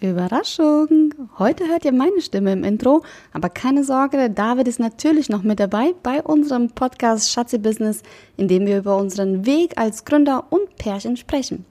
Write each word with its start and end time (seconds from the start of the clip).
Überraschung! 0.00 1.14
Heute 1.38 1.68
hört 1.68 1.84
ihr 1.84 1.92
meine 1.92 2.20
Stimme 2.20 2.52
im 2.52 2.64
Intro, 2.64 3.02
aber 3.32 3.48
keine 3.48 3.84
Sorge, 3.84 4.16
der 4.16 4.28
David 4.28 4.68
ist 4.68 4.80
natürlich 4.80 5.28
noch 5.28 5.42
mit 5.42 5.60
dabei 5.60 5.94
bei 6.02 6.22
unserem 6.22 6.70
Podcast 6.70 7.30
Schatzi 7.30 7.58
Business, 7.58 8.02
in 8.36 8.48
dem 8.48 8.66
wir 8.66 8.78
über 8.78 8.96
unseren 8.96 9.46
Weg 9.46 9.78
als 9.78 10.04
Gründer 10.04 10.44
und 10.50 10.76
Pärchen 10.76 11.16
sprechen. 11.16 11.64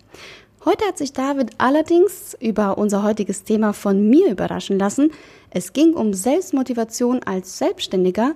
Heute 0.65 0.85
hat 0.85 0.97
sich 0.97 1.11
David 1.11 1.51
allerdings 1.57 2.35
über 2.39 2.77
unser 2.77 3.03
heutiges 3.03 3.43
Thema 3.43 3.73
von 3.73 4.09
mir 4.09 4.31
überraschen 4.31 4.79
lassen. 4.79 5.11
Es 5.49 5.73
ging 5.73 5.93
um 5.93 6.13
Selbstmotivation 6.13 7.21
als 7.23 7.57
Selbstständiger 7.57 8.35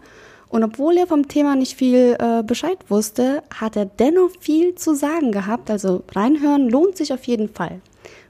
und 0.49 0.63
obwohl 0.63 0.97
er 0.97 1.07
vom 1.07 1.27
Thema 1.27 1.55
nicht 1.55 1.75
viel 1.75 2.15
äh, 2.19 2.43
Bescheid 2.43 2.77
wusste, 2.89 3.43
hat 3.53 3.75
er 3.75 3.85
dennoch 3.85 4.31
viel 4.39 4.75
zu 4.75 4.93
sagen 4.93 5.31
gehabt. 5.31 5.71
Also 5.71 6.03
reinhören 6.13 6.69
lohnt 6.69 6.97
sich 6.97 7.13
auf 7.13 7.23
jeden 7.23 7.49
Fall. 7.49 7.81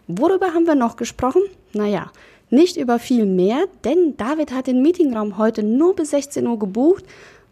Worüber 0.08 0.54
haben 0.54 0.66
wir 0.66 0.76
noch 0.76 0.96
gesprochen? 0.96 1.42
Naja, 1.74 2.12
nicht 2.50 2.78
über 2.78 2.98
viel 2.98 3.26
mehr, 3.26 3.66
denn 3.84 4.16
David 4.16 4.54
hat 4.54 4.68
den 4.68 4.82
Meetingraum 4.82 5.38
heute 5.38 5.64
nur 5.64 5.96
bis 5.96 6.12
16 6.12 6.48
Uhr 6.48 6.58
gebucht 6.58 7.04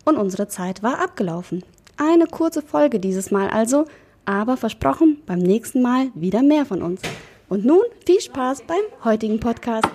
und 0.05 0.17
unsere 0.17 0.47
Zeit 0.47 0.81
war 0.81 1.02
abgelaufen. 1.02 1.63
Eine 1.97 2.27
kurze 2.27 2.61
Folge 2.61 2.99
dieses 2.99 3.30
Mal 3.30 3.49
also, 3.49 3.85
aber 4.23 4.55
versprochen, 4.55 5.21
beim 5.25 5.39
nächsten 5.39 5.81
Mal 5.81 6.07
wieder 6.16 6.41
mehr 6.44 6.66
von 6.66 6.81
uns. 6.81 7.02
Und 7.49 7.66
nun 7.66 7.83
viel 8.05 8.21
Spaß 8.21 8.63
beim 8.63 8.83
heutigen 9.03 9.39
Podcast. 9.39 9.89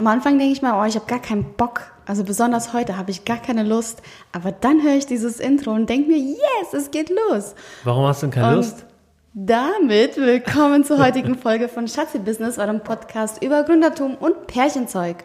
Am 0.00 0.06
Anfang 0.06 0.38
denke 0.38 0.54
ich 0.54 0.62
mal, 0.62 0.82
oh, 0.82 0.88
ich 0.88 0.94
habe 0.94 1.04
gar 1.04 1.18
keinen 1.18 1.44
Bock. 1.58 1.82
Also 2.06 2.24
besonders 2.24 2.72
heute 2.72 2.96
habe 2.96 3.10
ich 3.10 3.26
gar 3.26 3.36
keine 3.36 3.62
Lust. 3.62 4.00
Aber 4.32 4.50
dann 4.50 4.82
höre 4.82 4.94
ich 4.94 5.04
dieses 5.04 5.38
Intro 5.38 5.72
und 5.72 5.90
denke 5.90 6.08
mir, 6.08 6.16
yes, 6.16 6.72
es 6.72 6.90
geht 6.90 7.10
los. 7.10 7.54
Warum 7.84 8.06
hast 8.06 8.22
du 8.22 8.28
denn 8.28 8.34
keine 8.34 8.48
und 8.48 8.54
Lust? 8.54 8.86
Damit 9.34 10.16
willkommen 10.16 10.84
zur 10.84 11.04
heutigen 11.04 11.34
Folge 11.34 11.68
von 11.68 11.86
Schatzi 11.86 12.18
Business, 12.18 12.58
eurem 12.58 12.80
Podcast 12.80 13.44
über 13.44 13.62
Gründertum 13.62 14.14
und 14.14 14.46
Pärchenzeug. 14.46 15.16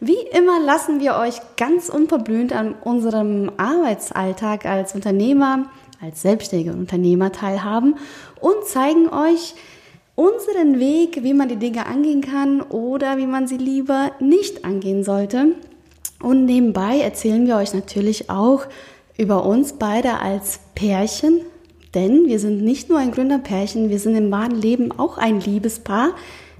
Wie 0.00 0.18
immer 0.32 0.58
lassen 0.58 0.98
wir 0.98 1.14
euch 1.14 1.36
ganz 1.56 1.88
unverblümt 1.88 2.52
an 2.52 2.74
unserem 2.82 3.52
Arbeitsalltag 3.58 4.66
als 4.66 4.96
Unternehmer, 4.96 5.66
als 6.02 6.22
selbstständiger 6.22 6.72
Unternehmer 6.72 7.30
teilhaben 7.30 7.94
und 8.40 8.64
zeigen 8.64 9.08
euch, 9.08 9.54
unseren 10.16 10.80
Weg, 10.80 11.22
wie 11.22 11.34
man 11.34 11.48
die 11.48 11.56
Dinge 11.56 11.86
angehen 11.86 12.22
kann 12.22 12.62
oder 12.62 13.18
wie 13.18 13.26
man 13.26 13.46
sie 13.46 13.58
lieber 13.58 14.10
nicht 14.18 14.64
angehen 14.64 15.04
sollte. 15.04 15.52
Und 16.20 16.46
nebenbei 16.46 16.98
erzählen 16.98 17.46
wir 17.46 17.56
euch 17.56 17.74
natürlich 17.74 18.30
auch 18.30 18.64
über 19.18 19.44
uns 19.44 19.74
beide 19.74 20.18
als 20.18 20.58
Pärchen, 20.74 21.40
denn 21.94 22.26
wir 22.26 22.38
sind 22.38 22.62
nicht 22.62 22.88
nur 22.88 22.98
ein 22.98 23.12
Gründerpärchen, 23.12 23.90
wir 23.90 23.98
sind 23.98 24.16
im 24.16 24.30
wahren 24.30 24.54
Leben 24.54 24.90
auch 24.98 25.18
ein 25.18 25.40
Liebespaar. 25.40 26.10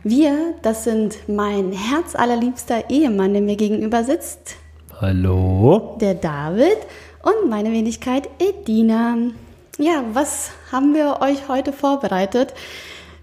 Wir, 0.02 0.54
das 0.62 0.84
sind 0.84 1.16
mein 1.26 1.72
herzallerliebster 1.72 2.90
Ehemann, 2.90 3.32
der 3.32 3.42
mir 3.42 3.56
gegenüber 3.56 4.04
sitzt. 4.04 4.56
Hallo. 5.00 5.96
Der 6.00 6.14
David 6.14 6.78
und 7.22 7.50
meine 7.50 7.72
Wenigkeit 7.72 8.28
Edina. 8.38 9.16
Ja, 9.78 10.04
was 10.12 10.50
haben 10.70 10.94
wir 10.94 11.18
euch 11.20 11.48
heute 11.48 11.72
vorbereitet? 11.72 12.54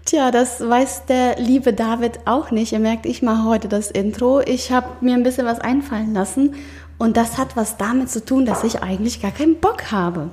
Tja, 0.06 0.30
das 0.30 0.60
weiß 0.60 1.06
der 1.06 1.36
liebe 1.38 1.72
David 1.72 2.20
auch 2.26 2.50
nicht. 2.50 2.72
Ihr 2.72 2.78
merkt, 2.78 3.06
ich 3.06 3.22
mache 3.22 3.48
heute 3.48 3.68
das 3.68 3.90
Intro. 3.90 4.42
Ich 4.42 4.70
habe 4.70 4.86
mir 5.00 5.14
ein 5.14 5.22
bisschen 5.22 5.46
was 5.46 5.60
einfallen 5.60 6.12
lassen 6.12 6.56
und 6.98 7.16
das 7.16 7.38
hat 7.38 7.56
was 7.56 7.78
damit 7.78 8.10
zu 8.10 8.22
tun, 8.22 8.44
dass 8.44 8.64
ich 8.64 8.82
eigentlich 8.82 9.22
gar 9.22 9.30
keinen 9.30 9.60
Bock 9.60 9.90
habe. 9.92 10.28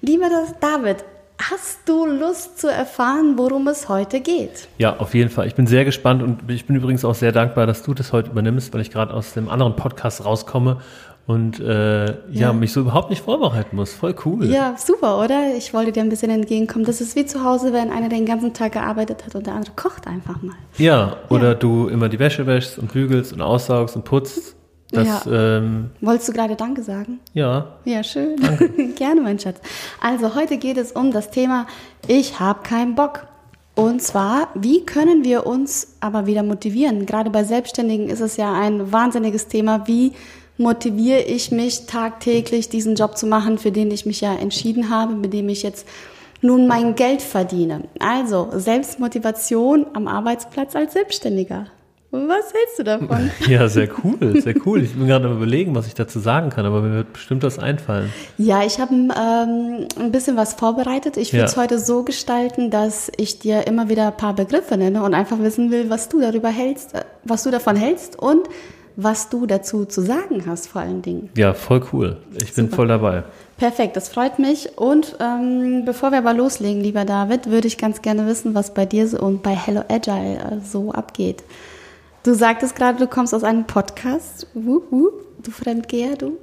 Lieber 0.00 0.26
David, 0.60 1.04
hast 1.38 1.88
du 1.88 2.06
Lust 2.06 2.58
zu 2.58 2.66
erfahren, 2.66 3.38
worum 3.38 3.68
es 3.68 3.88
heute 3.88 4.20
geht? 4.20 4.66
Ja, 4.78 4.96
auf 4.96 5.14
jeden 5.14 5.30
Fall. 5.30 5.46
Ich 5.46 5.54
bin 5.54 5.68
sehr 5.68 5.84
gespannt 5.84 6.20
und 6.20 6.50
ich 6.50 6.66
bin 6.66 6.74
übrigens 6.74 7.04
auch 7.04 7.14
sehr 7.14 7.30
dankbar, 7.30 7.68
dass 7.68 7.84
du 7.84 7.94
das 7.94 8.12
heute 8.12 8.30
übernimmst, 8.30 8.74
weil 8.74 8.80
ich 8.80 8.90
gerade 8.90 9.14
aus 9.14 9.32
dem 9.34 9.48
anderen 9.48 9.76
Podcast 9.76 10.24
rauskomme 10.24 10.80
und 11.26 11.58
äh, 11.58 12.06
ja. 12.06 12.14
ja. 12.32 12.52
mich 12.52 12.72
so 12.72 12.80
überhaupt 12.80 13.08
nicht 13.08 13.22
vorbereiten 13.22 13.76
muss. 13.76 13.94
Voll 13.94 14.14
cool. 14.26 14.44
Ja, 14.44 14.76
super, 14.76 15.18
oder? 15.18 15.54
Ich 15.56 15.72
wollte 15.72 15.92
dir 15.92 16.02
ein 16.02 16.10
bisschen 16.10 16.30
entgegenkommen. 16.30 16.84
Das 16.84 17.00
ist 17.00 17.16
wie 17.16 17.24
zu 17.24 17.42
Hause, 17.42 17.72
wenn 17.72 17.90
einer 17.90 18.10
den 18.10 18.26
ganzen 18.26 18.52
Tag 18.52 18.72
gearbeitet 18.72 19.24
hat 19.24 19.34
und 19.34 19.46
der 19.46 19.54
andere 19.54 19.72
kocht 19.74 20.06
einfach 20.06 20.42
mal. 20.42 20.56
Ja, 20.76 21.16
oder 21.30 21.48
ja. 21.48 21.54
du 21.54 21.88
immer 21.88 22.10
die 22.10 22.18
Wäsche 22.18 22.46
wäschst 22.46 22.78
und 22.78 22.92
bügelst 22.92 23.32
und 23.32 23.40
aussaugst 23.40 23.96
und 23.96 24.04
putzt. 24.04 24.54
Das, 24.90 25.24
ja. 25.24 25.56
ähm, 25.58 25.90
Wolltest 26.02 26.28
du 26.28 26.32
gerade 26.32 26.56
Danke 26.56 26.82
sagen? 26.82 27.20
Ja. 27.32 27.78
Ja, 27.84 28.04
schön. 28.04 28.36
Gerne, 28.96 29.22
mein 29.22 29.38
Schatz. 29.38 29.60
Also 30.00 30.34
heute 30.34 30.58
geht 30.58 30.76
es 30.76 30.92
um 30.92 31.10
das 31.10 31.30
Thema 31.30 31.66
Ich 32.06 32.38
habe 32.38 32.60
keinen 32.62 32.94
Bock. 32.94 33.26
Und 33.74 34.02
zwar, 34.02 34.48
wie 34.54 34.86
können 34.86 35.24
wir 35.24 35.46
uns 35.46 35.96
aber 35.98 36.26
wieder 36.26 36.44
motivieren? 36.44 37.06
Gerade 37.06 37.30
bei 37.30 37.42
Selbstständigen 37.42 38.08
ist 38.08 38.20
es 38.20 38.36
ja 38.36 38.52
ein 38.52 38.92
wahnsinniges 38.92 39.48
Thema. 39.48 39.88
Wie 39.88 40.12
motiviere 40.56 41.22
ich 41.22 41.50
mich 41.50 41.86
tagtäglich, 41.86 42.68
diesen 42.68 42.94
Job 42.94 43.16
zu 43.16 43.26
machen, 43.26 43.58
für 43.58 43.72
den 43.72 43.90
ich 43.90 44.06
mich 44.06 44.20
ja 44.20 44.34
entschieden 44.34 44.90
habe, 44.90 45.14
mit 45.14 45.32
dem 45.32 45.48
ich 45.48 45.62
jetzt 45.62 45.86
nun 46.40 46.66
mein 46.66 46.94
Geld 46.94 47.22
verdiene. 47.22 47.84
Also 47.98 48.48
Selbstmotivation 48.52 49.86
am 49.94 50.06
Arbeitsplatz 50.06 50.76
als 50.76 50.92
Selbstständiger. 50.92 51.66
Was 52.10 52.52
hältst 52.52 52.78
du 52.78 52.84
davon? 52.84 53.30
Ja, 53.48 53.68
sehr 53.68 53.88
cool, 54.04 54.40
sehr 54.40 54.54
cool. 54.64 54.82
Ich 54.84 54.94
bin 54.94 55.08
gerade 55.08 55.26
am 55.26 55.36
überlegen, 55.36 55.74
was 55.74 55.88
ich 55.88 55.94
dazu 55.94 56.20
sagen 56.20 56.50
kann, 56.50 56.64
aber 56.64 56.80
mir 56.80 56.94
wird 56.94 57.12
bestimmt 57.12 57.42
was 57.42 57.58
einfallen. 57.58 58.12
Ja, 58.38 58.62
ich 58.62 58.78
habe 58.78 58.94
ähm, 58.94 59.88
ein 59.98 60.12
bisschen 60.12 60.36
was 60.36 60.54
vorbereitet. 60.54 61.16
Ich 61.16 61.32
würde 61.32 61.46
es 61.46 61.56
ja. 61.56 61.62
heute 61.62 61.80
so 61.80 62.04
gestalten, 62.04 62.70
dass 62.70 63.10
ich 63.16 63.40
dir 63.40 63.66
immer 63.66 63.88
wieder 63.88 64.08
ein 64.08 64.16
paar 64.16 64.32
Begriffe 64.32 64.76
nenne 64.76 65.02
und 65.02 65.12
einfach 65.12 65.40
wissen 65.40 65.72
will, 65.72 65.90
was 65.90 66.08
du 66.08 66.20
darüber 66.20 66.50
hältst, 66.50 66.94
äh, 66.94 67.02
was 67.24 67.42
du 67.42 67.50
davon 67.50 67.74
hältst 67.74 68.16
und 68.16 68.48
was 68.96 69.28
du 69.28 69.46
dazu 69.46 69.84
zu 69.84 70.00
sagen 70.00 70.44
hast, 70.46 70.68
vor 70.68 70.82
allen 70.82 71.02
Dingen. 71.02 71.30
Ja, 71.36 71.54
voll 71.54 71.82
cool. 71.92 72.16
Ich 72.34 72.54
Super. 72.54 72.54
bin 72.54 72.70
voll 72.70 72.88
dabei. 72.88 73.24
Perfekt, 73.56 73.96
das 73.96 74.08
freut 74.08 74.38
mich. 74.38 74.76
Und 74.76 75.16
ähm, 75.20 75.84
bevor 75.84 76.10
wir 76.10 76.18
aber 76.18 76.34
loslegen, 76.34 76.82
lieber 76.82 77.04
David, 77.04 77.50
würde 77.50 77.66
ich 77.66 77.78
ganz 77.78 78.02
gerne 78.02 78.26
wissen, 78.26 78.54
was 78.54 78.74
bei 78.74 78.86
dir 78.86 79.08
so 79.08 79.18
und 79.18 79.42
bei 79.42 79.54
Hello 79.54 79.82
Agile 79.88 80.38
äh, 80.38 80.60
so 80.64 80.92
abgeht. 80.92 81.42
Du 82.22 82.34
sagtest 82.34 82.74
gerade, 82.74 82.98
du 82.98 83.06
kommst 83.06 83.34
aus 83.34 83.44
einem 83.44 83.64
Podcast. 83.64 84.46
Wup. 84.54 84.90
Du 85.42 85.50
Fremdgeher, 85.50 86.16
du. 86.16 86.38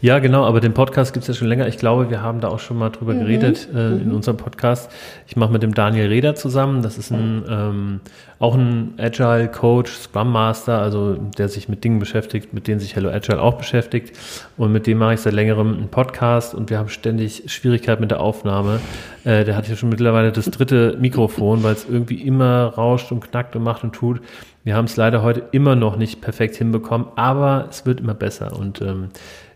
Ja, 0.00 0.18
genau, 0.18 0.44
aber 0.44 0.60
den 0.60 0.74
Podcast 0.74 1.12
gibt 1.12 1.22
es 1.22 1.28
ja 1.28 1.34
schon 1.34 1.48
länger. 1.48 1.68
Ich 1.68 1.78
glaube, 1.78 2.10
wir 2.10 2.22
haben 2.22 2.40
da 2.40 2.48
auch 2.48 2.58
schon 2.58 2.76
mal 2.78 2.90
drüber 2.90 3.14
mhm. 3.14 3.20
geredet 3.20 3.68
äh, 3.74 3.92
in 3.92 4.08
mhm. 4.08 4.14
unserem 4.14 4.36
Podcast. 4.36 4.90
Ich 5.26 5.36
mache 5.36 5.52
mit 5.52 5.62
dem 5.62 5.74
Daniel 5.74 6.08
Reder 6.08 6.34
zusammen. 6.34 6.82
Das 6.82 6.98
ist 6.98 7.10
ein 7.10 7.44
ähm, 7.48 8.00
auch 8.40 8.54
ein 8.54 8.94
Agile 8.96 9.48
Coach, 9.48 9.92
Scrum 9.92 10.32
Master, 10.32 10.80
also 10.80 11.14
der 11.36 11.50
sich 11.50 11.68
mit 11.68 11.84
Dingen 11.84 11.98
beschäftigt, 11.98 12.54
mit 12.54 12.68
denen 12.68 12.80
sich 12.80 12.96
Hello 12.96 13.10
Agile 13.10 13.40
auch 13.40 13.58
beschäftigt. 13.58 14.16
Und 14.56 14.72
mit 14.72 14.86
dem 14.86 14.96
mache 14.96 15.12
ich 15.12 15.20
seit 15.20 15.34
längerem 15.34 15.74
einen 15.74 15.88
Podcast 15.88 16.54
und 16.54 16.70
wir 16.70 16.78
haben 16.78 16.88
ständig 16.88 17.42
Schwierigkeiten 17.52 18.00
mit 18.00 18.10
der 18.10 18.20
Aufnahme. 18.20 18.80
Äh, 19.24 19.44
der 19.44 19.56
hat 19.56 19.68
ja 19.68 19.76
schon 19.76 19.90
mittlerweile 19.90 20.32
das 20.32 20.46
dritte 20.46 20.96
Mikrofon, 20.98 21.62
weil 21.62 21.74
es 21.74 21.86
irgendwie 21.86 22.22
immer 22.22 22.72
rauscht 22.74 23.12
und 23.12 23.20
knackt 23.20 23.54
und 23.56 23.62
macht 23.62 23.84
und 23.84 23.92
tut. 23.92 24.22
Wir 24.64 24.76
haben 24.76 24.84
es 24.84 24.96
leider 24.96 25.22
heute 25.22 25.42
immer 25.52 25.74
noch 25.74 25.96
nicht 25.96 26.20
perfekt 26.20 26.56
hinbekommen, 26.56 27.08
aber 27.16 27.66
es 27.70 27.86
wird 27.86 28.00
immer 28.00 28.14
besser 28.14 28.56
und 28.58 28.80
ähm, 28.82 29.08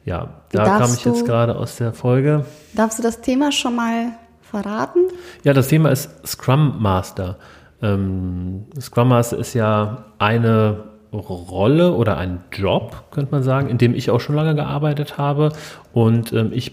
ja, 0.04 0.28
da 0.52 0.64
darfst 0.64 0.80
kam 0.80 0.94
ich 0.94 1.04
jetzt 1.04 1.26
gerade 1.26 1.56
aus 1.56 1.76
der 1.76 1.92
Folge. 1.92 2.44
Darfst 2.74 2.98
du 2.98 3.02
das 3.02 3.20
Thema 3.20 3.52
schon 3.52 3.76
mal 3.76 4.12
verraten? 4.42 5.00
Ja, 5.42 5.52
das 5.52 5.68
Thema 5.68 5.90
ist 5.90 6.26
Scrum 6.26 6.80
Master. 6.80 7.38
Ähm, 7.82 8.66
Scrum 8.80 9.08
Master 9.08 9.38
ist 9.38 9.54
ja 9.54 10.04
eine 10.18 10.84
Rolle 11.12 11.92
oder 11.92 12.16
ein 12.16 12.40
Job, 12.52 13.04
könnte 13.10 13.32
man 13.32 13.42
sagen, 13.42 13.68
in 13.68 13.78
dem 13.78 13.94
ich 13.94 14.10
auch 14.10 14.20
schon 14.20 14.34
lange 14.34 14.54
gearbeitet 14.54 15.16
habe. 15.16 15.52
Und 15.92 16.32
ähm, 16.32 16.50
ich 16.52 16.72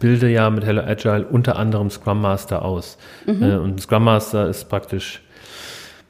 bilde 0.00 0.28
ja 0.28 0.48
mit 0.50 0.64
Hello 0.64 0.82
Agile 0.82 1.26
unter 1.26 1.56
anderem 1.56 1.90
Scrum 1.90 2.20
Master 2.20 2.64
aus. 2.64 2.98
Mhm. 3.26 3.42
Äh, 3.42 3.56
und 3.56 3.80
Scrum 3.80 4.04
Master 4.04 4.48
ist 4.48 4.68
praktisch 4.68 5.22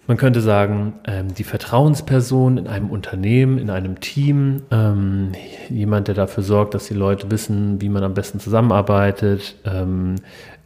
man 0.06 0.16
könnte 0.16 0.40
sagen, 0.40 0.94
ähm, 1.06 1.34
die 1.34 1.44
Vertrauensperson 1.44 2.58
in 2.58 2.66
einem 2.66 2.90
Unternehmen, 2.90 3.58
in 3.58 3.70
einem 3.70 4.00
Team, 4.00 4.62
ähm, 4.70 5.32
jemand, 5.70 6.08
der 6.08 6.14
dafür 6.14 6.42
sorgt, 6.42 6.74
dass 6.74 6.86
die 6.86 6.94
Leute 6.94 7.30
wissen, 7.30 7.80
wie 7.80 7.88
man 7.88 8.04
am 8.04 8.14
besten 8.14 8.40
zusammenarbeitet, 8.40 9.56
ähm, 9.64 10.16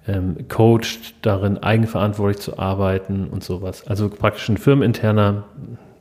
ähm, 0.08 0.48
coacht 0.48 1.14
darin, 1.22 1.58
eigenverantwortlich 1.58 2.42
zu 2.42 2.58
arbeiten 2.58 3.28
und 3.28 3.44
sowas. 3.44 3.86
Also 3.86 4.08
praktisch 4.08 4.48
ein 4.48 4.56
firmeninterner 4.56 5.44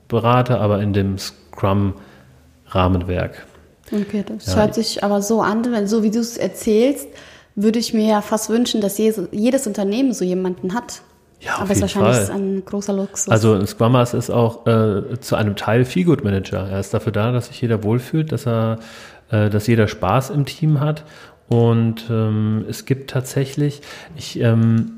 Berater, 0.08 0.62
aber 0.62 0.82
in 0.82 0.94
dem 0.94 1.18
Scrum-Rahmenwerk. 1.18 3.46
Okay, 3.92 4.24
das 4.26 4.46
ja. 4.48 4.56
hört 4.56 4.74
sich 4.74 5.04
aber 5.04 5.22
so 5.22 5.42
an, 5.42 5.70
wenn 5.72 5.88
so 5.88 6.02
wie 6.04 6.12
du 6.12 6.20
es 6.20 6.38
erzählst, 6.38 7.10
würde 7.56 7.80
ich 7.80 7.94
mir 7.94 8.08
ja 8.08 8.22
fast 8.22 8.50
wünschen, 8.50 8.80
dass 8.82 8.98
jedes, 8.98 9.28
jedes 9.32 9.68
Unternehmen 9.68 10.14
so 10.14 10.24
jemanden 10.24 10.74
hat. 10.74 11.02
Ja, 11.40 11.56
auf 11.56 11.62
Aber 11.62 11.72
es 11.72 11.82
ist 11.82 11.94
jeden 11.94 12.06
wahrscheinlich 12.06 12.30
Fall. 12.30 12.36
ein 12.36 12.66
großer 12.66 12.94
Luxus. 12.94 13.30
Also 13.30 13.60
Master 13.90 14.18
ist 14.18 14.30
auch 14.30 14.66
äh, 14.66 15.20
zu 15.20 15.36
einem 15.36 15.56
Teil 15.56 15.86
Feelgood 15.86 16.24
Manager. 16.24 16.68
Er 16.70 16.80
ist 16.80 16.94
dafür 16.94 17.12
da, 17.12 17.32
dass 17.32 17.48
sich 17.48 17.62
jeder 17.62 17.84
wohlfühlt, 17.84 18.32
dass 18.32 18.48
er, 18.48 18.80
äh, 19.30 19.50
dass 19.50 19.68
jeder 19.68 19.88
Spaß 19.88 20.32
im 20.32 20.46
Team 20.46 20.80
hat. 20.80 21.04
Und 21.48 22.06
ähm, 22.10 22.66
es 22.68 22.86
gibt 22.86 23.10
tatsächlich, 23.10 23.82
ich, 24.16 24.40
ähm, 24.40 24.94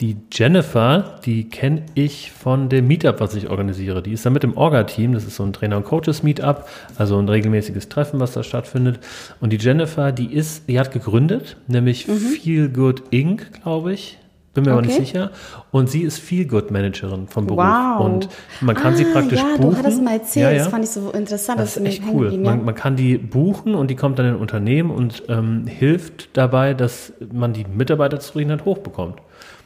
die 0.00 0.18
Jennifer, 0.30 1.18
die 1.24 1.48
kenne 1.48 1.82
ich 1.94 2.30
von 2.30 2.68
dem 2.68 2.86
Meetup, 2.86 3.20
was 3.20 3.34
ich 3.34 3.48
organisiere. 3.48 4.02
Die 4.02 4.12
ist 4.12 4.26
da 4.26 4.30
mit 4.30 4.44
im 4.44 4.56
Orga-Team. 4.56 5.12
Das 5.14 5.24
ist 5.24 5.36
so 5.36 5.42
ein 5.42 5.54
Trainer- 5.54 5.78
und 5.78 5.84
Coaches-Meetup, 5.84 6.66
also 6.98 7.18
ein 7.18 7.28
regelmäßiges 7.28 7.88
Treffen, 7.88 8.20
was 8.20 8.32
da 8.32 8.42
stattfindet. 8.42 9.00
Und 9.40 9.52
die 9.54 9.56
Jennifer, 9.56 10.12
die 10.12 10.34
ist, 10.34 10.68
die 10.68 10.78
hat 10.78 10.92
gegründet, 10.92 11.56
nämlich 11.66 12.06
Feel 12.06 12.68
Good 12.68 13.04
Inc., 13.10 13.62
glaube 13.62 13.94
ich. 13.94 14.18
Bin 14.56 14.64
mir 14.64 14.72
aber 14.72 14.82
nicht 14.82 14.94
Okay. 14.96 15.04
sicher. 15.04 15.30
Und 15.70 15.88
sie 15.88 16.02
ist 16.02 16.18
Feel 16.18 16.46
Good 16.46 16.70
Managerin 16.72 17.28
vom 17.28 17.46
Beruf. 17.46 17.62
Wow. 17.64 18.00
Und 18.06 18.28
man 18.60 18.74
kann 18.74 18.96
sie 18.96 19.04
Ah, 19.06 19.12
praktisch 19.12 19.38
ja, 19.38 19.56
buchen. 19.56 19.70
du 19.70 19.76
hattest 19.78 20.02
mal 20.02 20.14
erzählt, 20.14 20.44
Ja, 20.44 20.50
ja. 20.50 20.58
das 20.58 20.68
fand 20.68 20.84
ich 20.84 20.90
so 20.90 21.10
interessant. 21.12 21.60
Das 21.60 21.76
ist 21.76 21.82
mir 21.82 21.90
echt 21.90 22.02
cool. 22.12 22.32
ja. 22.32 22.38
Man, 22.38 22.64
man 22.64 22.74
kann 22.74 22.96
die 22.96 23.16
buchen 23.18 23.74
und 23.76 23.88
die 23.90 23.94
kommt 23.96 24.18
dann 24.18 24.26
in 24.26 24.34
ein 24.34 24.40
Unternehmen 24.40 24.90
und 24.90 25.22
ähm, 25.28 25.66
hilft 25.68 26.36
dabei, 26.36 26.74
dass 26.74 27.12
man 27.32 27.52
die 27.52 27.64
Mitarbeiterzufriedenheit 27.64 28.64
hochbekommt. 28.64 29.16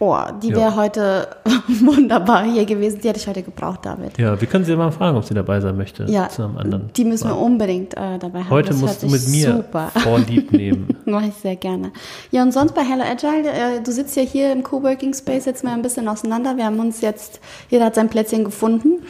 Oh, 0.03 0.17
die 0.43 0.49
Ja. 0.49 0.57
wäre 0.57 0.77
heute 0.77 1.29
wunderbar 1.69 2.45
hier 2.45 2.65
gewesen. 2.65 3.01
Die 3.03 3.09
hätte 3.09 3.21
ich 3.21 3.29
heute 3.29 3.43
gebraucht, 3.43 3.81
David. 3.85 4.17
Ja, 4.19 4.41
wir 4.41 4.49
können 4.49 4.65
sie 4.65 4.75
mal 4.75 4.91
fragen, 4.91 5.17
ob 5.19 5.25
sie 5.25 5.35
dabei 5.35 5.61
sein 5.61 5.77
möchte. 5.77 6.05
Ja, 6.05 6.29
Zu 6.31 6.43
einem 6.45 6.57
anderen. 6.57 6.91
die 6.97 7.05
müssen 7.05 7.29
wir 7.29 7.35
Mal. 7.35 7.43
unbedingt 7.43 7.95
äh, 7.99 8.19
dabei 8.19 8.41
haben. 8.41 8.49
Heute 8.51 8.71
Das 8.71 8.79
musst 8.81 9.03
du 9.03 9.09
mit 9.09 9.29
mir 9.29 9.57
Super. 9.57 9.91
vorlieb 9.99 10.53
nehmen. 10.53 10.97
Mache 11.05 11.27
ich 11.29 11.35
sehr 11.35 11.57
gerne. 11.57 11.93
Ja, 12.31 12.43
und 12.43 12.53
sonst 12.53 12.75
bei 12.75 12.83
Hello 12.83 13.05
Agile, 13.05 13.51
äh, 13.51 13.83
du 13.85 13.93
sitzt 13.93 14.17
ja 14.17 14.23
hier 14.23 14.53
im 14.53 14.63
Coworking 14.63 15.13
Space 15.13 15.45
jetzt 15.45 15.65
mal 15.65 15.75
ein 15.75 15.83
bisschen 15.83 16.09
auseinander. 16.09 16.57
Wir 16.57 16.65
haben 16.65 16.81
uns 16.81 17.03
jetzt, 17.03 17.39
jeder 17.69 17.85
hat 17.85 17.95
sein 17.95 18.09
Plätzchen 18.09 18.43
gefunden. 18.45 19.03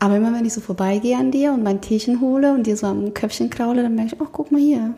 Aber 0.00 0.16
immer 0.16 0.32
wenn 0.34 0.44
ich 0.44 0.52
so 0.52 0.60
vorbeigehe 0.60 1.16
an 1.16 1.30
dir 1.30 1.52
und 1.52 1.62
mein 1.62 1.80
Teechen 1.80 2.20
hole 2.20 2.52
und 2.52 2.66
dir 2.66 2.76
so 2.76 2.88
am 2.88 3.14
Köpfchen 3.14 3.50
kraule, 3.50 3.84
dann 3.84 3.94
merke 3.94 4.16
ich, 4.16 4.20
ach, 4.20 4.30
guck 4.32 4.50
mal 4.50 4.60
hier. 4.60 4.94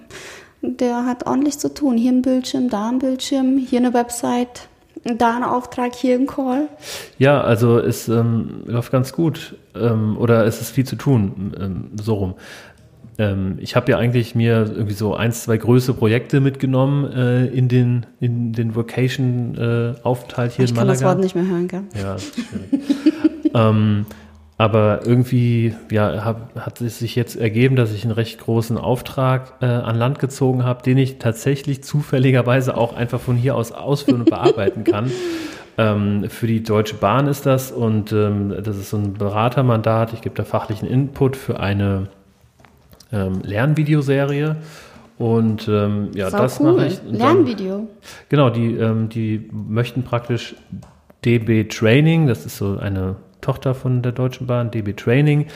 Der 0.63 1.05
hat 1.05 1.27
ordentlich 1.27 1.59
zu 1.59 1.73
tun. 1.75 1.99
Hier 1.99 2.11
ein 2.11 2.23
Bildschirm, 2.23 2.71
da 2.71 2.89
ein 2.89 2.99
Bildschirm, 2.99 3.59
hier 3.59 3.79
eine 3.81 3.93
Website, 3.93 4.69
da 5.05 5.37
ein 5.37 5.45
Auftrag, 5.45 5.95
hier 5.95 6.17
ein 6.17 6.27
Call. 6.27 6.69
Ja, 7.19 7.41
also 7.41 7.79
es 7.79 8.09
ähm, 8.09 8.63
läuft 8.65 8.93
ganz 8.93 9.13
gut. 9.13 9.57
Ähm, 9.75 10.17
oder 10.19 10.47
es 10.47 10.61
ist 10.61 10.71
viel 10.71 10.85
zu 10.85 10.97
tun, 10.97 11.55
ähm, 11.61 11.91
so 12.01 12.15
rum. 12.15 12.35
Ähm, 13.19 13.57
ich 13.61 13.77
habe 13.77 13.91
ja 13.91 13.99
eigentlich 13.99 14.35
mir 14.35 14.67
irgendwie 14.75 14.95
so 14.95 15.15
eins, 15.15 15.45
zwei 15.45 15.57
größere 15.57 15.97
Projekte 15.97 16.41
mitgenommen 16.41 17.11
äh, 17.13 17.47
in 17.47 17.69
den, 17.69 18.07
in 18.21 18.53
den 18.53 18.75
Vocation-Aufenthalt 18.75 20.53
hier 20.53 20.65
ich 20.65 20.71
in 20.71 20.77
kann 20.77 20.87
Malaga. 20.87 21.01
das 21.01 21.09
Wort 21.09 21.19
nicht 21.21 21.35
mehr 21.35 21.47
hören, 21.47 21.69
gell? 21.69 21.83
Ja, 21.95 22.15
das 22.15 22.25
schwierig. 22.25 22.97
aber 24.59 25.01
irgendwie 25.05 25.75
ja, 25.91 26.25
hab, 26.25 26.55
hat 26.59 26.81
es 26.81 26.99
sich 26.99 27.15
jetzt 27.15 27.37
ergeben, 27.37 27.77
dass 27.77 27.93
ich 27.93 28.05
einen 28.05 28.13
recht 28.13 28.41
großen 28.41 28.79
Auftrag 28.79 29.53
äh, 29.61 29.67
an 29.67 29.97
Land 29.97 30.19
gezogen 30.19 30.65
habe, 30.65 30.83
den 30.83 30.97
ich 30.97 31.19
tatsächlich 31.19 31.85
zufälligerweise 31.85 32.77
auch 32.77 32.95
einfach 32.97 33.21
von 33.21 33.37
hier 33.37 33.55
aus 33.55 33.73
ausführen 33.73 34.21
und 34.21 34.31
bearbeiten 34.31 34.85
kann. 34.91 35.11
Ähm, 35.79 36.31
für 36.31 36.47
die 36.47 36.63
Deutsche 36.63 36.95
Bahn 36.95 37.27
ist 37.27 37.45
das 37.45 37.71
und 37.71 38.13
ähm, 38.13 38.55
das 38.65 38.79
ist 38.79 38.91
so 38.91 38.97
ein 38.97 39.13
Beratermandat. 39.13 40.15
Ich 40.15 40.23
gebe 40.23 40.35
da 40.35 40.45
fachlichen 40.45 40.89
Input 40.89 41.37
für 41.37 41.61
eine 41.61 42.09
ähm, 43.13 43.41
Lernvideoserie. 43.43 44.57
Und 45.19 45.67
ähm, 45.69 46.11
ja, 46.15 46.31
Sau 46.31 46.39
das 46.39 46.61
cool. 46.61 46.73
mache 46.73 46.87
ich. 46.87 47.01
Und 47.03 47.13
dann- 47.21 47.37
Lernvideo. 47.45 47.89
Genau, 48.31 48.51
die, 48.51 48.75
ähm, 48.75 49.09
die 49.11 49.49
möchten 49.53 50.03
praktisch 50.03 50.55
DB 51.25 51.65
Training, 51.65 52.27
das 52.27 52.47
ist 52.47 52.57
so 52.57 52.79
eine 52.79 53.17
Tochter 53.47 53.75
von 53.75 54.03
der 54.03 54.11
Deutschen 54.11 54.49
Bahn, 54.49 54.73
DB 54.73 54.93
Training, 54.95 55.47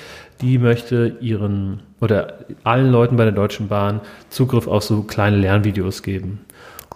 die 0.41 0.59
möchte 0.59 1.17
ihren 1.21 1.81
oder 2.01 2.35
allen 2.63 2.93
Leuten 2.93 3.17
bei 3.17 3.25
der 3.25 3.33
Deutschen 3.33 3.67
Bahn 3.67 4.01
Zugriff 4.29 4.69
auf 4.69 4.85
so 4.85 5.03
kleine 5.03 5.39
Lernvideos 5.39 6.05
geben. 6.05 6.45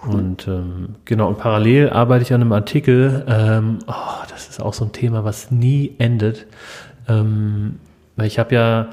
Und 0.07 0.47
ähm, 0.47 0.97
genau, 1.05 1.29
und 1.29 1.39
parallel 1.39 1.91
arbeite 1.91 2.23
ich 2.23 2.33
an 2.33 2.43
einem 2.43 2.53
Artikel, 2.53 3.25
ähm, 3.27 3.81
oh, 3.89 4.23
das 4.31 4.49
ist 4.49 4.61
auch 4.61 4.75
so 4.75 4.85
ein 4.85 4.93
Thema, 4.93 5.25
was 5.25 5.51
nie 5.51 5.97
endet. 5.99 6.47
Ähm, 7.09 7.81
weil 8.15 8.29
ich 8.29 8.39
habe 8.39 8.55
ja 8.55 8.89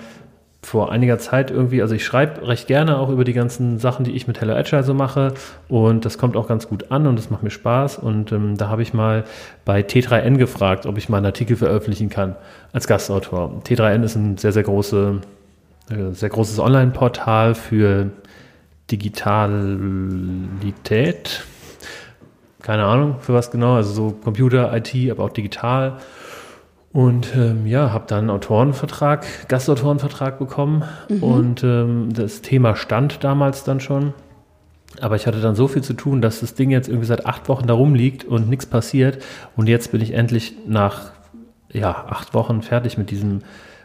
vor 0.64 0.92
einiger 0.92 1.18
Zeit 1.18 1.50
irgendwie, 1.50 1.82
also 1.82 1.96
ich 1.96 2.06
schreibe 2.06 2.48
recht 2.48 2.68
gerne 2.68 3.00
auch 3.00 3.10
über 3.10 3.24
die 3.24 3.34
ganzen 3.34 3.80
Sachen, 3.80 4.06
die 4.06 4.12
ich 4.12 4.28
mit 4.28 4.40
Hello 4.40 4.54
Agile 4.54 4.84
so 4.84 4.94
mache 4.94 5.34
und 5.68 6.06
das 6.06 6.20
kommt 6.20 6.38
auch 6.38 6.48
ganz 6.48 6.68
gut 6.68 6.92
an 6.92 7.08
und 7.08 7.18
das 7.18 7.32
macht 7.32 7.42
mir 7.42 7.50
Spaß 7.50 7.98
und 7.98 8.32
ähm, 8.32 8.58
da 8.58 8.70
habe 8.70 8.84
ich 8.84 8.94
mal 8.94 9.24
bei 9.66 9.82
T3N 9.82 10.38
gefragt, 10.38 10.86
ob 10.86 11.00
ich 11.00 11.10
mal 11.10 11.18
einen 11.18 11.26
Artikel 11.26 11.58
veröffentlichen 11.58 12.10
kann 12.10 12.36
als 12.74 12.88
Gastautor. 12.88 13.60
T3N 13.66 14.04
ist 14.04 14.16
ein 14.16 14.38
sehr, 14.38 14.52
sehr 14.52 14.64
große, 14.64 15.22
äh, 15.90 16.14
sehr 16.14 16.30
großes 16.30 16.60
Online-Portal 16.60 17.56
für 17.56 18.12
Digitalität. 18.92 21.44
Keine 22.62 22.86
Ahnung 22.86 23.16
für 23.20 23.34
was 23.34 23.50
genau, 23.50 23.78
also 23.78 23.94
so 23.94 24.12
Computer, 24.12 24.72
IT, 24.76 24.94
aber 25.10 25.24
auch 25.24 25.32
digital. 25.32 25.98
Und 26.94 27.34
ähm, 27.36 27.66
ja, 27.66 27.92
habe 27.94 28.04
dann 28.08 28.20
einen 28.20 28.30
Autorenvertrag, 28.32 29.26
Gastautorenvertrag 29.48 30.40
bekommen 30.40 30.84
und 31.22 31.64
ähm, 31.64 32.10
das 32.14 32.42
Thema 32.42 32.76
stand 32.76 33.24
damals 33.24 33.64
dann 33.64 33.80
schon. 33.80 34.14
Aber 35.00 35.16
ich 35.16 35.26
hatte 35.26 35.40
dann 35.40 35.56
so 35.56 35.70
viel 35.70 35.82
zu 35.84 35.94
tun, 35.94 36.22
dass 36.22 36.42
das 36.42 36.54
Ding 36.54 36.70
jetzt 36.70 36.90
irgendwie 36.90 37.08
seit 37.08 37.26
acht 37.26 37.48
Wochen 37.48 37.66
da 37.66 37.74
rumliegt 37.74 38.26
und 38.26 38.50
nichts 38.50 38.66
passiert. 38.66 39.24
Und 39.56 39.70
jetzt 39.70 39.94
bin 39.94 40.02
ich 40.02 40.14
endlich 40.14 40.54
nach 40.68 41.12
ja, 41.72 41.92
acht 42.10 42.34
Wochen 42.34 42.62
fertig 42.62 42.98
mit 42.98 43.10
diesem, 43.10 43.40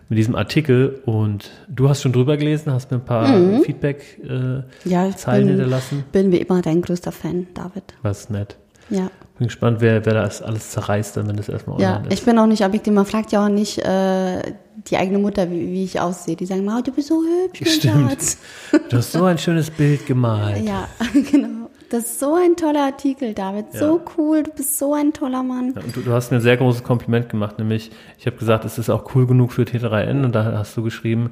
mit 0.08 0.18
diesem 0.18 0.34
Artikel. 0.34 1.00
Und 1.06 1.52
du 1.68 1.88
hast 1.88 2.02
schon 2.02 2.12
drüber 2.12 2.36
gelesen, 2.36 2.72
hast 2.72 2.90
mir 2.90 2.96
ein 2.96 3.04
paar 3.04 3.28
Feedback 3.62 4.20
äh, 4.28 4.62
Ja, 4.88 5.06
ich 5.06 5.16
Zeilen 5.16 5.46
bin, 5.46 5.54
hinterlassen. 5.54 6.02
bin 6.10 6.32
wie 6.32 6.38
immer 6.38 6.60
dein 6.60 6.82
größter 6.82 7.12
Fan, 7.12 7.46
David. 7.54 7.84
Was 8.02 8.28
nett. 8.28 8.56
Ja. 8.90 9.10
Bin 9.38 9.48
gespannt, 9.48 9.80
wer, 9.80 10.04
wer 10.06 10.14
das 10.14 10.40
alles 10.42 10.70
zerreißt, 10.70 11.16
dann, 11.16 11.28
wenn 11.28 11.36
das 11.36 11.48
erstmal 11.48 11.80
Ja, 11.80 11.96
online 11.96 12.08
ich 12.08 12.20
ist. 12.20 12.24
bin 12.24 12.38
auch 12.38 12.46
nicht 12.46 12.64
objektiv. 12.64 12.92
Man 12.94 13.04
fragt 13.04 13.32
ja 13.32 13.44
auch 13.44 13.50
nicht 13.50 13.78
äh, 13.78 14.42
die 14.90 14.96
eigene 14.96 15.18
Mutter, 15.18 15.50
wie, 15.50 15.72
wie 15.72 15.84
ich 15.84 16.00
aussehe. 16.00 16.36
Die 16.36 16.46
sagen, 16.46 16.64
Mama, 16.64 16.80
du 16.82 16.92
bist 16.92 17.08
so 17.08 17.22
hübsch, 17.22 17.70
Stimmt. 17.70 18.10
Schatz. 18.10 18.38
Du 18.88 18.96
hast 18.96 19.12
so 19.12 19.24
ein 19.24 19.36
schönes 19.38 19.70
Bild 19.70 20.06
gemalt. 20.06 20.64
Ja, 20.64 20.88
genau. 21.30 21.68
Das 21.90 22.00
ist 22.04 22.18
so 22.18 22.34
ein 22.34 22.56
toller 22.56 22.84
Artikel, 22.86 23.32
David. 23.34 23.66
So 23.72 24.00
cool. 24.16 24.42
Du 24.42 24.50
bist 24.50 24.76
so 24.78 24.94
ein 24.94 25.12
toller 25.12 25.42
Mann. 25.42 25.72
Ja, 25.76 25.82
und 25.82 25.94
du, 25.94 26.00
du 26.00 26.12
hast 26.12 26.30
mir 26.32 26.38
ein 26.38 26.42
sehr 26.42 26.56
großes 26.56 26.82
Kompliment 26.82 27.28
gemacht, 27.28 27.58
nämlich 27.58 27.90
ich 28.18 28.26
habe 28.26 28.36
gesagt, 28.36 28.64
es 28.64 28.78
ist 28.78 28.90
auch 28.90 29.14
cool 29.14 29.26
genug 29.26 29.52
für 29.52 29.62
T3N 29.62 30.24
und 30.24 30.34
da 30.34 30.52
hast 30.58 30.76
du 30.76 30.82
geschrieben, 30.82 31.30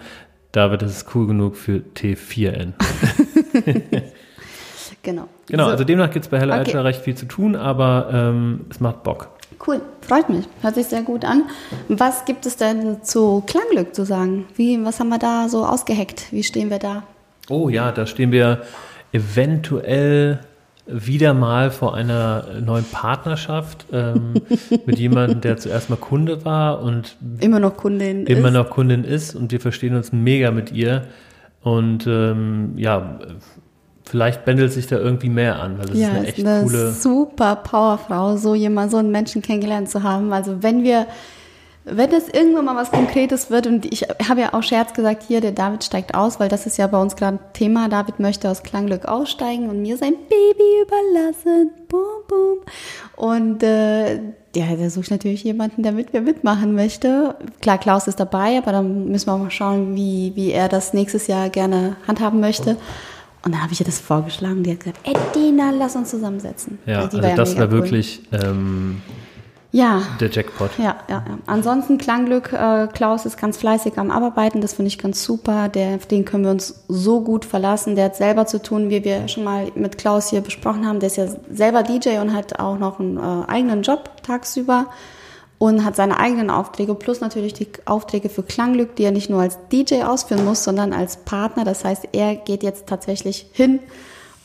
David, 0.53 0.83
es 0.83 0.99
ist 0.99 1.15
cool 1.17 1.27
genug 1.27 1.57
für 1.57 1.83
T4N. 1.97 2.75
Genau. 5.05 5.29
Genau, 5.47 5.65
So, 5.67 5.71
also 5.71 5.85
demnach 5.85 6.11
gibt 6.11 6.25
es 6.25 6.31
bei 6.31 6.41
Hello 6.41 6.53
Okay. 6.55 6.63
Agile 6.63 6.85
recht 6.85 7.03
viel 7.03 7.15
zu 7.15 7.27
tun, 7.27 7.55
aber 7.55 8.09
ähm, 8.13 8.67
es 8.71 8.81
macht 8.81 9.03
Bock. 9.05 9.29
Cool, 9.67 9.81
freut 10.01 10.29
mich. 10.29 10.47
Hört 10.63 10.75
sich 10.75 10.87
sehr 10.87 11.03
gut 11.03 11.25
an. 11.25 11.45
Was 11.89 12.25
gibt 12.25 12.45
es 12.47 12.57
denn 12.57 13.03
zu 13.05 13.43
Klanglück 13.47 13.95
zu 13.95 14.05
sagen? 14.05 14.47
Wie, 14.57 14.85
was 14.85 14.99
haben 15.01 15.09
wir 15.11 15.19
da 15.19 15.49
so 15.49 15.65
ausgeheckt? 15.65 16.33
Wie 16.33 16.43
stehen 16.43 16.71
wir 16.71 16.79
da? 16.81 17.05
Oh 17.49 17.69
ja, 17.69 17.93
da 17.93 18.07
stehen 18.07 18.33
wir 18.33 18.63
eventuell 19.13 20.41
wieder 20.87 21.33
mal 21.33 21.71
vor 21.71 21.95
einer 21.95 22.45
neuen 22.61 22.85
Partnerschaft 22.85 23.87
ähm, 23.93 24.35
mit 24.87 24.99
jemandem, 24.99 25.41
der 25.41 25.57
zuerst 25.57 25.89
mal 25.89 25.97
Kunde 25.97 26.45
war 26.45 26.83
und 26.83 27.17
Immer 27.41 27.59
noch 27.61 27.77
Kundin 27.77 28.27
immer 28.27 28.49
ist. 28.49 28.55
noch 28.55 28.71
Kundin 28.71 29.05
ist 29.05 29.35
und 29.35 29.51
wir 29.51 29.61
verstehen 29.61 29.95
uns 29.97 30.13
mega 30.13 30.51
mit 30.51 30.73
ihr. 30.73 31.05
Und 31.63 32.07
ähm, 32.07 32.73
ja, 32.77 33.19
vielleicht 34.05 34.45
bändelt 34.45 34.73
sich 34.73 34.87
da 34.87 34.97
irgendwie 34.97 35.29
mehr 35.29 35.61
an, 35.61 35.79
weil 35.79 35.87
das 35.87 35.99
ja, 35.99 36.09
ist 36.09 36.15
eine 36.15 36.23
ist 36.23 36.39
echt 36.39 36.47
eine 36.47 36.63
coole. 36.63 36.93
super 36.93 37.57
Powerfrau, 37.57 38.37
so 38.37 38.55
jemand, 38.55 38.91
so 38.91 38.99
einen 38.99 39.11
Menschen 39.11 39.43
kennengelernt 39.43 39.89
zu 39.89 40.03
haben. 40.03 40.33
Also 40.33 40.63
wenn 40.63 40.85
wir, 40.85 41.07
wenn 41.85 42.13
es 42.13 42.29
irgendwann 42.29 42.67
mal 42.67 42.77
was 42.77 42.91
Konkretes 42.91 43.51
wird 43.51 43.67
und 43.67 43.91
ich 43.91 44.03
habe 44.29 44.43
ja 44.43 44.55
auch 44.55 44.63
Scherz 44.63 44.93
gesagt, 44.93 45.23
hier, 45.27 45.41
der 45.41 45.53
David 45.53 45.85
steigt 45.85 46.15
aus, 46.15 46.39
weil 46.39 46.49
das 46.49 46.67
ist 46.67 46.77
ja 46.77 46.87
bei 46.87 47.01
uns 47.01 47.17
gerade 47.17 47.39
Thema. 47.55 47.89
David 47.89 48.21
möchte 48.21 48.51
aus 48.51 48.63
Klanglück 48.63 49.07
aussteigen 49.07 49.71
und 49.71 49.81
mir 49.81 49.97
sein 49.97 50.15
Baby 50.29 50.83
überlassen. 50.83 51.71
Boom, 51.89 52.03
boom. 52.29 52.59
Und 53.17 53.63
äh, 53.63 54.17
ja, 54.55 54.77
da 54.79 54.91
suche 54.91 55.05
ich 55.05 55.11
natürlich 55.11 55.45
jemanden, 55.45 55.83
der 55.83 55.93
mit 55.93 56.13
mir 56.13 56.21
mitmachen 56.21 56.75
möchte. 56.75 57.37
Klar, 57.63 57.79
Klaus 57.79 58.07
ist 58.07 58.21
dabei, 58.21 58.59
aber 58.59 58.73
dann 58.73 59.09
müssen 59.09 59.27
wir 59.27 59.33
auch 59.33 59.39
mal 59.39 59.51
schauen, 59.51 59.97
wie, 59.97 60.33
wie 60.35 60.53
er 60.53 60.69
das 60.69 60.93
nächstes 60.93 61.27
Jahr 61.27 61.49
gerne 61.49 61.97
handhaben 62.07 62.41
möchte. 62.41 62.77
Und 63.45 63.53
dann 63.53 63.63
habe 63.63 63.73
ich 63.73 63.81
ihr 63.81 63.87
das 63.87 63.99
vorgeschlagen. 63.99 64.63
Die 64.63 64.71
hat 64.73 64.81
gesagt, 64.81 65.01
Edina, 65.05 65.71
lass 65.71 65.97
uns 65.97 66.11
zusammensetzen. 66.11 66.79
Ja, 66.87 67.01
also 67.03 67.19
das 67.21 67.51
mega 67.51 67.61
war 67.61 67.67
cool. 67.67 67.73
wirklich, 67.73 68.23
ähm, 68.33 69.03
Ja. 69.71 70.01
der 70.21 70.31
Jackpot. 70.31 70.71
Ja, 70.79 70.97
ja, 71.09 71.25
ja. 71.29 71.39
Ansonsten 71.47 71.99
Klangglück, 71.99 72.53
äh, 72.55 72.87
Klaus 72.93 73.27
ist 73.27 73.37
ganz 73.37 73.57
fleißig 73.59 73.99
am 73.99 74.11
Arbeiten, 74.11 74.61
das 74.63 74.73
finde 74.75 74.89
ich 74.89 74.99
ganz 74.99 75.23
super. 75.23 75.69
Der, 75.69 75.97
auf 75.97 76.07
den 76.07 76.25
können 76.25 76.45
wir 76.45 76.53
uns 76.53 76.85
so 76.89 77.21
gut 77.21 77.45
verlassen. 77.45 77.97
Der 77.97 78.07
hat 78.07 78.17
selber 78.17 78.47
zu 78.47 78.63
tun, 78.63 78.89
wie 78.89 79.05
wir 79.05 79.29
schon 79.29 79.45
mal 79.45 79.71
mit 79.75 79.99
Klaus 79.99 80.31
hier 80.31 80.41
besprochen 80.41 80.87
haben. 80.87 81.01
Der 81.01 81.09
ist 81.09 81.17
ja 81.17 81.27
selber 81.53 81.83
DJ 81.83 82.19
und 82.21 82.33
hat 82.33 82.59
auch 82.61 82.79
noch 82.79 82.99
einen 82.99 83.19
äh, 83.19 83.47
eigenen 83.49 83.83
Job 83.83 84.11
tagsüber 84.23 84.87
und 85.59 85.85
hat 85.85 85.97
seine 85.97 86.19
eigenen 86.19 86.51
Aufträge 86.51 86.95
plus 86.95 87.21
natürlich 87.21 87.55
die 87.55 87.69
Aufträge 87.85 88.29
für 88.29 88.43
Klangglück, 88.43 88.97
die 88.97 89.05
er 89.05 89.13
nicht 89.13 89.31
nur 89.31 89.41
als 89.41 89.59
DJ 89.73 90.03
ausführen 90.03 90.45
muss, 90.45 90.65
sondern 90.65 90.93
als 90.93 91.17
Partner. 91.19 91.65
Das 91.65 91.85
heißt, 91.85 92.09
er 92.13 92.35
geht 92.35 92.63
jetzt 92.63 92.87
tatsächlich 92.87 93.47
hin 93.53 93.79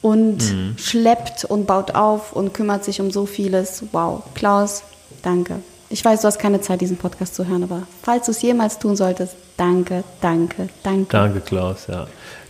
und 0.01 0.41
schleppt 0.77 1.45
und 1.45 1.65
baut 1.67 1.95
auf 1.95 2.33
und 2.33 2.53
kümmert 2.53 2.85
sich 2.85 3.01
um 3.01 3.11
so 3.11 3.25
vieles. 3.25 3.83
Wow, 3.91 4.23
Klaus, 4.35 4.83
danke. 5.23 5.55
Ich 5.89 6.05
weiß, 6.05 6.21
du 6.21 6.27
hast 6.27 6.37
keine 6.37 6.61
Zeit, 6.61 6.81
diesen 6.81 6.97
Podcast 6.97 7.33
zu 7.35 7.47
hören, 7.47 7.63
aber 7.63 7.83
falls 8.03 8.27
du 8.27 8.31
es 8.31 8.41
jemals 8.43 8.77
tun 8.77 8.95
solltest, 8.95 9.35
danke, 9.57 10.03
danke, 10.21 10.69
danke. 10.83 11.07
Danke, 11.09 11.39
Klaus, 11.41 11.87
ja. 11.87 12.05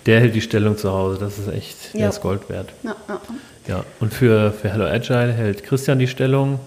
Der 0.06 0.20
hält 0.20 0.36
die 0.36 0.42
Stellung 0.42 0.78
zu 0.78 0.92
Hause, 0.92 1.18
das 1.20 1.38
ist 1.38 1.48
echt, 1.48 1.94
der 1.94 2.02
Ja. 2.02 2.10
ist 2.10 2.22
Gold 2.22 2.50
wert. 2.50 2.70
Ja, 2.84 2.96
ja. 3.08 3.22
Ja, 3.68 3.84
und 4.00 4.14
für, 4.14 4.52
für 4.52 4.70
Hello 4.70 4.86
Agile 4.86 5.32
hält 5.32 5.64
Christian 5.64 6.00
die 6.00 6.08
Stellung. 6.08 6.60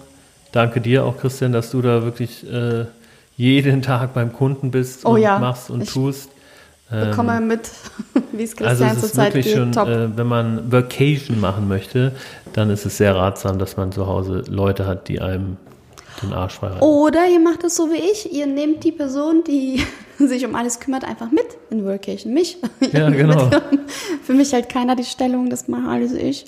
Danke 0.53 0.79
dir 0.79 1.03
auch, 1.03 1.17
Christian, 1.17 1.51
dass 1.51 1.71
du 1.71 1.81
da 1.81 2.03
wirklich 2.03 2.49
äh, 2.49 2.85
jeden 3.35 3.81
Tag 3.81 4.13
beim 4.13 4.31
Kunden 4.31 4.69
bist 4.69 5.03
Oh 5.03 5.15
und 5.15 5.21
ja, 5.21 5.39
machst 5.39 5.69
und 5.71 5.81
ich 5.81 5.91
tust. 5.91 6.29
Ähm, 6.91 7.09
Bekomme 7.09 7.41
mit, 7.41 7.71
wie 8.31 8.43
es 8.43 8.55
also 8.59 8.83
Christian 8.85 8.97
es 8.97 9.03
ist 9.03 9.17
wirklich 9.17 9.45
geht. 9.45 9.55
schon, 9.55 9.73
äh, 9.73 10.15
wenn 10.15 10.27
man 10.27 10.71
Vacation 10.71 11.39
machen 11.39 11.67
möchte, 11.67 12.11
dann 12.53 12.69
ist 12.69 12.85
es 12.85 12.97
sehr 12.97 13.15
ratsam, 13.15 13.57
dass 13.57 13.77
man 13.77 13.91
zu 13.91 14.05
Hause 14.05 14.43
Leute 14.47 14.85
hat, 14.85 15.07
die 15.07 15.19
einem 15.19 15.57
den 16.21 16.33
Arsch 16.33 16.53
frei. 16.53 16.79
Oder 16.81 17.27
ihr 17.27 17.39
macht 17.39 17.63
es 17.63 17.75
so 17.75 17.89
wie 17.89 18.11
ich, 18.11 18.31
ihr 18.31 18.45
nehmt 18.45 18.83
die 18.83 18.91
Person, 18.91 19.43
die 19.43 19.83
sich 20.27 20.45
um 20.45 20.55
alles 20.55 20.79
kümmert, 20.79 21.03
einfach 21.03 21.31
mit 21.31 21.45
in 21.69 21.85
Workation. 21.85 22.33
Mich. 22.33 22.57
Ja, 22.91 23.09
genau. 23.11 23.49
Für 24.23 24.33
mich 24.33 24.51
hält 24.53 24.69
keiner 24.69 24.95
die 24.95 25.03
Stellung, 25.03 25.49
das 25.49 25.67
mache 25.67 25.89
alles 25.89 26.13
ich. 26.13 26.45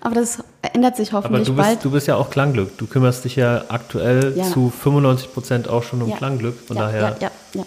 Aber 0.00 0.14
das 0.14 0.38
ändert 0.72 0.96
sich 0.96 1.12
Aber 1.12 1.24
hoffentlich 1.24 1.46
du 1.48 1.54
bald. 1.54 1.70
bist, 1.74 1.84
du 1.84 1.90
bist 1.90 2.06
ja 2.06 2.16
auch 2.16 2.30
Klangglück. 2.30 2.76
Du 2.78 2.86
kümmerst 2.86 3.24
dich 3.24 3.36
ja 3.36 3.64
aktuell 3.68 4.34
Ja. 4.36 4.44
zu 4.44 4.70
95 4.70 5.32
Prozent 5.32 5.68
auch 5.68 5.82
schon 5.82 6.02
um 6.02 6.08
Ja. 6.10 6.16
Klangglück. 6.16 6.58
Von 6.66 6.76
ja, 6.76 6.82
daher, 6.84 7.00
Ja, 7.00 7.16
ja, 7.20 7.30
ja. 7.54 7.62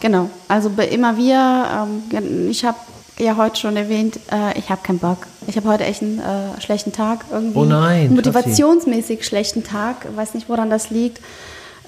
Genau. 0.00 0.30
Also 0.46 0.70
bei 0.70 0.86
immer 0.86 1.16
wieder, 1.16 1.88
ähm, 2.12 2.48
ich 2.50 2.64
habe 2.64 2.78
ja 3.18 3.36
heute 3.36 3.56
schon 3.58 3.76
erwähnt, 3.76 4.20
äh, 4.30 4.56
ich 4.58 4.70
habe 4.70 4.80
keinen 4.84 5.00
Bock. 5.00 5.18
Ich 5.48 5.56
habe 5.56 5.68
heute 5.68 5.84
echt 5.84 6.02
einen 6.02 6.20
äh, 6.20 6.60
schlechten 6.60 6.92
Tag. 6.92 7.24
Irgendwie 7.32 7.58
Oh 7.58 7.64
nein, 7.64 8.14
Motivationsmäßig 8.14 9.24
schlechten 9.26 9.64
Tag. 9.64 10.06
Weiß 10.14 10.34
nicht, 10.34 10.48
woran 10.48 10.70
das 10.70 10.90
liegt. 10.90 11.20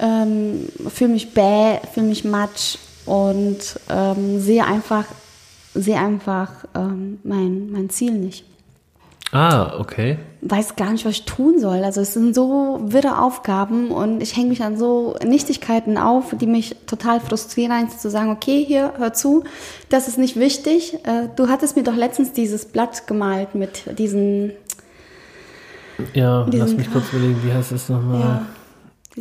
Ähm, 0.01 0.69
fühle 0.89 1.11
mich 1.13 1.35
bäh, 1.35 1.79
fühle 1.93 2.07
mich 2.07 2.25
matsch 2.25 2.79
und 3.07 3.59
ähm, 3.91 4.41
sehe 4.41 4.65
einfach, 4.65 5.05
sehe 5.75 5.99
einfach 5.99 6.51
ähm, 6.75 7.19
mein, 7.23 7.71
mein 7.71 7.91
Ziel 7.91 8.13
nicht 8.13 8.45
ah, 9.33 9.79
okay. 9.79 10.19
weiß 10.43 10.75
gar 10.75 10.91
nicht, 10.91 11.05
was 11.05 11.13
ich 11.13 11.25
tun 11.25 11.61
soll. 11.61 11.85
Also 11.85 12.01
es 12.01 12.15
sind 12.15 12.35
so 12.35 12.81
wirre 12.83 13.19
Aufgaben 13.23 13.91
und 13.93 14.21
ich 14.23 14.37
hänge 14.37 14.49
mich 14.49 14.63
an 14.65 14.77
so 14.77 15.15
Nichtigkeiten 15.25 15.99
auf, 15.99 16.35
die 16.41 16.47
mich 16.49 16.75
total 16.87 17.21
frustrieren, 17.21 17.71
eins 17.71 17.99
zu 17.99 18.11
sagen, 18.11 18.31
okay, 18.31 18.65
hier, 18.67 18.95
hör 18.97 19.13
zu, 19.13 19.45
das 19.89 20.09
ist 20.09 20.19
nicht 20.19 20.35
wichtig. 20.37 20.95
Äh, 21.05 21.29
Du 21.37 21.49
hattest 21.49 21.77
mir 21.77 21.85
doch 21.85 21.95
letztens 21.95 22.33
dieses 22.33 22.65
Blatt 22.65 23.07
gemalt 23.07 23.55
mit 23.55 23.99
diesen, 23.99 24.53
Ja, 26.15 26.41
lass 26.41 26.51
Diesen- 26.51 26.77
mich 26.79 26.91
kurz 26.91 27.05
überlegen, 27.13 27.39
wie 27.45 27.53
heißt 27.53 27.71
es 27.73 27.89
nochmal? 27.89 28.21
ja, 28.21 28.47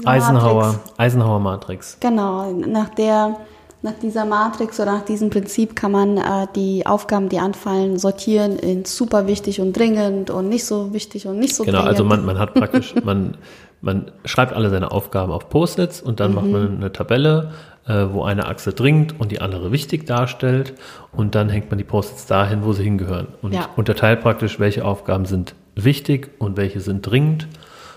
Eisenhower, 0.07 0.63
Matrix. 0.73 0.93
Eisenhower 0.97 1.39
Matrix. 1.39 1.97
Genau, 1.99 2.51
nach 2.51 2.89
der, 2.89 3.37
nach 3.81 3.93
dieser 4.01 4.25
Matrix 4.25 4.79
oder 4.79 4.93
nach 4.93 5.05
diesem 5.05 5.29
Prinzip 5.29 5.75
kann 5.75 5.91
man 5.91 6.17
äh, 6.17 6.47
die 6.55 6.85
Aufgaben, 6.85 7.29
die 7.29 7.39
anfallen, 7.39 7.97
sortieren 7.97 8.57
in 8.57 8.85
super 8.85 9.27
wichtig 9.27 9.61
und 9.61 9.73
dringend 9.77 10.29
und 10.29 10.49
nicht 10.49 10.65
so 10.65 10.93
wichtig 10.93 11.27
und 11.27 11.39
nicht 11.39 11.55
so 11.55 11.63
Genau, 11.63 11.77
dringend. 11.79 11.89
also 11.89 12.03
man, 12.03 12.25
man 12.25 12.37
hat 12.39 12.53
praktisch, 12.53 12.93
man, 13.03 13.37
man 13.81 14.11
schreibt 14.25 14.53
alle 14.53 14.69
seine 14.69 14.91
Aufgaben 14.91 15.31
auf 15.31 15.49
Post-its 15.49 16.01
und 16.01 16.19
dann 16.19 16.33
macht 16.33 16.45
Mhm. 16.47 16.51
man 16.51 16.75
eine 16.77 16.91
Tabelle, 16.91 17.51
äh, 17.87 18.05
wo 18.11 18.23
eine 18.23 18.45
Achse 18.47 18.73
dringend 18.73 19.19
und 19.19 19.31
die 19.31 19.39
andere 19.41 19.71
wichtig 19.71 20.05
darstellt 20.05 20.73
und 21.13 21.33
dann 21.35 21.47
hängt 21.49 21.71
man 21.71 21.77
die 21.77 21.85
Post-its 21.85 22.25
dahin, 22.25 22.63
wo 22.65 22.73
sie 22.73 22.83
hingehören 22.83 23.27
und 23.41 23.53
Ja. 23.53 23.69
unterteilt 23.77 24.21
praktisch, 24.21 24.59
welche 24.59 24.83
Aufgaben 24.83 25.25
sind 25.25 25.55
wichtig 25.75 26.31
und 26.39 26.57
welche 26.57 26.81
sind 26.81 27.01
dringend, 27.09 27.47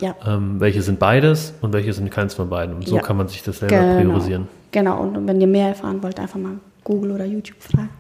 ja. 0.02 0.14
ähm, 0.26 0.60
welche 0.60 0.82
sind 0.82 0.98
beides 0.98 1.54
und 1.62 1.72
welche 1.72 1.92
sind 1.92 2.10
keins 2.10 2.34
von 2.34 2.48
beiden. 2.50 2.74
Und 2.76 2.86
so 2.88 2.96
Ja. 2.96 3.02
kann 3.02 3.16
man 3.16 3.28
sich 3.28 3.42
das 3.42 3.58
selber 3.60 3.76
priorisieren. 4.00 4.48
Genau, 4.72 5.00
und 5.00 5.26
wenn 5.26 5.40
ihr 5.40 5.46
mehr 5.46 5.68
erfahren 5.68 6.02
wollt, 6.02 6.18
einfach 6.18 6.38
mal 6.38 6.54
Google 6.84 7.12
oder 7.12 7.24
YouTube 7.24 7.60
fragen. 7.62 7.90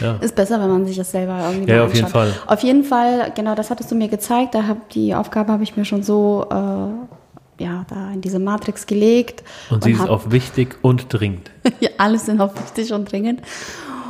Ja. 0.00 0.16
Ist 0.20 0.34
besser, 0.34 0.60
wenn 0.60 0.68
man 0.70 0.86
sich 0.86 0.96
das 0.96 1.10
selber 1.10 1.38
irgendwie 1.50 1.70
Ja, 1.70 1.78
mal 1.78 1.84
auf 1.86 1.94
jeden 1.94 2.06
anschaut. 2.06 2.22
Fall. 2.22 2.34
Auf 2.46 2.60
jeden 2.62 2.84
Fall, 2.84 3.32
genau, 3.34 3.54
das 3.54 3.70
hattest 3.70 3.90
du 3.90 3.94
mir 3.94 4.08
gezeigt. 4.08 4.54
Da 4.54 4.66
hab, 4.66 4.88
die 4.90 5.14
Aufgabe 5.14 5.52
habe 5.52 5.62
ich 5.62 5.76
mir 5.76 5.84
schon 5.84 6.02
so 6.02 6.46
äh, 6.50 7.62
ja, 7.62 7.84
da 7.88 8.10
in 8.12 8.20
diese 8.20 8.38
Matrix 8.38 8.86
gelegt. 8.86 9.44
Und 9.70 9.84
sie 9.84 9.92
ist 9.92 10.08
auch 10.08 10.30
wichtig 10.30 10.76
und 10.82 11.06
dringend. 11.08 11.50
ja, 11.80 11.90
alles 11.98 12.26
sind 12.26 12.40
auch 12.40 12.54
wichtig 12.56 12.92
und 12.92 13.10
dringend. 13.10 13.42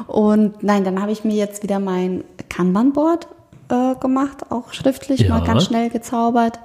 Und 0.07 0.63
nein, 0.63 0.85
dann 0.85 1.01
habe 1.01 1.13
ich 1.13 1.25
mir 1.25 1.35
jetzt 1.35 1.63
wieder 1.63 1.79
mein 1.79 2.25
Kanban-Board 2.49 3.27
äh, 3.73 3.95
gemacht, 4.01 4.51
auch 4.51 4.73
schriftlich, 4.73 5.21
Ja. 5.21 5.31
mal 5.39 5.45
ganz 5.45 5.65
schnell 5.65 5.91
gezaubert 5.91 6.61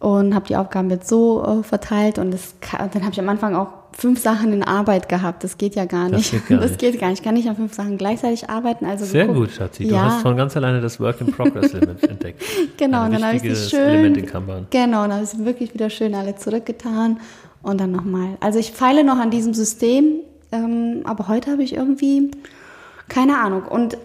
und 0.00 0.34
habe 0.34 0.46
die 0.48 0.56
Aufgaben 0.56 0.88
jetzt 0.90 1.08
so 1.08 1.44
äh, 1.44 1.62
verteilt 1.62 2.18
und 2.18 2.30
das, 2.32 2.54
dann 2.72 3.02
habe 3.02 3.12
ich 3.12 3.20
am 3.20 3.28
Anfang 3.28 3.54
auch 3.54 3.68
fünf 3.92 4.20
Sachen 4.22 4.52
in 4.52 4.62
Arbeit 4.62 5.08
gehabt. 5.08 5.44
Das 5.44 5.58
geht 5.58 5.74
ja 5.74 5.84
gar 5.84 6.08
Das 6.08 6.18
nicht. 6.18 6.30
geht 6.32 6.46
gar 6.48 6.58
das 6.60 6.70
nicht. 6.70 6.80
geht 6.80 7.00
gar 7.00 7.08
nicht. 7.10 7.18
Ich 7.18 7.24
kann 7.24 7.34
nicht 7.34 7.48
an 7.48 7.56
fünf 7.56 7.74
Sachen 7.74 7.98
gleichzeitig 7.98 8.48
arbeiten. 8.48 8.86
Also 8.86 9.04
Sehr 9.04 9.26
geguckt- 9.26 9.48
gut, 9.48 9.50
Schatzi. 9.50 9.88
Du 9.88 9.94
ja, 9.94 10.04
hast 10.04 10.22
von 10.22 10.36
ganz 10.36 10.56
alleine 10.56 10.80
das 10.80 10.98
Work-in-Progress-Limit 11.00 12.02
entdeckt. 12.08 12.42
Genau, 12.78 13.00
Ein 13.00 13.06
und 13.06 13.12
dann 13.14 13.24
habe 13.26 13.36
ich 13.36 13.42
wichtiges 13.42 13.68
schön. 13.70 14.14
In. 14.14 14.26
Genau, 14.70 15.02
und 15.02 15.08
dann 15.08 15.12
habe 15.12 15.24
ich 15.24 15.28
sie 15.30 15.44
wirklich 15.44 15.74
wieder 15.74 15.90
schön 15.90 16.14
alle 16.14 16.34
zurückgetan 16.36 17.18
und 17.62 17.78
dann 17.80 17.90
nochmal. 17.92 18.38
Also 18.40 18.58
ich 18.58 18.70
feile 18.72 19.04
noch 19.04 19.18
an 19.18 19.30
diesem 19.30 19.52
System, 19.54 20.20
ähm, 20.52 21.00
aber 21.04 21.28
heute 21.28 21.50
habe 21.50 21.62
ich 21.62 21.74
irgendwie 21.74 22.30
keine 23.08 23.38
Ahnung. 23.38 23.64
Und 23.68 23.98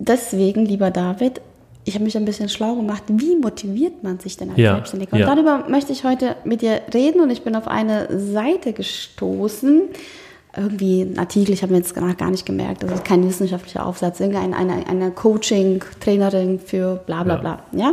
deswegen, 0.00 0.64
lieber 0.66 0.90
David, 0.90 1.40
ich 1.84 1.94
habe 1.94 2.04
mich 2.04 2.16
ein 2.16 2.24
bisschen 2.24 2.48
schlau 2.48 2.74
gemacht. 2.74 3.04
Wie 3.08 3.36
motiviert 3.36 4.02
man 4.02 4.18
sich 4.18 4.36
denn 4.36 4.50
als 4.50 4.58
Ja, 4.58 4.74
Selbstständiger? 4.74 5.12
Und 5.14 5.20
ja. 5.20 5.26
darüber 5.34 5.68
möchte 5.68 5.92
ich 5.92 6.04
heute 6.04 6.36
mit 6.44 6.62
dir 6.62 6.82
reden 6.92 7.20
und 7.20 7.30
ich 7.30 7.42
bin 7.42 7.54
auf 7.56 7.68
eine 7.68 8.08
Seite 8.18 8.72
gestoßen. 8.72 9.82
Irgendwie 10.56 11.02
ein 11.02 11.18
Artikel, 11.18 11.52
ich 11.52 11.62
habe 11.62 11.72
mir 11.72 11.78
jetzt 11.78 11.94
gar 11.94 12.12
gar 12.14 12.30
nicht 12.30 12.44
gemerkt, 12.44 12.82
das 12.82 12.90
ist 12.90 13.04
kein 13.04 13.26
wissenschaftlicher 13.26 13.86
Aufsatz, 13.86 14.18
irgendeine 14.18 14.56
eine, 14.56 14.84
eine 14.88 15.12
Coaching-Trainerin 15.12 16.58
für 16.58 16.96
bla 17.06 17.22
bla 17.22 17.34
Ja. 17.36 17.40
bla. 17.40 17.62
Ja? 17.72 17.92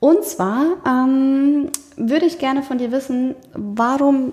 Und 0.00 0.24
zwar 0.24 0.64
ähm, 0.86 1.70
würde 1.96 2.26
ich 2.26 2.38
gerne 2.38 2.62
von 2.62 2.78
dir 2.78 2.92
wissen, 2.92 3.34
warum 3.54 4.32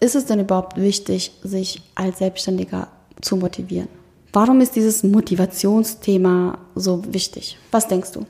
ist 0.00 0.14
es 0.14 0.24
denn 0.26 0.40
überhaupt 0.40 0.80
wichtig, 0.80 1.32
sich 1.42 1.82
als 1.94 2.18
Selbstständiger 2.18 2.88
zu 3.20 3.36
motivieren? 3.36 3.88
Warum 4.32 4.60
ist 4.60 4.76
dieses 4.76 5.02
Motivationsthema 5.02 6.58
so 6.74 7.02
wichtig? 7.12 7.58
Was 7.70 7.88
denkst 7.88 8.12
du? 8.12 8.26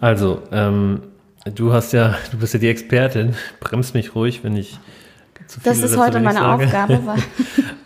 Also, 0.00 0.42
ähm, 0.52 1.02
du 1.54 1.72
hast 1.72 1.92
ja, 1.92 2.14
du 2.30 2.38
bist 2.38 2.54
ja 2.54 2.60
die 2.60 2.68
Expertin. 2.68 3.34
Bremst 3.60 3.94
mich 3.94 4.14
ruhig, 4.14 4.42
wenn 4.44 4.56
ich 4.56 4.78
zu 5.46 5.60
viel 5.60 5.72
Das 5.72 5.82
ist 5.82 5.96
heute 5.96 6.20
meine 6.20 6.38
sage. 6.40 6.64
Aufgabe. 6.64 7.00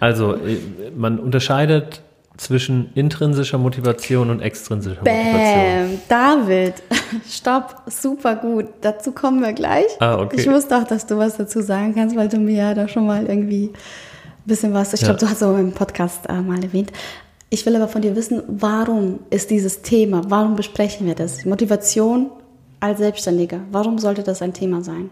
Also, 0.01 0.35
äh, 0.35 0.59
man 0.95 1.19
unterscheidet 1.19 2.03
zwischen 2.37 2.91
intrinsischer 2.95 3.57
Motivation 3.59 4.29
und 4.29 4.41
extrinsischer 4.43 4.99
Motivation. 5.01 5.89
Bäm, 5.91 6.01
David, 6.09 6.75
stopp, 7.31 7.77
super 7.87 8.35
gut. 8.37 8.67
Dazu 8.83 9.13
kommen 9.13 9.41
wir 9.41 9.53
gleich. 9.55 9.87
Ah, 10.01 10.19
okay. 10.19 10.41
Ich 10.41 10.51
wusste 10.51 10.77
auch, 10.77 10.85
dass 10.85 11.07
du 11.07 11.17
was 11.17 11.37
dazu 11.39 11.63
sagen 11.63 11.95
kannst, 11.95 12.17
weil 12.17 12.29
du 12.29 12.39
mir 12.39 12.55
ja 12.57 12.75
da 12.75 12.87
schon 12.89 13.07
mal 13.07 13.25
irgendwie 13.25 13.69
ein 13.69 13.73
bisschen 14.45 14.75
was, 14.75 14.93
ich 14.93 15.01
Ja. 15.01 15.07
glaube, 15.09 15.21
du 15.21 15.27
hast 15.27 15.37
es 15.37 15.43
auch 15.45 15.57
im 15.57 15.73
Podcast 15.73 16.29
äh, 16.29 16.41
mal 16.43 16.63
erwähnt. 16.63 16.93
Ich 17.55 17.65
will 17.67 17.77
aber 17.77 17.87
von 17.87 18.03
dir 18.03 18.17
wissen, 18.17 18.43
warum 18.49 19.21
ist 19.31 19.49
dieses 19.49 19.83
Thema, 19.83 20.23
warum 20.29 20.57
besprechen 20.57 21.07
wir 21.07 21.15
das? 21.15 21.45
Motivation 21.45 22.31
als 22.81 22.99
Selbstständiger, 22.99 23.61
warum 23.71 23.99
sollte 23.99 24.25
das 24.25 24.43
ein 24.43 24.53
Thema 24.53 24.83
sein? 24.83 25.11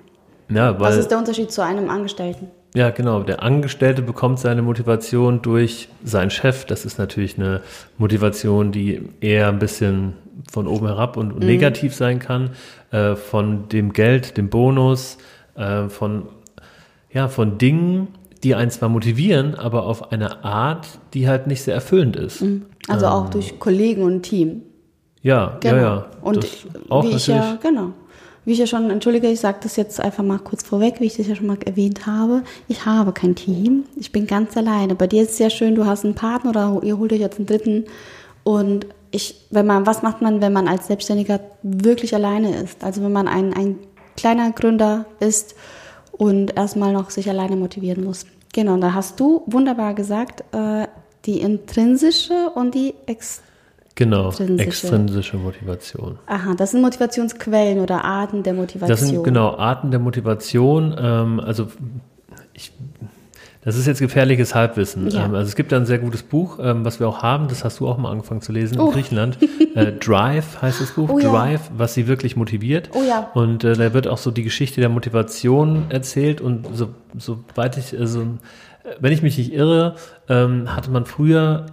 Ja, 0.49 0.79
Was 0.81 0.97
ist 0.97 1.07
der 1.13 1.19
Unterschied 1.19 1.53
zu 1.53 1.63
einem 1.63 1.89
Angestellten? 1.89 2.49
ja, 2.75 2.91
genau. 2.91 3.23
Der 3.23 3.45
Angestellte 3.45 4.03
bekommt 4.03 4.41
seine 4.41 4.61
Motivation 4.63 5.41
durch 5.41 5.89
seinen 6.03 6.31
Chef. 6.31 6.65
Das 6.65 6.85
ist 6.85 6.99
natürlich 6.99 7.39
eine 7.39 7.61
Motivation, 7.97 8.73
die 8.73 9.03
eher 9.21 9.47
ein 9.49 9.61
bisschen 9.61 10.15
von 10.51 10.67
oben 10.67 10.87
herab 10.89 11.17
und, 11.17 11.39
Mhm. 11.39 11.47
negativ 11.47 11.95
sein 11.95 12.19
kann. 12.19 12.51
Äh, 12.91 13.15
von 13.15 13.69
dem 13.69 13.93
Geld, 13.93 14.37
dem 14.37 14.49
Bonus, 14.49 15.19
äh, 15.55 15.89
von, 15.89 16.25
ja, 17.13 17.29
von 17.29 17.57
Dingen, 17.59 18.09
die 18.43 18.55
einen 18.55 18.71
zwar 18.71 18.89
motivieren, 18.89 19.55
aber 19.55 19.85
auf 19.85 20.13
eine 20.13 20.45
Art, 20.45 20.87
die 21.15 21.29
halt 21.29 21.47
nicht 21.47 21.63
sehr 21.63 21.75
erfüllend 21.75 22.17
ist. 22.17 22.45
Also 22.89 23.07
auch 23.07 23.31
durch 23.31 23.59
Kollegen 23.59 24.03
und 24.03 24.23
Team. 24.23 24.63
Ja, 25.23 25.59
Genau. 25.61 25.77
ja, 25.77 25.83
ja. 25.83 26.07
Und 26.23 26.39
das 26.39 26.67
auch 26.89 27.05
wie 27.05 27.11
ich 27.11 27.29
ja, 27.29 27.57
genau. 27.63 27.93
wie 28.45 28.53
ich 28.53 28.59
ja 28.59 28.67
schon, 28.67 28.91
entschuldige, 28.91 29.29
ich 29.29 29.39
sage 29.39 29.59
das 29.63 29.77
jetzt 29.77 30.01
einfach 30.01 30.25
mal 30.25 30.39
kurz 30.39 30.65
vorweg, 30.65 30.97
wie 30.99 31.07
ich 31.07 31.17
das 31.17 31.29
ja 31.29 31.37
schon 31.37 31.47
mal 31.47 31.59
erwähnt 31.65 32.07
habe. 32.07 32.43
Ich 32.67 32.85
habe 32.85 33.13
kein 33.13 33.37
Team. 33.37 33.85
Ich 33.95 34.11
bin 34.11 34.27
ganz 34.27 34.57
alleine. 34.57 34.97
Bei 34.97 35.07
dir 35.07 35.23
ist 35.23 35.31
es 35.31 35.37
sehr 35.37 35.51
schön, 35.51 35.77
du 35.77 35.87
hast 35.87 36.05
einen 36.05 36.17
Partner 36.17 36.51
oder 36.51 36.81
ihr 36.83 36.99
holt 36.99 37.13
euch 37.13 37.21
jetzt 37.21 37.39
einen 37.39 37.47
dritten. 37.47 37.85
Und 38.43 38.87
ich, 39.13 39.47
wenn 39.51 39.67
man, 39.67 39.87
was 39.87 40.03
macht 40.03 40.21
man, 40.23 40.41
wenn 40.41 40.53
man 40.53 40.67
als 40.67 40.89
Selbstständiger 40.89 41.39
wirklich 41.63 42.15
alleine 42.15 42.57
ist? 42.57 42.83
Also 42.83 43.05
wenn 43.05 43.13
man 43.13 43.29
ein, 43.29 43.53
ein 43.53 43.79
kleiner 44.17 44.51
Gründer 44.51 45.07
ist 45.21 45.55
und 46.23 46.57
erstmal 46.57 46.93
noch 46.93 47.11
sich 47.11 47.29
alleine 47.29 47.57
motivieren 47.57 48.05
muss. 48.05 48.27
Genau, 48.53 48.77
da 48.77 48.95
hast 48.95 49.19
du 49.19 49.43
wunderbar 49.47 49.93
gesagt, 49.95 50.45
äh, 50.55 50.87
die 51.25 51.41
intrinsische 51.41 52.51
und 52.55 52.75
die 52.77 52.95
extrinsische. 53.07 53.51
Genau, 53.95 54.31
extrinsische 54.57 55.37
Motivation. 55.37 56.19
Aha, 56.27 56.55
das 56.55 56.71
sind 56.71 56.81
Motivationsquellen 56.81 57.81
oder 57.81 58.05
Arten 58.05 58.43
der 58.43 58.55
Motivation. 58.55 58.89
Das 58.89 59.01
sind 59.01 59.23
genau 59.25 59.57
Arten 59.57 59.91
der 59.91 60.01
Motivation. 60.01 60.95
Ähm, 60.99 61.41
also 61.41 61.67
ich 62.55 62.73
das 63.65 63.77
ist 63.77 63.87
jetzt 63.87 64.01
gefährliches 64.01 64.55
Halbwissen. 64.55 65.09
Ja. 65.09 65.25
Ähm, 65.25 65.35
also 65.35 65.49
es 65.49 65.55
gibt 65.55 65.73
da 65.73 65.77
ein 65.77 65.87
sehr 65.87 65.99
gutes 65.99 66.23
Buch, 66.23 66.59
ähm, 66.61 66.85
was 66.85 66.99
wir 67.01 67.09
auch 67.09 67.23
haben, 67.23 67.49
das 67.49 67.65
hast 67.65 67.81
du 67.81 67.89
auch 67.89 67.97
mal 67.97 68.11
angefangen 68.11 68.41
zu 68.41 68.53
lesen 68.53 68.79
oh. 68.79 68.87
in 68.87 68.93
Griechenland. 68.93 69.39
Äh, 69.75 69.93
Drive 69.93 70.61
heißt 70.61 70.83
das 70.83 70.91
Buch, 70.91 71.09
oh, 71.09 71.19
Drive, 71.19 71.69
ja. 71.69 71.73
was 71.79 71.95
sie 71.95 72.07
wirklich 72.07 72.37
motiviert. 72.37 72.91
Oh, 72.93 73.03
ja. 73.03 73.31
Und 73.33 73.65
äh, 73.65 73.73
da 73.73 73.95
wird 73.95 74.07
auch 74.07 74.19
so 74.19 74.31
die 74.31 74.43
Geschichte 74.43 74.83
der 74.83 74.91
Motivation 74.91 75.87
erzählt 75.89 76.43
und 76.43 76.77
so, 76.77 76.91
soweit 77.17 77.79
ich, 77.79 77.99
also 77.99 78.27
wenn 79.01 79.13
ich 79.15 79.23
mich 79.23 79.39
nicht 79.39 79.51
irre, 79.51 79.97
ähm, 80.29 80.77
hatte 80.77 80.91
man 80.91 81.07
früher 81.07 81.65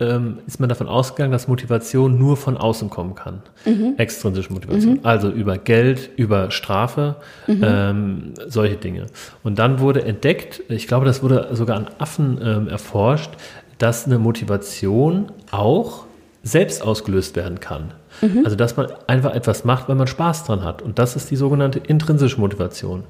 ähm, 0.00 0.38
ist 0.46 0.60
man 0.60 0.68
davon 0.68 0.86
ausgegangen, 0.86 1.32
dass 1.32 1.48
Motivation 1.48 2.18
nur 2.18 2.36
von 2.36 2.56
außen 2.56 2.88
kommen 2.90 3.14
kann. 3.14 3.42
Mhm. 3.64 3.94
Extrinsische 3.96 4.52
Motivation. 4.52 4.94
Mhm. 4.94 5.00
Also 5.02 5.30
über 5.30 5.58
Geld, 5.58 6.10
über 6.16 6.50
Strafe, 6.50 7.16
mhm. 7.46 7.64
ähm, 7.64 8.34
solche 8.46 8.76
Dinge. 8.76 9.06
Und 9.42 9.58
dann 9.58 9.80
wurde 9.80 10.04
entdeckt, 10.04 10.62
ich 10.68 10.86
glaube, 10.86 11.04
das 11.04 11.22
wurde 11.22 11.48
sogar 11.52 11.76
an 11.76 11.88
Affen 11.98 12.38
ähm, 12.42 12.68
erforscht, 12.68 13.30
dass 13.78 14.06
eine 14.06 14.18
Motivation 14.18 15.32
auch 15.50 16.07
selbst 16.42 16.82
ausgelöst 16.82 17.36
werden 17.36 17.60
kann. 17.60 17.92
Mhm. 18.20 18.42
Also 18.44 18.56
dass 18.56 18.76
man 18.76 18.88
einfach 19.06 19.34
etwas 19.34 19.64
macht, 19.64 19.88
weil 19.88 19.96
man 19.96 20.06
Spaß 20.06 20.44
dran 20.44 20.64
hat. 20.64 20.82
Und 20.82 20.98
das 20.98 21.16
ist 21.16 21.30
die 21.30 21.36
sogenannte 21.36 21.78
intrinsische 21.78 22.40
Motivation. 22.40 23.04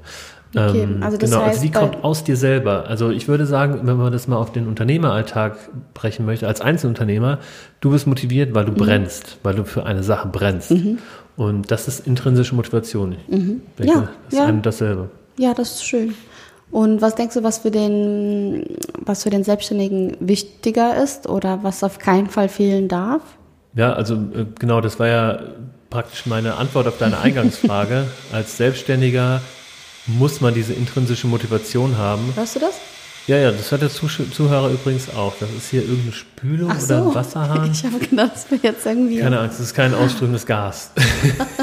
Okay, 0.55 0.81
ähm, 0.81 1.03
also 1.03 1.17
das 1.17 1.29
genau, 1.29 1.41
also 1.43 1.51
heißt, 1.51 1.59
also 1.59 1.61
die 1.61 1.71
kommt 1.71 2.03
aus 2.03 2.23
dir 2.23 2.35
selber. 2.35 2.87
Also 2.87 3.11
ich 3.11 3.27
würde 3.27 3.45
sagen, 3.45 3.81
wenn 3.83 3.97
man 3.97 4.11
das 4.11 4.27
mal 4.27 4.37
auf 4.37 4.51
den 4.51 4.67
Unternehmeralltag 4.67 5.57
brechen 5.93 6.25
möchte, 6.25 6.47
als 6.47 6.59
Einzelunternehmer, 6.59 7.37
du 7.81 7.91
bist 7.91 8.07
motiviert, 8.07 8.55
weil 8.55 8.65
du 8.65 8.71
mhm. 8.71 8.77
brennst, 8.77 9.37
weil 9.43 9.55
du 9.55 9.63
für 9.63 9.85
eine 9.85 10.01
Sache 10.01 10.27
brennst. 10.27 10.71
Mhm. 10.71 10.97
Und 11.37 11.71
das 11.71 11.87
ist 11.87 12.05
intrinsische 12.05 12.55
Motivation. 12.55 13.15
Mhm. 13.27 13.61
Denke, 13.77 13.93
ja, 13.93 14.09
das 14.29 14.33
ist 14.33 14.39
ja. 14.39 14.51
dasselbe. 14.51 15.09
Ja, 15.37 15.53
das 15.53 15.75
ist 15.75 15.85
schön. 15.85 16.15
Und 16.71 17.01
was 17.01 17.15
denkst 17.15 17.33
du, 17.35 17.43
was 17.43 17.59
für 17.59 17.71
den, 17.71 18.77
was 18.99 19.23
für 19.23 19.29
den 19.29 19.43
Selbstständigen 19.43 20.15
wichtiger 20.19 21.01
ist 21.01 21.27
oder 21.27 21.63
was 21.63 21.83
auf 21.83 21.97
keinen 21.97 22.29
Fall 22.29 22.49
fehlen 22.49 22.87
darf? 22.87 23.21
Ja, 23.73 23.93
also 23.93 24.15
äh, 24.15 24.45
genau, 24.57 24.81
das 24.81 24.99
war 24.99 25.07
ja 25.07 25.39
praktisch 25.89 26.25
meine 26.25 26.55
Antwort 26.55 26.87
auf 26.87 26.97
deine 26.97 27.19
Eingangsfrage. 27.19 28.07
Als 28.31 28.57
Selbstständiger 28.57 29.41
muss 30.05 30.41
man 30.41 30.53
diese 30.53 30.73
intrinsische 30.73 31.27
Motivation 31.27 31.97
haben. 31.97 32.33
Hörst 32.35 32.55
du 32.55 32.59
das? 32.59 32.79
Ja, 33.27 33.37
ja, 33.37 33.51
das 33.51 33.69
hört 33.69 33.83
der 33.83 33.89
Zuhörer 33.91 34.71
übrigens 34.71 35.13
auch. 35.13 35.35
Das 35.39 35.49
ist 35.51 35.69
hier 35.69 35.81
irgendeine 35.81 36.13
Spülung 36.13 36.79
so. 36.79 36.95
oder 36.95 37.07
ein 37.09 37.15
Wasserhahn. 37.15 37.71
Ich 37.71 37.83
habe 37.85 37.99
gedacht, 37.99 38.31
das 38.33 38.49
wäre 38.49 38.61
jetzt 38.63 38.85
irgendwie. 38.85 39.19
Keine 39.19 39.39
Angst, 39.39 39.59
das 39.59 39.67
ist 39.67 39.75
kein 39.75 39.93
ausströmendes 39.93 40.47
Gas. 40.47 40.91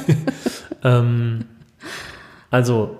ähm, 0.84 1.44
also, 2.50 2.98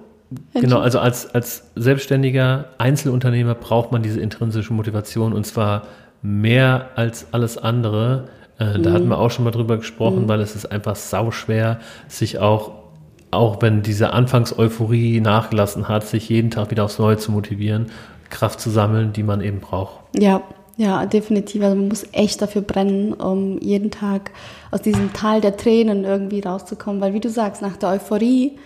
genau, 0.54 0.78
also 0.78 0.98
als, 0.98 1.34
als 1.34 1.70
selbstständiger 1.74 2.66
Einzelunternehmer 2.78 3.54
braucht 3.54 3.92
man 3.92 4.02
diese 4.02 4.20
intrinsische 4.20 4.72
Motivation 4.72 5.32
und 5.32 5.46
zwar 5.46 5.82
mehr 6.22 6.90
als 6.96 7.26
alles 7.32 7.58
andere. 7.58 8.28
Äh, 8.58 8.78
da 8.80 8.90
mhm. 8.90 8.94
hatten 8.94 9.08
wir 9.08 9.18
auch 9.18 9.30
schon 9.30 9.44
mal 9.44 9.50
drüber 9.50 9.76
gesprochen, 9.76 10.24
mhm. 10.24 10.28
weil 10.28 10.40
es 10.40 10.56
ist 10.56 10.66
einfach 10.66 10.96
sauschwer, 10.96 11.78
sich 12.08 12.38
auch 12.38 12.86
auch 13.32 13.60
wenn 13.60 13.82
diese 13.82 14.12
Anfangseuphorie 14.12 15.20
nachgelassen 15.20 15.88
hat, 15.88 16.06
sich 16.06 16.28
jeden 16.28 16.50
Tag 16.50 16.70
wieder 16.70 16.84
aufs 16.84 16.98
Neue 16.98 17.18
zu 17.18 17.32
motivieren, 17.32 17.86
Kraft 18.30 18.60
zu 18.60 18.70
sammeln, 18.70 19.12
die 19.12 19.24
man 19.24 19.40
eben 19.40 19.60
braucht. 19.60 19.98
Ja, 20.16 20.42
ja, 20.76 21.06
definitiv. 21.06 21.62
Also 21.62 21.76
man 21.76 21.88
muss 21.88 22.06
echt 22.12 22.42
dafür 22.42 22.62
brennen, 22.62 23.14
um 23.14 23.58
jeden 23.60 23.90
Tag 23.90 24.30
aus 24.70 24.82
diesem 24.82 25.12
Tal 25.12 25.40
der 25.40 25.56
Tränen 25.56 26.04
irgendwie 26.04 26.40
rauszukommen. 26.40 27.00
Weil 27.00 27.14
wie 27.14 27.20
du 27.20 27.30
sagst, 27.30 27.62
nach 27.62 27.76
der 27.76 27.90
Euphorie, 27.90 28.58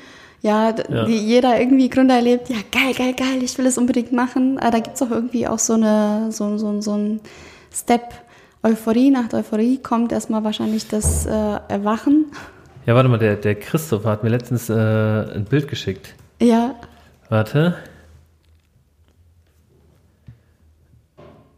ja, 0.42 0.74
ja. 0.88 1.04
Die 1.04 1.18
jeder 1.18 1.60
irgendwie 1.60 1.88
Gründer 1.88 2.16
erlebt, 2.16 2.48
ja, 2.48 2.56
geil, 2.72 2.94
geil, 2.96 3.14
geil, 3.14 3.42
ich 3.42 3.56
will 3.58 3.66
es 3.66 3.76
unbedingt 3.76 4.12
machen. 4.12 4.58
Aber 4.58 4.70
da 4.70 4.78
gibt's 4.80 5.02
auch 5.02 5.10
irgendwie 5.10 5.46
auch 5.46 5.58
so, 5.58 5.74
eine, 5.74 6.32
so, 6.32 6.56
so, 6.56 6.80
so 6.80 6.96
ein 6.96 7.20
Step. 7.72 8.12
Euphorie, 8.62 9.10
nach 9.10 9.32
Euphorie 9.32 9.78
kommt 9.78 10.12
erstmal 10.12 10.44
wahrscheinlich 10.44 10.86
das 10.86 11.24
äh, 11.24 11.30
Erwachen. 11.30 12.26
Ja, 12.84 12.94
warte 12.94 13.08
mal, 13.08 13.18
der, 13.18 13.36
der 13.36 13.54
Christoph 13.54 14.04
hat 14.04 14.22
mir 14.22 14.30
letztens 14.30 14.68
äh, 14.68 14.74
ein 14.74 15.44
Bild 15.44 15.68
geschickt. 15.68 16.14
Ja. 16.40 16.74
Warte. 17.28 17.76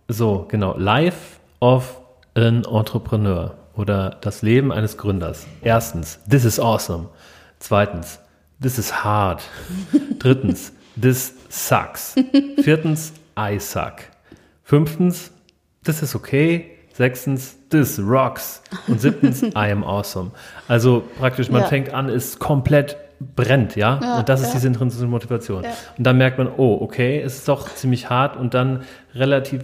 So, 0.09 0.47
genau. 0.49 0.77
Life 0.77 1.39
of 1.61 2.01
an 2.35 2.65
Entrepreneur 2.65 3.57
oder 3.77 4.19
das 4.21 4.43
Leben 4.43 4.73
eines 4.73 4.97
Gründers. 4.97 5.47
Erstens, 5.63 6.21
this 6.29 6.45
is 6.45 6.61
awesome. 6.61 7.09
Zweitens, 7.59 8.19
this 8.63 8.79
is 8.79 8.91
hard. 8.91 9.43
Drittens, 10.19 10.73
this 10.97 11.35
sucks. 11.49 12.15
Viertens, 12.63 13.13
I 13.37 13.59
suck. 13.59 14.05
Fünftens, 14.65 15.31
this 15.85 16.03
is 16.03 16.15
okay. 16.15 16.79
Sechstens, 16.95 17.57
this 17.71 17.99
rocks. 17.99 18.63
Und 18.87 19.01
siebtens, 19.01 19.43
I 19.43 19.71
am 19.71 19.83
awesome. 19.83 20.31
Also 20.69 21.03
praktisch, 21.19 21.51
man 21.51 21.63
ja. 21.63 21.69
fängt 21.69 21.93
an, 21.93 22.09
ist 22.09 22.39
komplett 22.39 22.97
brennt, 23.35 23.77
ja? 23.77 23.99
ja 24.03 24.19
und 24.19 24.29
das 24.29 24.41
ist 24.41 24.49
ja. 24.49 24.55
diese 24.55 24.69
intrinsische 24.69 25.07
Motivation. 25.07 25.65
Und 25.97 26.07
dann 26.07 26.19
merkt 26.19 26.39
man, 26.39 26.49
oh, 26.57 26.79
okay, 26.81 27.21
es 27.21 27.37
ist 27.37 27.49
doch 27.49 27.73
ziemlich 27.75 28.11
hart 28.11 28.37
und 28.37 28.55
dann 28.55 28.83
relativ, 29.15 29.63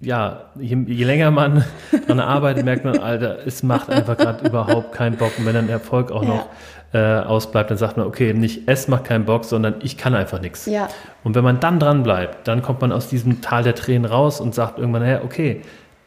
ja, 0.00 0.50
je, 0.58 0.76
je 0.86 1.04
länger 1.04 1.30
man 1.30 1.64
daran 1.92 2.20
arbeitet, 2.20 2.64
merkt 2.64 2.84
man, 2.84 2.98
Alter, 2.98 3.46
es 3.46 3.62
macht 3.62 3.90
einfach 3.90 4.16
gerade 4.16 4.46
überhaupt 4.46 4.92
keinen 4.92 5.16
Bock. 5.16 5.32
Und 5.38 5.46
wenn 5.46 5.54
dann 5.54 5.68
Erfolg 5.68 6.10
auch 6.10 6.24
noch 6.24 6.48
äh, 6.94 7.18
ausbleibt, 7.18 7.70
dann 7.70 7.76
sagt 7.76 7.96
man, 7.96 8.06
okay, 8.06 8.32
nicht 8.32 8.62
es 8.66 8.86
macht 8.86 9.04
keinen 9.04 9.24
Bock, 9.24 9.44
sondern 9.44 9.74
ich 9.82 9.96
kann 9.98 10.14
einfach 10.14 10.40
nichts. 10.40 10.66
Ja. 10.66 10.88
Und 11.24 11.34
wenn 11.34 11.42
man 11.42 11.58
dann 11.58 11.80
dran 11.80 12.04
bleibt, 12.04 12.46
dann 12.46 12.62
kommt 12.62 12.80
man 12.80 12.92
aus 12.92 13.08
diesem 13.08 13.40
Tal 13.40 13.64
der 13.64 13.74
Tränen 13.74 14.04
raus 14.04 14.40
und 14.40 14.54
sagt 14.54 14.78
irgendwann, 14.78 15.06
ja, 15.06 15.22
okay, 15.24 15.62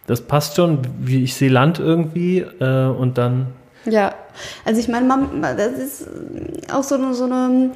das 0.08 0.22
passt 0.22 0.56
schon, 0.56 0.80
wie 1.00 1.24
ich 1.24 1.36
sehe 1.36 1.50
Land 1.50 1.80
irgendwie 1.80 2.40
äh, 2.40 2.86
und 2.88 3.18
dann. 3.18 3.48
Ja, 3.84 4.14
also 4.64 4.80
ich 4.80 4.88
meine, 4.88 5.08
das 5.42 5.74
ist 5.74 6.08
auch 6.74 6.84
so 6.84 6.96
eine, 6.96 7.14
so 7.14 7.26
eine, 7.26 7.72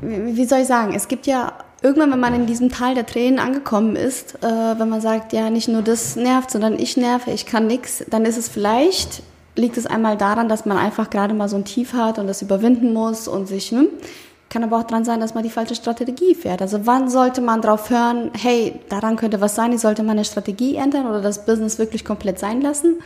wie 0.00 0.44
soll 0.46 0.60
ich 0.60 0.66
sagen, 0.66 0.94
es 0.94 1.08
gibt 1.08 1.26
ja 1.26 1.52
irgendwann, 1.82 2.10
wenn 2.12 2.20
man 2.20 2.34
in 2.34 2.46
diesem 2.46 2.70
Tal 2.70 2.94
der 2.94 3.04
Tränen 3.04 3.38
angekommen 3.38 3.96
ist, 3.96 4.42
äh, 4.42 4.46
wenn 4.46 4.88
man 4.88 5.02
sagt, 5.02 5.34
ja, 5.34 5.50
nicht 5.50 5.68
nur 5.68 5.82
das 5.82 6.16
nervt, 6.16 6.50
sondern 6.50 6.78
ich 6.78 6.96
nerve, 6.96 7.30
ich 7.30 7.44
kann 7.44 7.66
nichts, 7.66 8.02
dann 8.08 8.24
ist 8.24 8.38
es 8.38 8.48
vielleicht, 8.48 9.22
liegt 9.56 9.76
es 9.76 9.86
einmal 9.86 10.16
daran, 10.16 10.48
dass 10.48 10.66
man 10.66 10.78
einfach 10.78 11.10
gerade 11.10 11.34
mal 11.34 11.48
so 11.48 11.56
ein 11.56 11.64
Tief 11.64 11.92
hat 11.92 12.18
und 12.18 12.26
das 12.26 12.42
überwinden 12.42 12.92
muss 12.92 13.28
und 13.28 13.46
sich, 13.46 13.72
ne, 13.72 13.86
kann 14.48 14.64
aber 14.64 14.78
auch 14.78 14.84
dran 14.84 15.04
sein, 15.04 15.20
dass 15.20 15.34
man 15.34 15.42
die 15.42 15.50
falsche 15.50 15.74
Strategie 15.74 16.34
fährt. 16.34 16.60
Also 16.60 16.84
wann 16.84 17.08
sollte 17.08 17.40
man 17.40 17.62
drauf 17.62 17.88
hören, 17.88 18.30
hey, 18.34 18.80
daran 18.90 19.16
könnte 19.16 19.40
was 19.40 19.54
sein, 19.54 19.72
ich 19.72 19.80
sollte 19.80 20.02
meine 20.02 20.24
Strategie 20.24 20.76
ändern 20.76 21.06
oder 21.06 21.22
das 21.22 21.46
Business 21.46 21.78
wirklich 21.78 22.04
komplett 22.04 22.38
sein 22.38 22.60
lassen? 22.60 22.96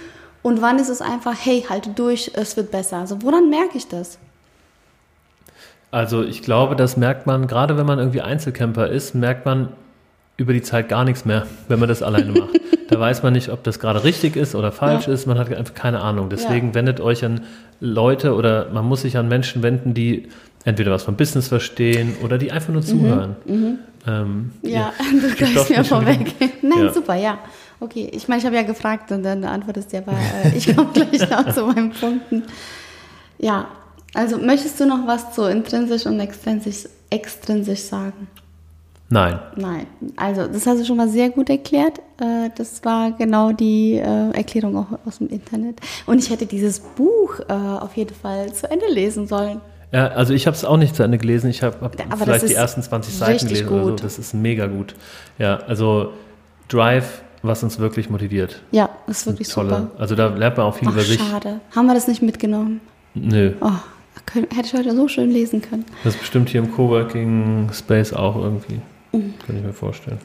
Und 0.43 0.61
wann 0.61 0.79
ist 0.79 0.89
es 0.89 1.01
einfach, 1.01 1.35
hey, 1.39 1.65
halte 1.69 1.91
durch, 1.91 2.33
es 2.35 2.57
wird 2.57 2.71
besser? 2.71 2.99
Also 2.99 3.23
woran 3.23 3.49
merke 3.49 3.79
ich 3.79 3.89
das? 3.89 4.19
Also 5.93 6.23
ich 6.23 6.43
glaube, 6.43 6.77
das 6.77 6.97
merkt 6.97 7.27
man, 7.27 7.47
gerade 7.47 7.77
wenn 7.77 7.87
man 7.87 7.99
irgendwie 7.99 8.23
Einzelcamper 8.23 8.89
ist, 8.89 9.15
merkt 9.15 9.47
man 9.47 9.69
über 10.37 10.53
die 10.53 10.63
Zeit 10.63 10.89
gar 10.89 11.05
nichts 11.05 11.25
mehr, 11.25 11.47
wenn 11.69 11.79
man 11.79 11.89
das 11.89 12.03
alleine 12.03 12.33
macht. 12.33 12.61
da 12.89 13.01
weiß 13.01 13.23
man 13.23 13.33
nicht, 13.33 13.49
ob 13.49 13.65
das 13.65 13.79
gerade 13.79 14.05
richtig 14.05 14.37
ist 14.37 14.55
oder 14.55 14.73
falsch 14.73 15.07
ja. 15.07 15.13
ist. 15.13 15.27
Man 15.27 15.39
hat 15.39 15.53
einfach 15.53 15.75
keine 15.75 16.01
Ahnung. 16.01 16.29
Deswegen 16.29 16.69
ja. 16.69 16.75
wendet 16.75 17.01
euch 17.01 17.25
an 17.25 17.43
Leute 17.81 18.35
oder 18.35 18.71
man 18.71 18.85
muss 18.85 19.03
sich 19.03 19.17
an 19.17 19.29
Menschen 19.29 19.63
wenden, 19.63 19.95
die 19.95 20.29
entweder 20.65 20.91
was 20.91 21.05
vom 21.05 21.17
Business 21.17 21.49
verstehen 21.49 22.17
oder 22.23 22.39
die 22.39 22.53
einfach 22.53 22.73
nur 22.73 22.83
mhm, 22.83 22.87
zuhören. 22.87 23.37
Mhm, 23.47 23.79
ähm, 24.07 24.51
ja, 24.63 24.71
ja, 25.13 25.21
du 25.21 25.35
greifst 25.35 25.71
mir 25.71 25.85
vorweg. 25.85 26.35
Nein, 26.63 26.91
super, 26.93 27.15
ja. 27.15 27.39
Okay, 27.79 28.11
ich 28.13 28.27
meine, 28.27 28.41
ich 28.41 28.47
habe 28.47 28.57
ja 28.57 28.63
gefragt 28.63 29.13
und 29.13 29.23
dann 29.23 29.45
antwortest 29.45 29.93
du 29.93 29.97
ja, 29.97 30.03
aber 30.03 30.17
äh, 30.45 30.57
ich 30.57 30.75
komme 30.75 30.91
gleich 30.93 31.29
noch 31.31 31.53
zu 31.53 31.67
meinen 31.67 31.91
Punkten. 31.91 32.43
Ja, 33.39 33.69
also 34.15 34.39
möchtest 34.39 34.81
du 34.81 34.87
noch 34.87 35.07
was 35.07 35.35
zu 35.35 35.43
intrinsisch 35.43 36.07
und 36.07 36.19
extrinsisch, 36.21 36.89
extrinsisch 37.11 37.81
sagen? 37.81 38.29
Nein. 39.09 39.39
Nein. 39.57 39.87
Also, 40.17 40.47
das 40.49 40.67
hast 40.67 40.81
du 40.81 40.85
schon 40.85 40.97
mal 40.97 41.09
sehr 41.09 41.31
gut 41.31 41.49
erklärt. 41.49 42.01
Äh, 42.21 42.51
das 42.57 42.85
war 42.85 43.13
genau 43.13 43.53
die 43.53 43.95
äh, 43.95 44.31
Erklärung 44.33 44.77
auch 44.77 44.87
aus 45.07 45.19
dem 45.19 45.29
Internet. 45.29 45.79
Und 46.07 46.19
ich 46.19 46.31
hätte 46.31 46.47
dieses 46.47 46.81
Buch 46.81 47.39
äh, 47.49 47.53
auf 47.53 47.97
jeden 47.97 48.15
Fall 48.15 48.53
zu 48.53 48.69
Ende 48.71 48.87
lesen 48.91 49.27
sollen. 49.29 49.61
Ja, 49.93 50.09
also 50.09 50.35
ich 50.35 50.49
habe 50.49 50.57
es 50.57 50.65
auch 50.65 50.77
nicht 50.77 50.97
zu 50.97 51.05
Ende 51.05 51.19
gelesen. 51.19 51.49
Ich 51.51 51.63
habe 51.63 51.77
hab 51.81 52.19
vielleicht 52.19 52.49
die 52.49 52.55
ersten 52.55 52.83
20 52.83 53.15
Seiten 53.15 53.47
gelesen 53.47 53.69
oder 53.69 53.85
so. 53.85 53.91
gut. 53.91 54.03
Das 54.03 54.19
ist 54.19 54.35
mega 54.35 54.67
gut. 54.67 54.97
Ja, 55.39 55.59
also 55.69 56.11
Drive, 56.69 57.23
was 57.43 57.63
uns 57.63 57.79
wirklich 57.79 58.11
motiviert. 58.11 58.61
Ja, 58.73 58.91
das 59.07 59.19
ist 59.21 59.27
wirklich 59.29 59.49
Tolle. 59.49 59.69
super. 59.69 59.91
Also 59.99 60.17
da 60.17 60.27
lernt 60.27 60.57
man 60.57 60.67
auch 60.67 60.75
viel 60.75 60.89
Ach, 60.89 60.93
über 60.95 61.03
sich. 61.03 61.21
schade. 61.21 61.61
Haben 61.75 61.87
wir 61.87 61.95
das 61.95 62.09
nicht 62.09 62.21
mitgenommen? 62.23 62.81
Nö, 63.15 63.53
Oh, 63.61 63.71
können, 64.27 64.49
hätte 64.53 64.67
ich 64.67 64.75
heute 64.75 64.95
so 64.97 65.07
schön 65.07 65.31
lesen 65.31 65.63
können. 65.63 65.85
das 66.03 66.15
ist 66.15 66.21
bestimmt 66.21 66.49
hier 66.49 66.61
im 66.61 66.73
Coworking 66.73 67.71
Space 67.73 68.13
auch 68.13 68.35
irgendwie. 68.37 68.81
Kann 69.47 69.57
ich 69.57 69.63
mir 69.63 69.73
vorstellen. 69.73 70.19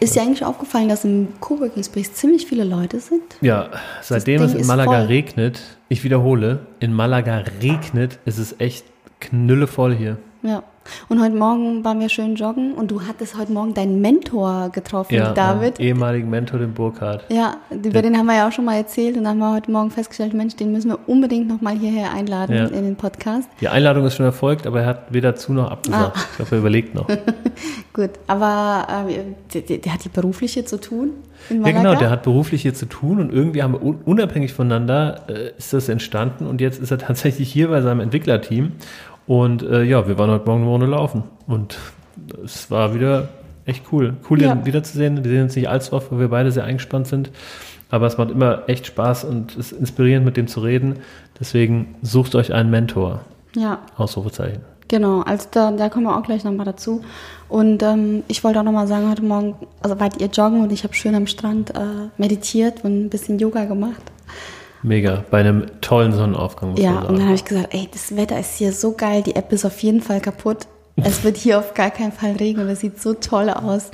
Ist 0.00 0.14
dir 0.14 0.22
eigentlich 0.22 0.44
aufgefallen, 0.44 0.88
dass 0.88 1.04
im 1.04 1.28
Coworking 1.40 1.82
Space 1.82 2.12
ziemlich 2.14 2.46
viele 2.46 2.64
Leute 2.64 3.00
sind? 3.00 3.22
Ja, 3.40 3.70
seitdem 4.02 4.42
es 4.42 4.54
in 4.54 4.66
Malaga 4.66 5.02
regnet, 5.02 5.60
ich 5.88 6.04
wiederhole, 6.04 6.66
in 6.80 6.92
Malaga 6.92 7.44
regnet, 7.62 8.18
ist 8.24 8.38
es 8.38 8.56
echt 8.58 8.84
knüllevoll 9.20 9.94
hier. 9.94 10.16
Ja. 10.42 10.62
Und 11.08 11.22
heute 11.22 11.36
Morgen 11.36 11.84
waren 11.84 12.00
wir 12.00 12.08
schön 12.08 12.34
joggen 12.36 12.72
und 12.74 12.90
du 12.90 13.02
hattest 13.02 13.36
heute 13.38 13.52
Morgen 13.52 13.74
deinen 13.74 14.00
Mentor 14.00 14.70
getroffen, 14.72 15.14
Ja, 15.14 15.32
David. 15.32 15.78
meinen 15.78 15.86
ehemaligen 15.88 16.30
Mentor, 16.30 16.58
den 16.60 16.72
Burkhardt. 16.74 17.24
Ja, 17.30 17.56
über 17.70 18.02
den 18.02 18.16
haben 18.16 18.26
wir 18.26 18.36
ja 18.36 18.48
auch 18.48 18.52
schon 18.52 18.64
mal 18.64 18.76
erzählt 18.76 19.16
und 19.16 19.24
dann 19.24 19.40
haben 19.40 19.50
wir 19.50 19.54
heute 19.54 19.70
Morgen 19.70 19.90
festgestellt, 19.90 20.34
Mensch, 20.34 20.56
den 20.56 20.72
müssen 20.72 20.90
wir 20.90 20.98
unbedingt 21.06 21.48
nochmal 21.48 21.76
hierher 21.78 22.12
einladen 22.12 22.56
Ja. 22.56 22.66
in 22.66 22.84
den 22.84 22.96
Podcast. 22.96 23.48
Die 23.60 23.68
Einladung 23.68 24.04
ist 24.06 24.14
schon 24.16 24.26
erfolgt, 24.26 24.66
aber 24.66 24.80
er 24.80 24.86
hat 24.86 25.12
weder 25.12 25.34
zu 25.36 25.52
noch 25.52 25.70
abgesagt. 25.70 26.16
Ah. 26.16 26.20
Ich 26.30 26.36
glaube, 26.36 26.50
er 26.52 26.58
überlegt 26.58 26.94
noch. 26.94 27.06
Gut, 27.92 28.10
aber 28.26 28.86
ähm, 29.08 29.34
der, 29.54 29.78
der, 29.78 29.92
hat 29.94 30.04
die 30.04 30.10
berufliche 30.10 30.64
zu 30.64 30.78
tun 30.78 31.10
in 31.48 31.64
Ja, 31.64 31.72
genau, 31.72 31.94
der 31.94 32.10
hat 32.10 32.22
beruflich 32.24 32.62
hier 32.62 32.74
zu 32.74 32.86
tun 32.86 33.20
und 33.20 33.32
irgendwie 33.32 33.62
haben 33.62 33.72
wir 33.72 33.82
un- 33.82 34.00
unabhängig 34.04 34.52
voneinander 34.52 35.22
äh, 35.28 35.50
ist 35.56 35.72
das 35.72 35.88
entstanden 35.88 36.46
und 36.46 36.60
jetzt 36.60 36.78
ist 36.80 36.90
er 36.90 36.98
tatsächlich 36.98 37.50
hier 37.50 37.68
bei 37.68 37.80
seinem 37.80 38.00
Entwicklerteam 38.00 38.72
und 39.26 39.62
äh, 39.62 39.82
ja, 39.82 40.06
wir 40.08 40.18
waren 40.18 40.30
heute 40.30 40.46
Morgen 40.46 40.62
eine 40.62 40.70
Runde 40.70 40.86
laufen 40.86 41.24
und 41.46 41.78
es 42.44 42.70
war 42.70 42.94
wieder 42.94 43.28
echt 43.64 43.84
cool. 43.92 44.14
Cool, 44.30 44.40
ihn 44.40 44.48
Ja. 44.48 44.66
wiederzusehen. 44.66 45.24
Wir 45.24 45.30
sehen 45.30 45.42
uns 45.44 45.56
nicht 45.56 45.68
allzu 45.68 45.92
oft, 45.94 46.12
weil 46.12 46.20
wir 46.20 46.28
beide 46.28 46.52
sehr 46.52 46.64
eingespannt 46.64 47.06
sind, 47.08 47.30
aber 47.90 48.06
es 48.06 48.16
macht 48.18 48.30
immer 48.30 48.68
echt 48.68 48.86
Spaß 48.86 49.24
und 49.24 49.56
es 49.56 49.72
ist 49.72 49.80
inspirierend, 49.80 50.24
mit 50.24 50.36
dem 50.36 50.46
zu 50.46 50.60
reden. 50.60 50.96
Deswegen 51.40 51.94
sucht 52.02 52.34
euch 52.34 52.52
einen 52.52 52.70
Mentor. 52.70 53.20
Ja, 53.54 53.78
Ausrufezeichen. 53.96 54.60
genau. 54.88 55.22
Also 55.22 55.48
da, 55.50 55.70
da 55.72 55.88
kommen 55.88 56.04
wir 56.06 56.16
auch 56.16 56.22
gleich 56.22 56.44
nochmal 56.44 56.66
dazu. 56.66 57.02
Und 57.48 57.82
ähm, 57.82 58.22
ich 58.28 58.44
wollte 58.44 58.60
auch 58.60 58.64
nochmal 58.64 58.86
sagen, 58.86 59.10
heute 59.10 59.22
Morgen, 59.22 59.54
also 59.82 59.98
wart 59.98 60.20
ihr 60.20 60.28
joggen 60.28 60.62
und 60.62 60.72
ich 60.72 60.84
habe 60.84 60.94
schön 60.94 61.14
am 61.14 61.26
Strand 61.26 61.70
äh, 61.70 61.78
meditiert 62.18 62.84
und 62.84 63.06
ein 63.06 63.08
bisschen 63.10 63.38
Yoga 63.38 63.64
gemacht. 63.64 64.02
Mega. 64.86 65.24
Bei 65.32 65.40
einem 65.40 65.66
tollen 65.80 66.12
Sonnenaufgang. 66.12 66.70
Muss 66.70 66.80
Ja, 66.80 67.00
und 67.00 67.18
dann 67.18 67.24
habe 67.24 67.34
ich 67.34 67.44
gesagt, 67.44 67.74
ey, 67.74 67.88
das 67.92 68.14
Wetter 68.14 68.38
ist 68.38 68.56
hier 68.56 68.72
so 68.72 68.92
geil, 68.92 69.24
die 69.24 69.34
App 69.34 69.52
ist 69.52 69.64
auf 69.64 69.80
jeden 69.80 70.00
Fall 70.00 70.20
kaputt. 70.20 70.68
Es 70.94 71.24
wird 71.24 71.36
hier 71.36 71.58
auf 71.58 71.74
gar 71.74 71.90
keinen 71.90 72.12
Fall 72.12 72.32
regnen 72.32 72.66
und 72.66 72.72
es 72.72 72.80
sieht 72.80 73.02
so 73.02 73.12
toll 73.14 73.50
aus. 73.50 73.90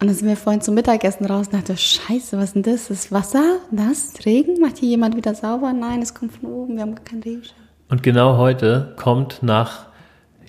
Und 0.00 0.08
dann 0.08 0.14
sind 0.14 0.26
wir 0.26 0.36
vorhin 0.36 0.60
zum 0.60 0.74
Mittagessen 0.74 1.26
raus 1.26 1.46
und 1.46 1.54
dachte, 1.54 1.76
scheiße, 1.76 2.36
was 2.36 2.46
ist 2.46 2.54
denn 2.56 2.62
das? 2.64 2.88
Das 2.88 3.12
Wasser? 3.12 3.60
Das? 3.70 4.14
Regen? 4.26 4.60
Macht 4.60 4.78
hier 4.78 4.88
jemand 4.88 5.16
wieder 5.16 5.32
sauber? 5.34 5.72
Nein, 5.72 6.02
es 6.02 6.12
kommt 6.12 6.32
von 6.32 6.50
oben, 6.50 6.74
wir 6.74 6.82
haben 6.82 6.96
gar 6.96 7.04
keinen 7.04 7.22
Regenschirm. 7.22 7.56
Und 7.88 8.02
genau 8.02 8.36
heute 8.36 8.94
kommt 8.96 9.44
nach, 9.44 9.86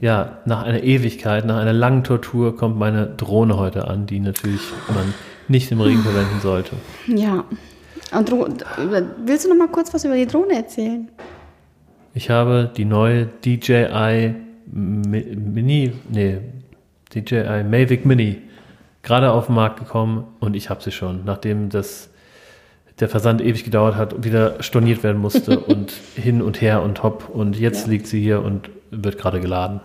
ja, 0.02 0.40
nach 0.46 0.64
einer 0.64 0.82
Ewigkeit, 0.82 1.46
nach 1.46 1.58
einer 1.58 1.72
langen 1.72 2.04
Tortur, 2.04 2.58
kommt 2.58 2.80
meine 2.80 3.06
Drohne 3.06 3.58
heute 3.58 3.88
an, 3.88 4.08
die 4.08 4.20
natürlich 4.20 4.62
man 4.88 5.14
nicht 5.48 5.72
im 5.72 5.82
Regen 5.82 6.02
verwenden 6.02 6.42
sollte. 6.42 6.72
Ja. 7.06 7.46
Und 8.14 8.30
Dro 8.32 8.48
willst 9.26 9.46
du 9.46 9.50
noch 9.50 9.58
mal 9.58 9.68
kurz 9.68 9.94
was 9.94 10.06
über 10.06 10.16
die 10.16 10.28
Drohne 10.28 10.56
erzählen? 10.56 11.10
Ich 12.14 12.30
habe 12.30 12.72
die 12.76 12.86
neue 12.86 13.26
DJI 13.46 14.34
Mi- 14.74 15.36
Mini, 15.36 15.94
nee, 16.10 16.40
DJI 17.14 17.64
Mavic 17.64 18.06
Mini 18.06 18.42
gerade 19.04 19.32
auf 19.32 19.46
den 19.48 19.56
Markt 19.56 19.80
gekommen 19.80 20.26
und 20.40 20.56
ich 20.56 20.70
habe 20.70 20.82
sie 20.84 20.92
schon, 20.92 21.24
nachdem 21.26 21.70
das 21.70 22.10
der 23.00 23.08
Versand 23.10 23.42
ewig 23.42 23.64
gedauert 23.64 23.96
hat 23.96 24.14
und 24.14 24.24
wieder 24.26 24.62
storniert 24.64 25.04
werden 25.04 25.22
musste 25.22 25.60
und 25.68 25.92
hin 26.16 26.42
und 26.42 26.62
her 26.62 26.82
und 26.82 27.04
hopp 27.04 27.30
und 27.30 27.58
jetzt 27.60 27.86
Ja. 27.86 27.92
liegt 27.92 28.08
sie 28.08 28.20
hier 28.22 28.42
und 28.44 28.70
wird 28.90 29.18
gerade 29.18 29.40
geladen. 29.40 29.82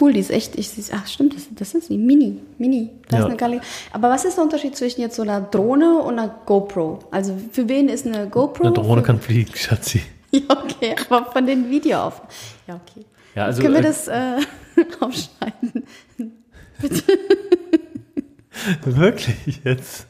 Cool, 0.00 0.12
die 0.12 0.20
ist 0.20 0.30
echt, 0.30 0.58
ich, 0.58 0.70
ach 0.92 1.06
stimmt, 1.06 1.36
das, 1.36 1.46
das 1.54 1.74
ist 1.74 1.88
die 1.88 1.98
Mini, 1.98 2.38
Mini. 2.58 2.90
Das 3.08 3.20
Ja. 3.20 3.20
ist 3.20 3.24
eine 3.30 3.36
geile. 3.36 3.60
Aber 3.92 4.10
was 4.10 4.24
ist 4.24 4.36
der 4.36 4.44
Unterschied 4.44 4.76
zwischen 4.76 5.00
jetzt 5.02 5.14
so 5.16 5.22
einer 5.22 5.40
Drohne 5.40 5.98
und 5.98 6.18
einer 6.18 6.34
GoPro? 6.46 6.98
Also 7.10 7.36
für 7.52 7.68
wen 7.68 7.88
ist 7.88 8.06
eine 8.06 8.28
GoPro? 8.28 8.64
Eine 8.64 8.72
Drohne 8.74 9.02
für, 9.02 9.06
kann 9.06 9.20
fliegen, 9.20 9.52
Schatzi. 9.54 10.02
Ja, 10.32 10.40
okay, 10.50 10.96
aber 11.08 11.30
von 11.30 11.46
den 11.46 11.70
Videoaufnahmen. 11.70 12.28
Ja, 12.66 12.74
okay. 12.74 13.04
Ja, 13.36 13.44
also, 13.44 13.62
Können 13.62 13.74
wir 13.74 13.80
äh, 13.80 13.84
das 13.84 14.08
äh, 14.08 14.36
aufschneiden? 15.00 15.84
Wirklich 18.84 19.60
jetzt? 19.64 20.06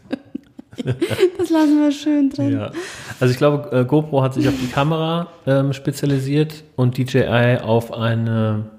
Das 1.38 1.50
lassen 1.50 1.80
wir 1.80 1.92
schön 1.92 2.30
drin. 2.30 2.52
Ja. 2.52 2.72
Also 3.20 3.32
ich 3.32 3.38
glaube, 3.38 3.70
äh, 3.76 3.84
GoPro 3.84 4.22
hat 4.22 4.34
sich 4.34 4.48
auf 4.48 4.54
die 4.60 4.66
Kamera 4.66 5.28
ähm, 5.46 5.72
spezialisiert 5.72 6.64
und 6.76 6.98
DJI 6.98 7.58
auf 7.62 7.92
eine 7.92 8.70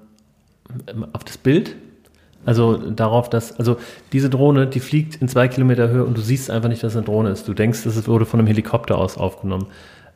auf 1.12 1.24
das 1.24 1.38
Bild. 1.38 1.76
Also 2.44 2.76
darauf, 2.76 3.28
dass, 3.28 3.58
also 3.58 3.76
diese 4.12 4.30
Drohne, 4.30 4.68
die 4.68 4.78
fliegt 4.78 5.20
in 5.20 5.28
zwei 5.28 5.48
Kilometer 5.48 5.88
Höhe 5.88 6.04
und 6.04 6.16
du 6.16 6.20
siehst 6.20 6.48
einfach 6.48 6.68
nicht, 6.68 6.82
dass 6.82 6.92
es 6.92 6.96
eine 6.96 7.04
Drohne 7.04 7.30
ist. 7.30 7.48
Du 7.48 7.54
denkst, 7.54 7.82
das 7.82 8.06
wurde 8.06 8.24
von 8.24 8.38
einem 8.38 8.46
Helikopter 8.46 8.96
aus 8.98 9.18
aufgenommen. 9.18 9.66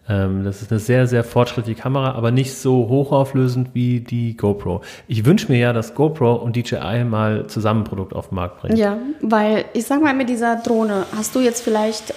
Ähm, 0.09 0.45
das 0.45 0.63
ist 0.63 0.71
eine 0.71 0.81
sehr, 0.81 1.09
sehr 1.09 1.25
fortschrittliche 1.25 1.81
Kamera, 1.81 2.13
aber 2.13 2.31
nicht 2.31 2.55
so 2.55 2.89
hochauflösend 2.89 3.71
wie 3.75 4.01
die 4.01 4.37
GoPro. 4.37 4.83
Ich 5.09 5.25
wünsche 5.25 5.51
mir 5.51 5.59
ja, 5.59 5.73
dass 5.73 5.95
GoPro 5.95 6.35
und 6.35 6.55
DJI 6.55 7.05
mal 7.05 7.49
zusammen 7.49 7.83
ein 7.83 7.85
Produkt 7.85 8.15
auf 8.15 8.29
den 8.29 8.37
Markt 8.37 8.61
bringen. 8.61 8.77
Ja, 8.77 8.99
weil 9.21 9.65
ich 9.73 9.87
sag 9.87 10.01
mal 10.01 10.15
mit 10.15 10.29
dieser 10.29 10.57
Drohne, 10.57 11.07
hast 11.17 11.35
du 11.35 11.41
jetzt 11.41 11.63
vielleicht 11.63 12.15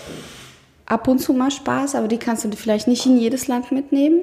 ab 0.85 1.07
und 1.07 1.19
zu 1.19 1.33
mal 1.33 1.51
Spaß, 1.51 1.95
aber 1.95 2.07
die 2.07 2.17
kannst 2.17 2.45
du 2.45 2.51
vielleicht 2.51 2.87
nicht 2.87 3.05
in 3.05 3.17
jedes 3.17 3.47
Land 3.47 3.71
mitnehmen. 3.71 4.21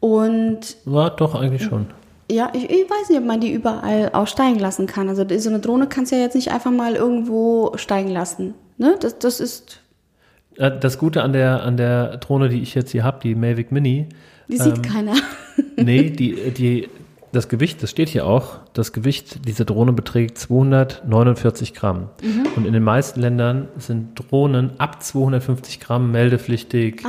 Und 0.00 0.76
War 0.84 1.10
doch 1.10 1.34
eigentlich 1.34 1.64
schon. 1.64 1.86
Ja, 2.30 2.50
ich, 2.54 2.64
ich 2.70 2.88
weiß 2.88 3.08
nicht, 3.10 3.18
ob 3.18 3.26
man 3.26 3.40
die 3.40 3.52
überall 3.52 4.10
auch 4.12 4.26
steigen 4.26 4.58
lassen 4.58 4.86
kann. 4.86 5.08
Also 5.08 5.24
so 5.38 5.48
eine 5.48 5.60
Drohne 5.60 5.86
kannst 5.88 6.12
du 6.12 6.16
ja 6.16 6.22
jetzt 6.22 6.34
nicht 6.34 6.50
einfach 6.50 6.70
mal 6.70 6.94
irgendwo 6.94 7.72
steigen 7.76 8.10
lassen. 8.10 8.54
Ne? 8.78 8.96
Das, 9.00 9.18
das 9.18 9.40
ist, 9.40 9.80
Äh, 10.56 10.70
Das 10.80 10.98
Gute 10.98 11.22
an 11.22 11.32
der, 11.32 11.62
an 11.62 11.76
der 11.76 12.16
Drohne, 12.18 12.48
die 12.48 12.60
ich 12.62 12.74
jetzt 12.74 12.90
hier 12.92 13.04
habe, 13.04 13.18
die 13.22 13.34
Mavic 13.34 13.72
Mini, 13.72 14.08
die 14.48 14.56
sieht 14.58 14.76
Ähm, 14.76 14.82
keiner. 14.82 15.14
nee, 15.76 16.10
die, 16.10 16.50
die, 16.50 16.88
das 17.32 17.48
Gewicht, 17.48 17.82
das 17.82 17.90
steht 17.90 18.08
hier 18.08 18.26
auch, 18.26 18.58
das 18.72 18.92
Gewicht 18.92 19.46
dieser 19.46 19.64
Drohne 19.64 19.92
beträgt 19.92 20.38
249 20.38 21.74
Gramm. 21.74 22.08
Mhm. 22.22 22.46
Und 22.56 22.66
in 22.66 22.72
den 22.72 22.82
meisten 22.82 23.20
Ländern 23.20 23.68
sind 23.78 24.18
Drohnen 24.18 24.70
ab 24.78 25.02
250 25.02 25.78
Gramm 25.80 26.10
meldepflichtig 26.10 27.04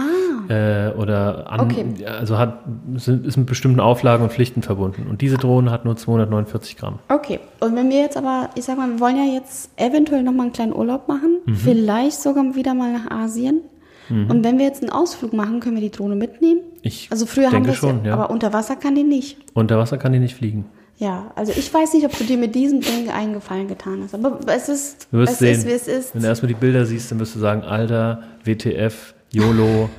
äh, 0.52 0.92
oder 0.98 1.50
an. 1.52 1.60
Okay. 1.62 1.86
also 2.06 2.38
hat, 2.38 2.60
sind, 2.96 3.26
ist 3.26 3.38
mit 3.38 3.48
bestimmten 3.48 3.80
Auflagen 3.80 4.24
und 4.24 4.32
Pflichten 4.32 4.62
verbunden. 4.62 5.08
Und 5.10 5.22
diese 5.22 5.38
Drohne 5.38 5.72
hat 5.72 5.86
nur 5.86 5.96
249 5.96 6.78
Gramm. 6.78 7.00
Okay, 7.10 7.40
und 7.60 7.76
wenn 7.76 7.90
wir 7.90 8.00
jetzt 8.00 8.18
aber, 8.18 8.50
ich 8.56 8.66
sag 8.66 8.78
mal, 8.78 8.90
wir 8.90 9.00
wollen 9.00 9.16
ja 9.18 9.34
jetzt 9.34 9.72
eventuell 9.78 10.24
nochmal 10.24 10.48
einen 10.48 10.54
kleinen 10.54 10.74
Urlaub 10.74 11.08
machen, 11.08 11.38
Mhm. 11.46 11.56
vielleicht 11.56 12.22
sogar 12.22 12.56
wieder 12.56 12.74
mal 12.74 12.92
nach 12.94 13.10
Asien. 13.10 13.62
Und 14.10 14.44
wenn 14.44 14.58
wir 14.58 14.66
jetzt 14.66 14.82
einen 14.84 14.92
Ausflug 14.92 15.32
machen, 15.32 15.62
können 15.62 15.76
wir 15.76 15.82
die 15.82 15.90
Drohne 15.92 16.16
mitnehmen? 16.18 16.60
Ich 16.82 17.08
Also 17.12 17.26
früher 17.26 17.50
haben 17.50 17.66
wir 17.66 17.74
schon, 17.74 18.00
ja, 18.04 18.08
ja. 18.10 18.14
aber 18.16 18.30
unter 18.30 18.52
Wasser 18.52 18.76
kann 18.76 18.94
die 18.94 19.04
nicht. 19.04 19.38
Unter 19.54 19.78
Wasser 19.78 19.98
kann 19.98 20.12
die 20.12 20.20
nicht 20.20 20.36
fliegen. 20.36 20.66
Ja, 20.98 21.32
also 21.36 21.54
ich 21.56 21.74
weiß 21.74 21.94
nicht, 21.94 22.06
ob 22.06 22.18
du 22.18 22.26
dir 22.26 22.36
mit 22.38 22.54
diesem 22.54 22.82
Ding 22.82 23.10
einen 23.10 23.32
Gefallen 23.32 23.70
getan 23.70 24.02
hast, 24.04 24.14
aber 24.14 24.38
es 24.48 24.68
ist, 24.68 25.08
Du 25.14 25.20
wirst 25.20 25.34
es 25.34 25.40
sehen, 25.40 25.52
ist, 25.60 25.66
wie 25.66 25.72
es 25.72 25.88
ist. 25.88 26.14
wenn 26.14 26.24
du 26.24 26.28
erstmal 26.28 26.50
die 26.50 26.56
Bilder 26.60 26.86
siehst, 26.86 27.10
dann 27.10 27.20
wirst 27.20 27.36
du 27.36 27.40
sagen, 27.40 27.62
Alter, 27.64 28.24
WTF, 28.44 29.14
YOLO, 29.32 29.90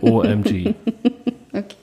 OMG. 0.00 0.74
Okay. 1.54 1.76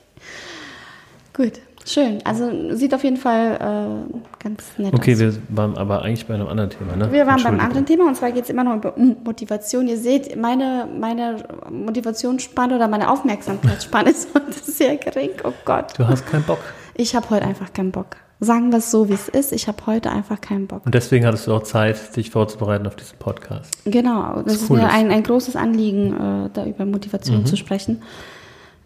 Gut, 1.32 1.52
schön. 1.86 2.18
Also 2.24 2.74
sieht 2.74 2.92
auf 2.92 3.04
jeden 3.04 3.16
Fall 3.16 3.54
äh, 3.54 4.42
ganz 4.42 4.64
nett 4.78 4.92
Okay, 4.92 5.12
aus. 5.12 5.20
wir 5.20 5.34
waren 5.50 5.78
aber 5.78 6.02
eigentlich 6.02 6.26
bei 6.26 6.34
einem 6.34 6.48
anderen 6.48 6.70
Thema, 6.70 6.96
ne? 6.96 7.12
Wir 7.12 7.24
waren 7.26 7.40
beim 7.42 7.60
anderen 7.60 7.86
Thema 7.86 8.08
und 8.08 8.16
zwar 8.16 8.32
geht 8.32 8.44
es 8.44 8.50
immer 8.50 8.64
noch 8.64 8.74
über 8.76 8.94
Motivation. 8.96 9.86
Ihr 9.86 9.96
seht, 9.96 10.36
meine, 10.36 10.88
meine 10.98 11.36
Motivationsspanne 11.70 12.74
oder 12.74 12.88
meine 12.88 13.08
Aufmerksamkeitsspanne 13.10 14.10
ist 14.10 14.28
heute 14.34 14.52
sehr 14.52 14.96
gering. 14.96 15.30
Oh 15.44 15.52
Gott. 15.64 15.96
Du 15.96 16.08
hast 16.08 16.26
keinen 16.26 16.42
Bock. 16.42 16.58
Ich 16.94 17.14
habe 17.14 17.30
heute 17.30 17.46
einfach 17.46 17.72
keinen 17.72 17.92
Bock. 17.92 18.16
Sagen 18.42 18.70
wir 18.70 18.78
es 18.78 18.90
so, 18.90 19.10
wie 19.10 19.12
es 19.12 19.28
ist. 19.28 19.52
Ich 19.52 19.68
habe 19.68 19.84
heute 19.86 20.10
einfach 20.10 20.40
keinen 20.40 20.66
Bock. 20.66 20.86
Und 20.86 20.94
deswegen 20.94 21.26
hattest 21.26 21.46
du 21.46 21.52
auch 21.52 21.62
Zeit, 21.62 22.16
dich 22.16 22.30
vorzubereiten 22.30 22.86
auf 22.86 22.96
diesen 22.96 23.18
Podcast. 23.18 23.70
Genau, 23.84 24.42
das 24.42 24.54
ist 24.54 24.62
ist 24.62 24.70
cool, 24.70 24.78
mir 24.78 24.88
ein, 24.88 25.10
ein 25.10 25.22
großes 25.22 25.56
Anliegen, 25.56 26.14
äh, 26.46 26.50
da 26.52 26.64
über 26.64 26.86
Motivation 26.86 27.44
zu 27.44 27.56
sprechen. 27.56 28.02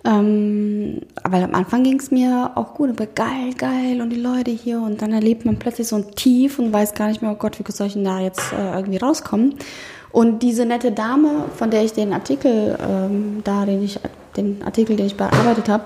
Ähm, 0.07 1.01
aber 1.23 1.39
am 1.39 1.55
Anfang 1.55 1.83
ging 1.83 1.99
es 1.99 2.11
mir 2.11 2.51
auch 2.57 2.75
gut, 2.75 2.91
aber 2.91 3.07
geil, 3.07 3.55
geil 3.57 4.03
und 4.03 4.11
die 4.11 4.21
Leute 4.21 4.51
hier 4.51 4.81
und 4.81 5.01
dann 5.01 5.13
erlebt 5.13 5.47
man 5.47 5.59
plötzlich 5.59 5.87
so 5.89 5.97
ein 5.97 6.15
Tief 6.15 6.59
und 6.59 6.73
weiß 6.73 6.93
gar 6.95 7.09
nicht 7.09 7.23
mehr, 7.23 7.31
oh 7.31 7.37
Gott, 7.37 7.59
wie 7.59 7.73
soll 7.73 7.87
ich 7.87 7.95
denn 7.95 8.05
da 8.05 8.21
jetzt 8.21 8.53
äh, 8.53 8.75
irgendwie 8.75 8.99
rauskommen? 8.99 9.55
Und 10.13 10.43
diese 10.43 10.67
nette 10.67 10.93
Dame, 10.93 11.47
von 11.57 11.71
der 11.71 11.85
ich 11.85 11.93
den 11.93 12.13
Artikel 12.13 12.77
ähm, 12.81 13.41
da, 13.45 13.65
den 13.65 13.83
ich, 13.83 13.99
den 14.37 14.63
Artikel, 14.63 14.97
den 14.97 15.07
ich 15.07 15.17
bearbeitet 15.17 15.69
habe, 15.69 15.85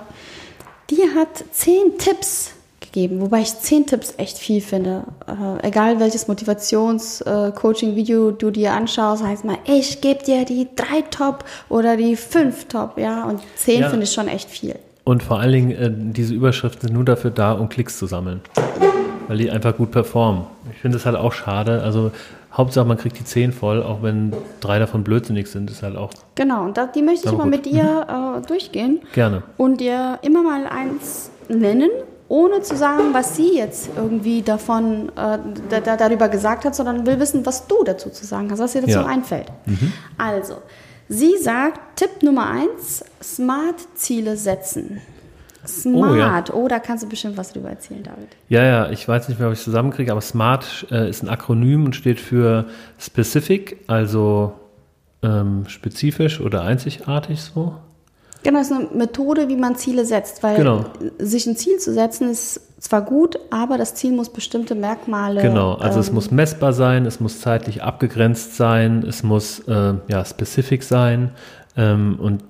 die 0.89 1.01
hat 1.15 1.45
zehn 1.51 1.97
Tipps 1.97 2.55
gegeben, 2.91 3.21
wobei 3.21 3.41
ich 3.41 3.57
zehn 3.59 3.85
Tipps 3.85 4.13
echt 4.17 4.37
viel 4.37 4.61
finde. 4.61 5.03
Äh, 5.27 5.67
egal 5.67 5.99
welches 5.99 6.27
Motivations-Coaching-Video 6.27 8.31
du 8.31 8.51
dir 8.51 8.73
anschaust, 8.73 9.23
heißt 9.23 9.45
mal, 9.45 9.57
ich 9.65 10.01
gebe 10.01 10.23
dir 10.23 10.45
die 10.45 10.67
drei 10.75 11.01
Top 11.09 11.43
oder 11.69 11.97
die 11.97 12.15
fünf 12.15 12.65
Top, 12.65 12.97
ja, 12.97 13.25
und 13.25 13.41
zehn 13.55 13.81
Ja. 13.81 13.89
finde 13.89 14.03
ich 14.05 14.11
schon 14.11 14.27
echt 14.27 14.49
viel. 14.49 14.75
Und 15.03 15.23
vor 15.23 15.39
allen 15.39 15.51
Dingen, 15.51 15.71
äh, 15.71 15.91
diese 16.13 16.33
Überschriften 16.33 16.81
sind 16.87 16.93
nur 16.93 17.05
dafür 17.05 17.31
da, 17.31 17.53
um 17.53 17.69
Klicks 17.69 17.97
zu 17.97 18.05
sammeln. 18.05 18.41
Weil 19.27 19.37
die 19.37 19.49
einfach 19.51 19.77
gut 19.77 19.91
performen. 19.91 20.43
Ich 20.73 20.79
finde 20.79 20.97
es 20.97 21.05
halt 21.05 21.15
auch 21.15 21.33
schade. 21.33 21.81
Also 21.83 22.11
Hauptsache, 22.51 22.85
man 22.85 22.97
kriegt 22.97 23.19
die 23.19 23.23
10 23.23 23.51
voll, 23.51 23.83
auch 23.83 24.01
wenn 24.01 24.33
drei 24.59 24.79
davon 24.79 25.03
blödsinnig 25.03 25.47
sind, 25.47 25.69
ist 25.69 25.83
halt 25.83 25.95
auch 25.95 26.09
Genau, 26.35 26.63
und 26.63 26.77
da, 26.77 26.87
die 26.87 27.03
möchte 27.03 27.27
ich 27.27 27.31
mal 27.31 27.43
gut. 27.43 27.51
mit 27.51 27.65
dir 27.67 28.39
äh, 28.43 28.47
durchgehen 28.47 28.99
gerne. 29.13 29.43
und 29.57 29.79
dir 29.81 30.17
immer 30.23 30.41
mal 30.41 30.65
eins 30.65 31.29
nennen, 31.47 31.89
ohne 32.29 32.61
zu 32.61 32.77
sagen, 32.77 33.13
was 33.13 33.35
sie 33.35 33.57
jetzt 33.57 33.89
irgendwie 33.97 34.41
davon 34.41 35.09
äh, 35.09 35.37
da, 35.69 35.79
da, 35.83 35.97
darüber 35.97 36.29
gesagt 36.29 36.63
hat, 36.63 36.75
sondern 36.75 37.05
will 37.05 37.19
wissen, 37.19 37.45
was 37.45 37.67
du 37.67 37.83
dazu 37.83 38.09
zu 38.09 38.25
sagen 38.25 38.49
hast, 38.51 38.59
was 38.59 38.71
dir 38.73 38.81
dazu 38.81 38.99
Ja. 38.99 39.05
einfällt. 39.05 39.47
Also, 40.17 40.55
sie 41.09 41.35
sagt, 41.41 41.97
Tipp 41.97 42.21
Nummer 42.23 42.47
eins, 42.49 43.03
Smart-Ziele 43.21 44.37
setzen. 44.37 45.01
Smart, 45.67 46.53
oh, 46.53 46.67
da 46.67 46.79
kannst 46.79 47.03
du 47.03 47.09
bestimmt 47.09 47.35
was 47.35 47.51
drüber 47.51 47.69
erzählen, 47.69 48.01
David. 48.03 48.29
Ja, 48.47 48.63
ja, 48.63 48.89
ich 48.91 49.07
weiß 49.07 49.27
nicht 49.27 49.39
mehr, 49.39 49.47
ob 49.49 49.53
ich 49.53 49.59
es 49.59 49.65
zusammenkriege, 49.65 50.11
aber 50.11 50.21
SMART 50.21 50.87
äh, 50.89 51.09
ist 51.09 51.21
ein 51.21 51.29
Akronym 51.29 51.83
und 51.85 51.95
steht 51.95 52.19
für 52.19 52.65
Specific, 52.97 53.77
also 53.87 54.53
ähm, 55.21 55.65
spezifisch 55.67 56.39
oder 56.39 56.61
einzigartig 56.61 57.41
so. 57.41 57.75
Genau, 58.43 58.59
das 58.59 58.71
ist 58.71 58.77
eine 58.77 58.87
Methode, 58.93 59.49
wie 59.49 59.55
man 59.55 59.75
Ziele 59.75 60.05
setzt, 60.05 60.43
weil 60.43 60.57
Genau. 60.57 60.85
sich 61.17 61.45
ein 61.45 61.57
Ziel 61.57 61.77
zu 61.77 61.93
setzen 61.93 62.29
ist 62.29 62.61
zwar 62.79 63.01
gut, 63.01 63.37
aber 63.49 63.77
das 63.77 63.95
Ziel 63.95 64.13
muss 64.13 64.29
bestimmte 64.29 64.75
Merkmale. 64.75 65.41
Genau, 65.41 65.73
also 65.73 65.99
es 65.99 66.09
ähm, 66.09 66.15
muss 66.15 66.31
messbar 66.31 66.71
sein, 66.71 67.05
es 67.05 67.19
muss 67.19 67.41
zeitlich 67.41 67.83
abgegrenzt 67.83 68.55
sein, 68.55 69.03
es 69.05 69.23
muss 69.23 69.59
äh, 69.67 69.95
ja 70.07 70.23
specific 70.23 70.83
sein 70.83 71.31
ähm, 71.75 72.17
und 72.19 72.43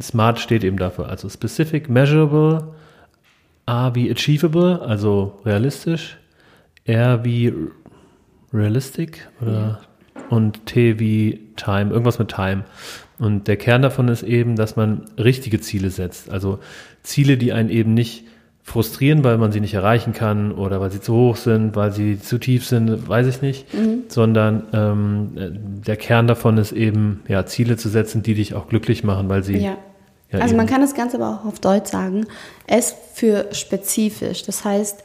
SMART 0.00 0.40
steht 0.40 0.64
eben 0.64 0.78
dafür. 0.78 1.08
Also 1.08 1.28
specific, 1.28 1.88
measurable, 1.88 2.74
A 3.66 3.94
wie 3.94 4.10
achievable, 4.10 4.80
also 4.82 5.40
realistisch, 5.44 6.18
R 6.84 7.24
wie 7.24 7.52
realistic 8.52 9.28
oder 9.40 9.80
und 10.30 10.66
T 10.66 10.98
wie 10.98 11.52
time, 11.56 11.90
irgendwas 11.90 12.18
mit 12.18 12.28
time. 12.28 12.64
Und 13.18 13.48
der 13.48 13.56
Kern 13.56 13.82
davon 13.82 14.08
ist 14.08 14.22
eben, 14.22 14.56
dass 14.56 14.76
man 14.76 15.02
richtige 15.18 15.60
Ziele 15.60 15.90
setzt. 15.90 16.30
Also 16.30 16.58
Ziele, 17.02 17.38
die 17.38 17.52
einen 17.52 17.70
eben 17.70 17.94
nicht 17.94 18.24
frustrieren, 18.62 19.22
weil 19.22 19.38
man 19.38 19.52
sie 19.52 19.60
nicht 19.60 19.74
erreichen 19.74 20.12
kann 20.12 20.50
oder 20.50 20.80
weil 20.80 20.90
sie 20.90 21.00
zu 21.00 21.14
hoch 21.14 21.36
sind, 21.36 21.76
weil 21.76 21.92
sie 21.92 22.20
zu 22.20 22.38
tief 22.38 22.66
sind, 22.66 23.08
weiß 23.08 23.28
ich 23.28 23.40
nicht, 23.40 23.66
sondern 24.08 24.64
ähm, 24.72 25.30
äh, 25.36 25.50
der 25.86 25.96
Kern 25.96 26.26
davon 26.26 26.58
ist 26.58 26.72
eben, 26.72 27.22
ja, 27.28 27.46
Ziele 27.46 27.76
zu 27.76 27.88
setzen, 27.88 28.24
die 28.24 28.34
dich 28.34 28.54
auch 28.54 28.66
glücklich 28.68 29.04
machen, 29.04 29.28
weil 29.28 29.44
sie 29.44 29.58
Ja. 29.58 29.78
Ja, 30.32 30.40
also 30.40 30.56
man 30.56 30.66
kann 30.66 30.80
das 30.80 30.94
Ganze 30.94 31.18
aber 31.18 31.40
auch 31.40 31.46
auf 31.46 31.60
Deutsch 31.60 31.90
sagen. 31.90 32.26
S 32.66 32.96
für 33.14 33.46
spezifisch. 33.52 34.42
Das 34.42 34.64
heißt, 34.64 35.04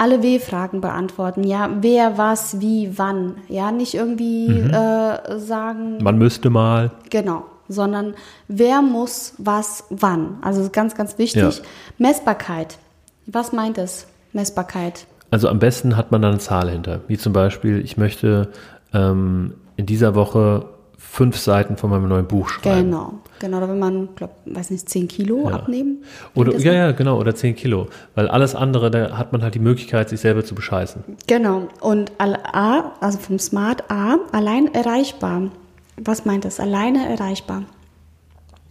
alle 0.00 0.22
W-Fragen 0.22 0.80
beantworten. 0.80 1.44
Ja, 1.44 1.68
wer, 1.80 2.16
was, 2.16 2.60
wie, 2.60 2.96
wann. 2.96 3.36
Ja, 3.48 3.70
nicht 3.70 3.94
irgendwie 3.94 4.48
Mhm. 4.48 4.70
äh, 4.70 5.38
sagen, 5.38 5.98
man 6.02 6.16
müsste 6.18 6.48
mal. 6.50 6.90
genau, 7.10 7.44
sondern 7.68 8.14
wer 8.48 8.82
muss 8.82 9.34
was 9.38 9.84
wann. 9.90 10.38
Also 10.42 10.68
ganz, 10.72 10.94
ganz 10.94 11.18
wichtig. 11.18 11.58
Ja. 11.58 11.64
Messbarkeit. 11.98 12.78
Was 13.26 13.52
meint 13.52 13.78
es? 13.78 14.06
Messbarkeit. 14.32 15.06
Also 15.30 15.48
am 15.48 15.58
besten 15.58 15.96
hat 15.96 16.10
man 16.10 16.22
da 16.22 16.28
eine 16.28 16.38
Zahl 16.38 16.70
hinter. 16.70 17.00
Wie 17.06 17.18
zum 17.18 17.32
Beispiel, 17.32 17.80
ich 17.84 17.96
möchte 17.96 18.48
ähm, 18.92 19.54
in 19.76 19.86
dieser 19.86 20.14
Woche 20.14 20.64
fünf 21.12 21.38
Seiten 21.38 21.76
von 21.76 21.90
meinem 21.90 22.08
neuen 22.08 22.26
Buch 22.28 22.48
schreiben. 22.48 22.84
Genau. 22.90 23.14
Genau, 23.40 23.58
da 23.58 23.68
will 23.68 23.74
man, 23.76 24.10
glaub, 24.14 24.30
weiß 24.44 24.70
nicht, 24.70 24.88
10 24.88 25.08
Kilo 25.08 25.48
Ja. 25.48 25.56
abnehmen. 25.56 26.04
Oder, 26.36 26.56
ja, 26.58 26.72
ja, 26.72 26.92
genau, 26.92 27.18
oder 27.18 27.34
10 27.34 27.56
Kilo. 27.56 27.88
Weil 28.14 28.28
alles 28.28 28.54
andere, 28.54 28.90
da 28.92 29.18
hat 29.18 29.32
man 29.32 29.42
halt 29.42 29.54
die 29.56 29.58
Möglichkeit, 29.60 30.08
sich 30.08 30.20
selber 30.20 30.44
zu 30.44 30.54
bescheißen. 30.54 31.02
Genau. 31.26 31.68
Und 31.80 32.12
A, 32.18 32.92
also 33.00 33.18
vom 33.18 33.38
Smart 33.40 33.90
A, 33.90 34.18
allein 34.30 34.72
erreichbar. 34.72 35.50
Was 35.96 36.24
meint 36.26 36.44
das? 36.44 36.60
Alleine 36.60 37.08
erreichbar. 37.08 37.64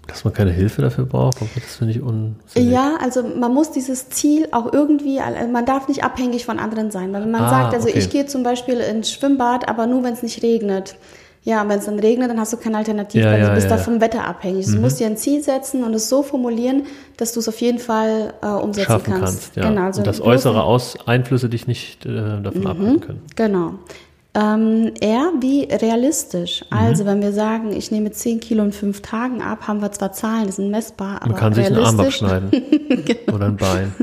Dass 0.08 0.24
man 0.24 0.34
keine 0.34 0.52
Hilfe 0.52 0.82
dafür 0.82 1.06
braucht, 1.06 1.38
das 1.42 1.76
finde 1.76 1.94
ich 1.94 2.02
unsinnig. 2.02 2.72
Ja, 2.72 2.96
also 3.02 3.22
man 3.24 3.54
muss 3.54 3.72
dieses 3.72 4.10
Ziel 4.10 4.48
auch 4.52 4.72
irgendwie, 4.74 5.20
man 5.52 5.66
darf 5.66 5.88
nicht 5.88 6.04
abhängig 6.04 6.46
von 6.46 6.58
anderen 6.58 6.90
sein. 6.90 7.12
Weil 7.14 7.24
wenn 7.24 7.32
man 7.32 7.44
Ah, 7.44 7.50
sagt, 7.50 7.74
also 7.76 7.90
okay. 7.90 8.00
ich 8.00 8.10
gehe 8.10 8.26
zum 8.26 8.44
Beispiel 8.44 8.80
ins 8.80 9.12
Schwimmbad, 9.12 9.68
aber 9.70 9.86
nur 9.88 10.04
wenn 10.04 10.14
es 10.14 10.24
nicht 10.24 10.42
regnet. 10.42 10.96
Ja, 11.44 11.68
wenn 11.70 11.80
es 11.80 11.86
dann 11.86 11.98
regnet, 12.00 12.30
dann 12.30 12.40
hast 12.40 12.52
du 12.54 12.58
keine 12.58 12.78
Alternative. 12.78 13.24
Ja, 13.24 13.30
also 13.32 13.42
ja, 13.44 13.50
du 13.50 13.56
bist 13.56 13.70
ja, 13.70 13.78
da 13.78 13.82
vom 13.82 14.02
Wetter 14.02 14.26
abhängig. 14.28 14.66
Du 14.68 14.78
musst 14.78 15.00
dir 15.00 15.08
ein 15.08 15.16
Ziel 15.18 15.42
setzen 15.42 15.84
und 15.86 15.94
es 15.94 16.10
so 16.10 16.22
formulieren, 16.22 16.84
dass 17.18 17.34
du 17.34 17.40
es 17.40 17.48
auf 17.48 17.60
jeden 17.62 17.80
Fall 17.80 18.34
äh, 18.42 18.48
umsetzen 18.48 18.88
Schaffen 18.88 19.14
kannst. 19.14 19.24
kannst, 19.24 19.56
ja. 19.56 19.70
Genau, 19.70 19.84
also 19.84 20.02
Und 20.02 20.08
das 20.08 20.22
bloß- 20.22 20.26
äußere 20.26 20.64
Aus 20.64 20.98
Einflüsse 21.08 21.48
dich 21.50 21.66
nicht 21.66 22.06
äh, 22.06 22.10
Mhm. 22.10 22.44
davon 22.44 22.68
abhalten 22.68 23.00
können. 23.00 23.22
Genau. 23.36 23.72
Ähm, 24.36 24.92
R 25.02 25.32
wie 25.40 25.64
realistisch. 25.64 26.64
Mhm. 26.70 26.78
Also 26.78 27.06
wenn 27.06 27.22
wir 27.22 27.32
sagen, 27.32 27.72
ich 27.72 27.90
nehme 27.90 28.12
10 28.12 28.40
Kilo 28.42 28.64
in 28.64 28.72
fünf 28.72 29.02
Tagen 29.02 29.42
ab, 29.42 29.68
haben 29.68 29.82
wir 29.82 29.92
zwar 29.92 30.12
Zahlen, 30.12 30.46
die 30.46 30.52
sind 30.52 30.70
messbar, 30.70 31.18
aber 31.22 31.32
Man 31.32 31.40
kann 31.40 31.54
sich 31.54 31.66
einen 31.66 31.78
Arm 31.78 32.00
realistisch. 32.00 32.22
abschneiden. 32.24 32.52
Oder 33.34 33.46
ein 33.48 33.58
Bein. 33.58 33.96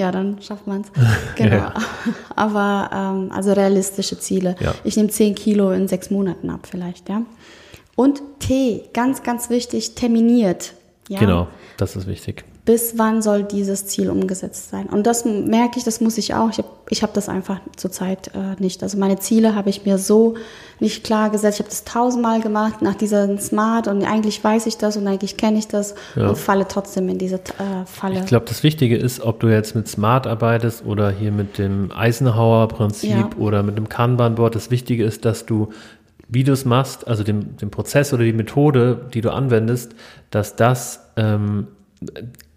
Ja, 0.00 0.10
dann 0.10 0.40
schafft 0.40 0.66
man 0.66 0.80
es. 0.80 0.86
Genau. 1.36 1.56
Ja. 1.56 1.74
Aber 2.36 2.90
ähm, 2.90 3.32
also 3.32 3.52
realistische 3.52 4.18
Ziele. 4.18 4.56
Ja. 4.58 4.74
Ich 4.82 4.96
nehme 4.96 5.10
10 5.10 5.34
Kilo 5.34 5.72
in 5.72 5.88
sechs 5.88 6.10
Monaten 6.10 6.48
ab 6.48 6.66
vielleicht, 6.70 7.10
ja. 7.10 7.22
Und 7.96 8.22
T, 8.38 8.88
ganz, 8.94 9.22
ganz 9.22 9.50
wichtig, 9.50 9.94
terminiert. 9.94 10.72
Ja? 11.08 11.18
Genau, 11.18 11.48
das 11.76 11.96
ist 11.96 12.06
wichtig. 12.06 12.44
Bis 12.70 12.98
wann 12.98 13.20
soll 13.20 13.42
dieses 13.42 13.86
Ziel 13.86 14.08
umgesetzt 14.10 14.70
sein? 14.70 14.86
Und 14.86 15.04
das 15.04 15.24
merke 15.24 15.76
ich, 15.78 15.82
das 15.82 16.00
muss 16.00 16.16
ich 16.18 16.34
auch. 16.34 16.50
Ich 16.50 16.58
habe 16.58 16.68
ich 16.88 17.02
hab 17.02 17.12
das 17.14 17.28
einfach 17.28 17.58
zurzeit 17.74 18.28
äh, 18.28 18.62
nicht. 18.62 18.80
Also 18.84 18.96
meine 18.96 19.18
Ziele 19.18 19.56
habe 19.56 19.70
ich 19.70 19.84
mir 19.84 19.98
so 19.98 20.34
nicht 20.78 21.02
klar 21.02 21.30
gesetzt. 21.30 21.56
Ich 21.58 21.64
habe 21.64 21.68
das 21.70 21.82
tausendmal 21.82 22.40
gemacht 22.40 22.80
nach 22.80 22.94
dieser 22.94 23.36
Smart 23.40 23.88
und 23.88 24.04
eigentlich 24.04 24.44
weiß 24.44 24.66
ich 24.66 24.78
das 24.78 24.96
und 24.96 25.08
eigentlich 25.08 25.36
kenne 25.36 25.58
ich 25.58 25.66
das 25.66 25.96
Ja. 26.14 26.28
und 26.28 26.38
falle 26.38 26.68
trotzdem 26.68 27.08
in 27.08 27.18
diese 27.18 27.36
äh, 27.38 27.86
Falle. 27.86 28.20
Ich 28.20 28.26
glaube, 28.26 28.46
das 28.46 28.62
Wichtige 28.62 28.96
ist, 28.96 29.20
ob 29.20 29.40
du 29.40 29.48
jetzt 29.48 29.74
mit 29.74 29.88
Smart 29.88 30.28
arbeitest 30.28 30.86
oder 30.86 31.10
hier 31.10 31.32
mit 31.32 31.58
dem 31.58 31.90
Eisenhower-Prinzip 31.90 33.10
Ja. 33.10 33.30
oder 33.36 33.64
mit 33.64 33.78
dem 33.78 33.88
Kanban-Board. 33.88 34.54
Das 34.54 34.70
Wichtige 34.70 35.04
ist, 35.04 35.24
dass 35.24 35.44
du, 35.44 35.70
wie 36.28 36.44
du 36.44 36.52
es 36.52 36.64
machst, 36.64 37.08
also 37.08 37.24
dem, 37.24 37.56
dem 37.56 37.72
Prozess 37.72 38.12
oder 38.12 38.22
die 38.22 38.32
Methode, 38.32 39.08
die 39.12 39.22
du 39.22 39.32
anwendest, 39.32 39.96
dass 40.30 40.54
das 40.54 41.00
ähm, 41.16 41.66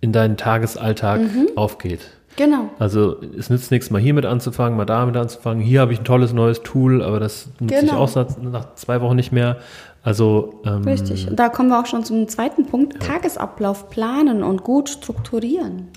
in 0.04 0.12
deinen 0.12 0.36
Tagesalltag 0.38 1.22
Mhm. 1.22 1.48
aufgeht. 1.56 2.02
Genau. 2.36 2.70
Also 2.80 3.16
es 3.38 3.50
nützt 3.50 3.72
nichts, 3.72 3.90
mal 3.92 4.02
hiermit 4.02 4.26
anzufangen, 4.26 4.76
mal 4.78 4.86
damit 4.86 5.16
anzufangen. 5.16 5.64
Hier 5.64 5.80
habe 5.82 5.94
ich 5.94 6.00
ein 6.02 6.04
tolles 6.06 6.34
neues 6.34 6.62
Tool, 6.64 7.02
aber 7.02 7.20
das 7.20 7.48
nutze 7.60 7.76
ich 7.76 7.82
Genau. 7.82 7.98
auch 8.00 8.14
nach, 8.16 8.38
nach 8.42 8.76
zwei 8.76 9.00
Wochen 9.02 9.16
nicht 9.16 9.32
mehr. 9.32 9.58
Also 10.04 10.62
ähm, 10.66 10.84
Richtig. 10.84 11.30
Und 11.30 11.38
da 11.40 11.48
kommen 11.50 11.70
wir 11.70 11.80
auch 11.80 11.86
schon 11.86 12.04
zum 12.04 12.28
zweiten 12.28 12.66
Punkt. 12.66 13.02
Tagesablauf 13.02 13.90
planen 13.90 14.44
und 14.44 14.64
gut 14.64 14.90
strukturieren. 14.90 15.88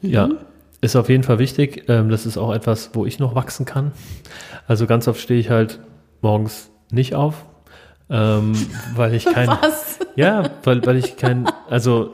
Ja, 0.00 0.26
Mhm. 0.26 0.36
ist 0.80 0.96
auf 0.96 1.08
jeden 1.08 1.22
Fall 1.22 1.38
wichtig. 1.38 1.84
Ähm, 1.88 2.08
das 2.08 2.26
ist 2.26 2.36
auch 2.36 2.52
etwas, 2.52 2.90
wo 2.94 3.06
ich 3.06 3.18
noch 3.18 3.34
wachsen 3.34 3.66
kann. 3.66 3.92
Also 4.66 4.86
ganz 4.86 5.06
oft 5.08 5.20
stehe 5.20 5.38
ich 5.38 5.50
halt 5.50 5.78
morgens 6.22 6.70
nicht 6.90 7.14
auf, 7.14 7.44
ähm, 8.10 8.52
weil 8.94 9.14
ich 9.14 9.24
kein, 9.24 9.48
Was? 9.48 9.98
ja, 10.16 10.50
weil, 10.62 10.84
weil 10.86 10.96
ich 10.96 11.16
kein, 11.16 11.46
also 11.70 12.12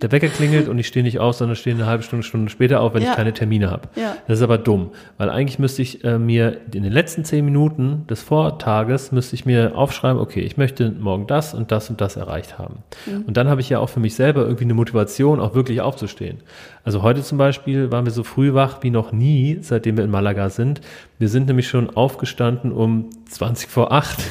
der 0.00 0.12
Wecker 0.12 0.28
klingelt 0.28 0.68
und 0.68 0.78
ich 0.78 0.86
stehe 0.86 1.02
nicht 1.02 1.18
auf, 1.18 1.34
sondern 1.34 1.56
stehe 1.56 1.74
eine 1.74 1.86
halbe 1.86 2.04
Stunde, 2.04 2.24
Stunde 2.24 2.50
später 2.52 2.80
auf, 2.80 2.94
wenn 2.94 3.02
Ja. 3.02 3.10
ich 3.10 3.16
keine 3.16 3.32
Termine 3.32 3.68
habe. 3.72 3.88
Ja. 3.96 4.14
Das 4.28 4.38
ist 4.38 4.44
aber 4.44 4.56
dumm, 4.58 4.92
weil 5.16 5.28
eigentlich 5.28 5.58
müsste 5.58 5.82
ich 5.82 6.04
äh, 6.04 6.20
mir 6.20 6.58
in 6.72 6.84
den 6.84 6.92
letzten 6.92 7.24
zehn 7.24 7.44
Minuten 7.44 8.06
des 8.08 8.22
Vortages 8.22 9.10
müsste 9.10 9.34
ich 9.34 9.44
mir 9.44 9.76
aufschreiben, 9.76 10.20
okay, 10.22 10.40
ich 10.40 10.56
möchte 10.56 10.88
morgen 10.92 11.26
das 11.26 11.52
und 11.52 11.72
das 11.72 11.90
und 11.90 12.00
das 12.00 12.14
erreicht 12.14 12.58
haben. 12.60 12.84
Mhm. 13.06 13.22
Und 13.22 13.36
dann 13.36 13.48
habe 13.48 13.60
ich 13.60 13.68
ja 13.70 13.80
auch 13.80 13.88
für 13.88 13.98
mich 13.98 14.14
selber 14.14 14.42
irgendwie 14.42 14.64
eine 14.64 14.74
Motivation, 14.74 15.40
auch 15.40 15.56
wirklich 15.56 15.80
aufzustehen. 15.80 16.38
Also 16.84 17.02
heute 17.02 17.22
zum 17.24 17.36
Beispiel 17.38 17.90
waren 17.90 18.04
wir 18.04 18.12
so 18.12 18.22
früh 18.22 18.54
wach 18.54 18.78
wie 18.82 18.90
noch 18.90 19.10
nie, 19.10 19.58
seitdem 19.62 19.96
wir 19.96 20.04
in 20.04 20.10
Malaga 20.12 20.48
sind. 20.48 20.80
Wir 21.18 21.28
sind 21.28 21.48
nämlich 21.48 21.66
schon 21.66 21.90
aufgestanden 21.90 22.70
um 22.70 23.10
20 23.28 23.68
vor 23.68 23.90
8. 23.90 24.16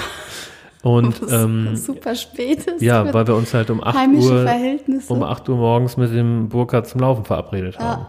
Und 0.84 1.22
ähm, 1.30 1.76
super 1.76 2.16
spät 2.16 2.66
ist. 2.66 2.82
ja, 2.82 3.13
weil 3.13 3.28
wir 3.28 3.36
uns 3.36 3.54
halt 3.54 3.70
um 3.70 3.84
8 3.84 3.98
heimische 3.98 4.46
Uhr, 4.46 4.80
um 5.10 5.24
8 5.24 5.50
Uhr 5.50 5.58
morgens 5.58 5.98
mit 5.98 6.13
dem 6.13 6.50
Burkhardt 6.50 6.88
zum 6.88 7.02
Laufen 7.02 7.26
verabredet 7.26 7.80
haben. 7.80 8.06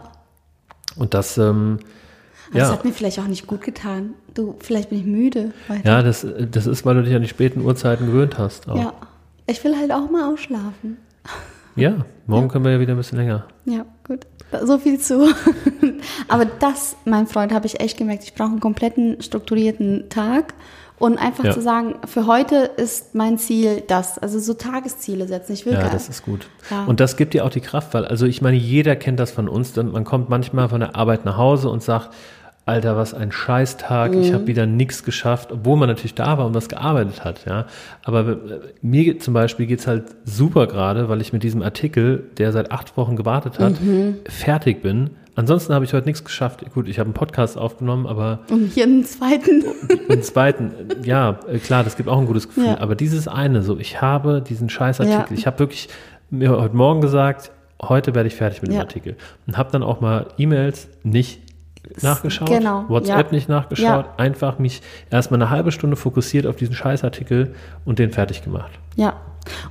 Und 0.95 1.13
das, 1.13 1.37
ähm, 1.37 1.79
Aber 2.49 2.59
Das 2.59 2.67
ja, 2.69 2.73
hat 2.73 2.85
mir 2.85 2.91
vielleicht 2.91 3.19
auch 3.19 3.27
nicht 3.27 3.47
gut 3.47 3.61
getan. 3.61 4.13
Du, 4.33 4.55
vielleicht 4.59 4.89
bin 4.89 4.99
ich 4.99 5.05
müde. 5.05 5.51
Weiter. 5.67 5.87
ja 5.89 6.01
das, 6.03 6.25
das 6.51 6.67
ist, 6.67 6.85
weil 6.85 6.95
du 6.95 7.03
dich 7.03 7.15
an 7.15 7.21
die 7.21 7.27
späten 7.27 7.61
Uhrzeiten 7.61 8.05
gewöhnt 8.07 8.37
hast. 8.37 8.69
Auch. 8.69 8.77
ja. 8.77 8.93
Ich 9.47 9.63
will 9.63 9.75
halt 9.75 9.91
auch 9.91 10.11
mal 10.11 10.31
ausschlafen. 10.31 10.97
Ja, 11.75 12.05
morgen 12.27 12.49
können 12.49 12.65
wir 12.65 12.71
ja 12.71 12.79
wieder 12.79 12.93
ein 12.93 12.97
bisschen 12.97 13.17
länger. 13.17 13.45
Ja, 13.65 13.83
gut. 14.07 14.27
So 14.63 14.77
viel 14.77 14.99
zu. 14.99 15.27
Aber 16.27 16.45
das, 16.45 16.95
mein 17.05 17.25
Freund, 17.27 17.51
habe 17.51 17.65
ich 17.65 17.79
echt 17.79 17.97
gemerkt. 17.97 18.23
Ich 18.23 18.33
brauche 18.35 18.49
einen 18.49 18.59
kompletten 18.59 19.21
strukturierten 19.21 20.09
Tag 20.09 20.53
und 20.99 21.17
einfach 21.17 21.45
Ja. 21.45 21.51
zu 21.51 21.61
sagen, 21.61 21.95
für 22.05 22.27
heute 22.27 22.55
ist 22.77 23.15
mein 23.15 23.37
Ziel 23.37 23.81
das. 23.87 24.17
Also 24.19 24.37
so 24.39 24.53
Tagesziele 24.53 25.27
setzen. 25.27 25.53
Ich 25.53 25.65
will 25.65 25.73
Ja, 25.73 25.89
das 25.89 26.09
ist 26.09 26.23
gut. 26.23 26.47
Ja. 26.69 26.85
Und 26.85 26.99
das 26.99 27.15
gibt 27.17 27.33
dir 27.33 27.45
auch 27.45 27.49
die 27.49 27.61
Kraft, 27.61 27.93
weil, 27.93 28.05
also 28.05 28.25
ich 28.25 28.41
meine, 28.41 28.57
jeder 28.57 28.95
kennt 28.95 29.19
das 29.19 29.31
von 29.31 29.47
uns. 29.49 29.73
Dann, 29.73 29.91
man 29.91 30.03
kommt 30.03 30.29
manchmal 30.29 30.69
von 30.69 30.81
der 30.81 30.95
Arbeit 30.95 31.25
nach 31.25 31.37
Hause 31.37 31.69
und 31.69 31.81
sagt, 31.81 32.09
Alter, 32.65 32.95
was 32.97 33.15
ein 33.15 33.31
Scheißtag, 33.31 34.13
ich 34.15 34.29
Mhm. 34.29 34.33
habe 34.35 34.47
wieder 34.47 34.65
nichts 34.67 35.03
geschafft, 35.03 35.51
obwohl 35.51 35.75
man 35.75 35.89
natürlich 35.89 36.13
da 36.13 36.37
war 36.37 36.45
und 36.45 36.53
was 36.53 36.69
gearbeitet 36.69 37.23
hat, 37.25 37.45
ja. 37.47 37.65
Aber 38.03 38.29
äh, 38.29 38.35
mir 38.83 39.17
zum 39.17 39.33
Beispiel 39.33 39.65
geht's 39.65 39.87
halt 39.87 40.03
super 40.23 40.67
gerade, 40.67 41.09
weil 41.09 41.19
ich 41.19 41.33
mit 41.33 41.41
diesem 41.41 41.63
Artikel, 41.63 42.29
der 42.37 42.51
seit 42.51 42.71
acht 42.71 42.95
Wochen 42.95 43.15
gewartet 43.15 43.57
hat, 43.57 43.81
Mhm. 43.81 44.17
fertig 44.27 44.83
bin. 44.83 45.11
Ansonsten 45.39 45.73
habe 45.73 45.85
ich 45.85 45.93
heute 45.93 46.05
nichts 46.05 46.25
geschafft. 46.25 46.65
Gut, 46.73 46.89
ich 46.89 46.99
habe 46.99 47.07
einen 47.07 47.13
Podcast 47.13 47.57
aufgenommen, 47.57 48.07
aber 48.07 48.39
Und 48.51 48.73
hier 48.73 48.83
einen 48.83 49.05
zweiten. 49.05 49.63
den 50.09 50.21
zweiten, 50.21 50.73
äh, 50.89 51.07
ja, 51.07 51.39
äh, 51.47 51.59
klar, 51.59 51.85
das 51.85 51.95
gibt 51.95 52.09
auch 52.09 52.17
ein 52.17 52.25
gutes 52.25 52.49
Gefühl. 52.49 52.65
Ja. 52.65 52.81
Aber 52.81 52.93
dieses 52.93 53.29
eine, 53.29 53.61
so, 53.61 53.77
ich 53.77 54.01
habe 54.01 54.41
diesen 54.41 54.67
Scheißartikel. 54.67 55.27
Ja. 55.29 55.33
Ich 55.33 55.47
habe 55.47 55.59
wirklich 55.59 55.87
mir 56.29 56.49
heute 56.49 56.75
Morgen 56.75 56.99
gesagt, 56.99 57.51
heute 57.81 58.15
werde 58.15 58.27
ich 58.27 58.35
fertig 58.35 58.61
mit 58.61 58.71
dem 58.71 58.75
Ja. 58.75 58.81
Artikel. 58.81 59.15
Und 59.47 59.57
habe 59.57 59.71
dann 59.71 59.81
auch 59.81 60.01
mal 60.01 60.27
E-Mails 60.37 60.89
nicht 61.03 61.39
nachgeschaut, 62.01 62.49
genau, 62.49 62.83
WhatsApp 62.89 63.27
ja. 63.27 63.31
nicht 63.31 63.47
nachgeschaut, 63.47 64.07
Ja. 64.07 64.15
einfach 64.17 64.59
mich 64.59 64.81
erstmal 65.09 65.41
eine 65.41 65.49
halbe 65.49 65.71
Stunde 65.71 65.95
fokussiert 65.95 66.47
auf 66.47 66.57
diesen 66.57 66.75
Scheißartikel 66.75 67.55
und 67.85 67.97
den 67.97 68.11
fertig 68.11 68.43
gemacht. 68.43 68.71
Ja, 68.97 69.13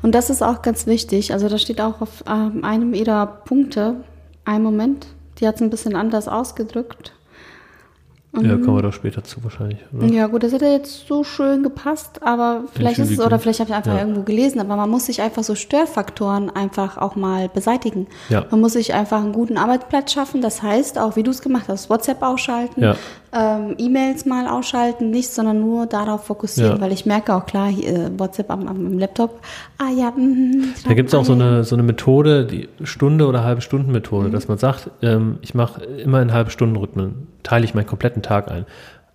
und 0.00 0.14
das 0.14 0.30
ist 0.30 0.42
auch 0.42 0.62
ganz 0.62 0.86
wichtig. 0.86 1.34
Also 1.34 1.50
da 1.50 1.58
steht 1.58 1.82
auch 1.82 2.00
auf 2.00 2.24
ähm, 2.26 2.64
einem 2.64 2.94
ihrer 2.94 3.26
Punkte, 3.26 3.96
ein 4.46 4.62
Moment, 4.62 5.08
die 5.40 5.46
hat 5.48 5.56
es 5.56 5.60
ein 5.62 5.70
bisschen 5.70 5.96
anders 5.96 6.28
ausgedrückt. 6.28 7.12
Ja, 8.34 8.56
kommen 8.58 8.76
wir 8.76 8.82
doch 8.82 8.92
später 8.92 9.24
zu 9.24 9.42
wahrscheinlich. 9.42 9.78
Oder? 9.96 10.06
Ja 10.08 10.26
gut, 10.26 10.42
das 10.42 10.52
hätte 10.52 10.66
jetzt 10.66 11.08
so 11.08 11.24
schön 11.24 11.62
gepasst, 11.62 12.22
aber 12.22 12.64
vielleicht 12.74 12.98
ist 12.98 13.10
es, 13.10 13.20
oder 13.20 13.38
vielleicht 13.38 13.58
habe 13.60 13.70
ich 13.70 13.76
einfach 13.76 13.94
Ja. 13.94 14.00
irgendwo 14.00 14.20
gelesen, 14.22 14.60
aber 14.60 14.76
man 14.76 14.90
muss 14.90 15.06
sich 15.06 15.22
einfach 15.22 15.42
so 15.42 15.54
Störfaktoren 15.54 16.50
einfach 16.50 16.98
auch 16.98 17.16
mal 17.16 17.48
beseitigen. 17.48 18.06
Ja. 18.28 18.44
Man 18.50 18.60
muss 18.60 18.74
sich 18.74 18.92
einfach 18.92 19.22
einen 19.22 19.32
guten 19.32 19.56
Arbeitsplatz 19.56 20.12
schaffen, 20.12 20.42
das 20.42 20.62
heißt 20.62 20.98
auch, 20.98 21.16
wie 21.16 21.22
du 21.22 21.30
es 21.30 21.40
gemacht 21.40 21.64
hast, 21.68 21.88
WhatsApp 21.88 22.22
ausschalten, 22.22 22.82
Ja. 22.82 22.96
Ähm, 23.32 23.74
E-Mails 23.78 24.24
mal 24.26 24.46
ausschalten, 24.48 25.10
nicht, 25.10 25.28
sondern 25.30 25.60
nur 25.60 25.86
darauf 25.86 26.24
fokussieren, 26.24 26.76
Ja. 26.76 26.80
weil 26.80 26.92
ich 26.92 27.04
merke 27.06 27.34
auch 27.34 27.44
klar, 27.46 27.68
hier, 27.68 27.88
äh, 27.88 28.10
WhatsApp 28.18 28.50
am, 28.50 28.66
am 28.66 28.98
Laptop, 28.98 29.40
ah 29.78 29.90
ja, 29.94 30.10
mm, 30.10 30.74
Da 30.86 30.94
gibt 30.94 31.08
es 31.10 31.14
auch 31.14 31.24
so 31.24 31.34
eine, 31.34 31.62
so 31.64 31.74
eine 31.76 31.82
Methode, 31.82 32.46
die 32.46 32.68
Stunde- 32.84 33.26
oder 33.26 33.44
halbe 33.44 33.60
Stunden 33.60 33.92
Methode, 33.92 34.28
Mhm. 34.28 34.32
dass 34.32 34.48
man 34.48 34.56
sagt, 34.58 34.90
ähm, 35.02 35.38
ich 35.42 35.54
mache 35.54 35.84
immer 35.84 36.22
in 36.22 36.32
halbe 36.32 36.50
Stunden 36.50 36.76
Rhythmen, 36.76 37.28
teile 37.42 37.64
ich 37.64 37.74
meinen 37.74 37.86
kompletten 37.86 38.22
Tag 38.22 38.50
ein. 38.50 38.64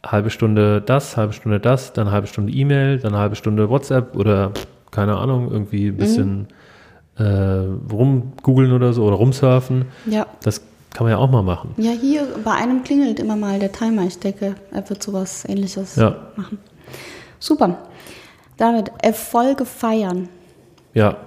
Halbe 0.05 0.29
Stunde 0.29 0.81
das, 0.81 1.17
halbe 1.17 1.33
Stunde 1.33 1.59
das, 1.59 1.93
dann 1.93 2.11
halbe 2.11 2.27
Stunde 2.27 2.51
E-Mail, 2.53 2.99
dann 2.99 3.15
halbe 3.15 3.35
Stunde 3.35 3.69
WhatsApp 3.69 4.15
oder 4.15 4.51
keine 4.91 5.17
Ahnung, 5.17 5.49
irgendwie 5.49 5.87
ein 5.87 5.97
bisschen 5.97 6.47
äh, 7.17 7.23
rumgoogeln 7.91 8.73
oder 8.73 8.91
so 8.93 9.03
oder 9.05 9.15
rumsurfen. 9.15 9.85
Ja. 10.05 10.25
Das 10.43 10.61
kann 10.93 11.05
man 11.05 11.11
ja 11.11 11.17
auch 11.17 11.29
mal 11.29 11.41
machen. 11.41 11.73
Ja, 11.77 11.91
hier 11.91 12.27
bei 12.43 12.51
einem 12.51 12.83
klingelt 12.83 13.19
immer 13.19 13.35
mal 13.35 13.59
der 13.59 13.71
Timer. 13.71 14.03
Ich 14.03 14.19
denke, 14.19 14.55
er 14.71 14.89
wird 14.89 15.01
sowas 15.01 15.43
ähnliches 15.47 15.95
Ja. 15.95 16.15
machen. 16.35 16.59
Super. 17.39 17.77
David, 18.57 18.91
Erfolge 19.01 19.65
feiern. 19.65 20.29
Ja, 20.93 21.17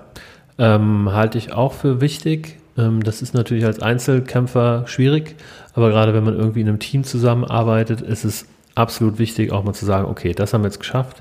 ähm, 0.59 1.11
halte 1.13 1.39
ich 1.39 1.53
auch 1.53 1.73
für 1.73 2.01
wichtig. 2.01 2.59
Ähm, 2.79 3.03
das 3.03 3.23
ist 3.23 3.35
natürlich 3.35 3.65
als 3.65 3.83
Einzelkämpfer 3.83 4.85
schwierig, 4.87 5.35
aber 5.75 5.91
gerade 5.91 6.15
wenn 6.15 6.25
man 6.25 6.37
irgendwie 6.37 6.61
in 6.61 6.69
einem 6.69 6.79
Team 6.79 7.05
zusammenarbeitet, 7.05 8.01
ist 8.01 8.25
es 8.25 8.47
absolut 8.75 9.19
wichtig, 9.19 9.53
auch 9.53 9.65
mal 9.65 9.73
zu 9.75 9.85
sagen, 9.87 10.07
okay, 10.09 10.33
das 10.33 10.55
haben 10.55 10.63
wir 10.63 10.69
jetzt 10.69 10.79
geschafft. 10.79 11.19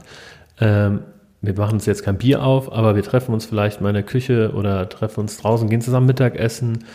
Ähm, 0.59 0.99
wir 1.41 1.53
machen 1.57 1.73
uns 1.73 1.85
jetzt 1.85 2.03
kein 2.03 2.17
Bier 2.17 2.43
auf, 2.43 2.71
aber 2.71 2.95
wir 2.95 3.03
treffen 3.03 3.33
uns 3.33 3.45
vielleicht 3.45 3.81
mal 3.81 3.89
in 3.89 3.93
der 3.95 4.03
Küche 4.03 4.51
oder 4.55 4.87
treffen 4.89 5.21
uns 5.21 5.37
draußen, 5.37 5.69
gehen 5.69 5.81
zusammen 5.81 6.07
Mittagessen. 6.07 6.85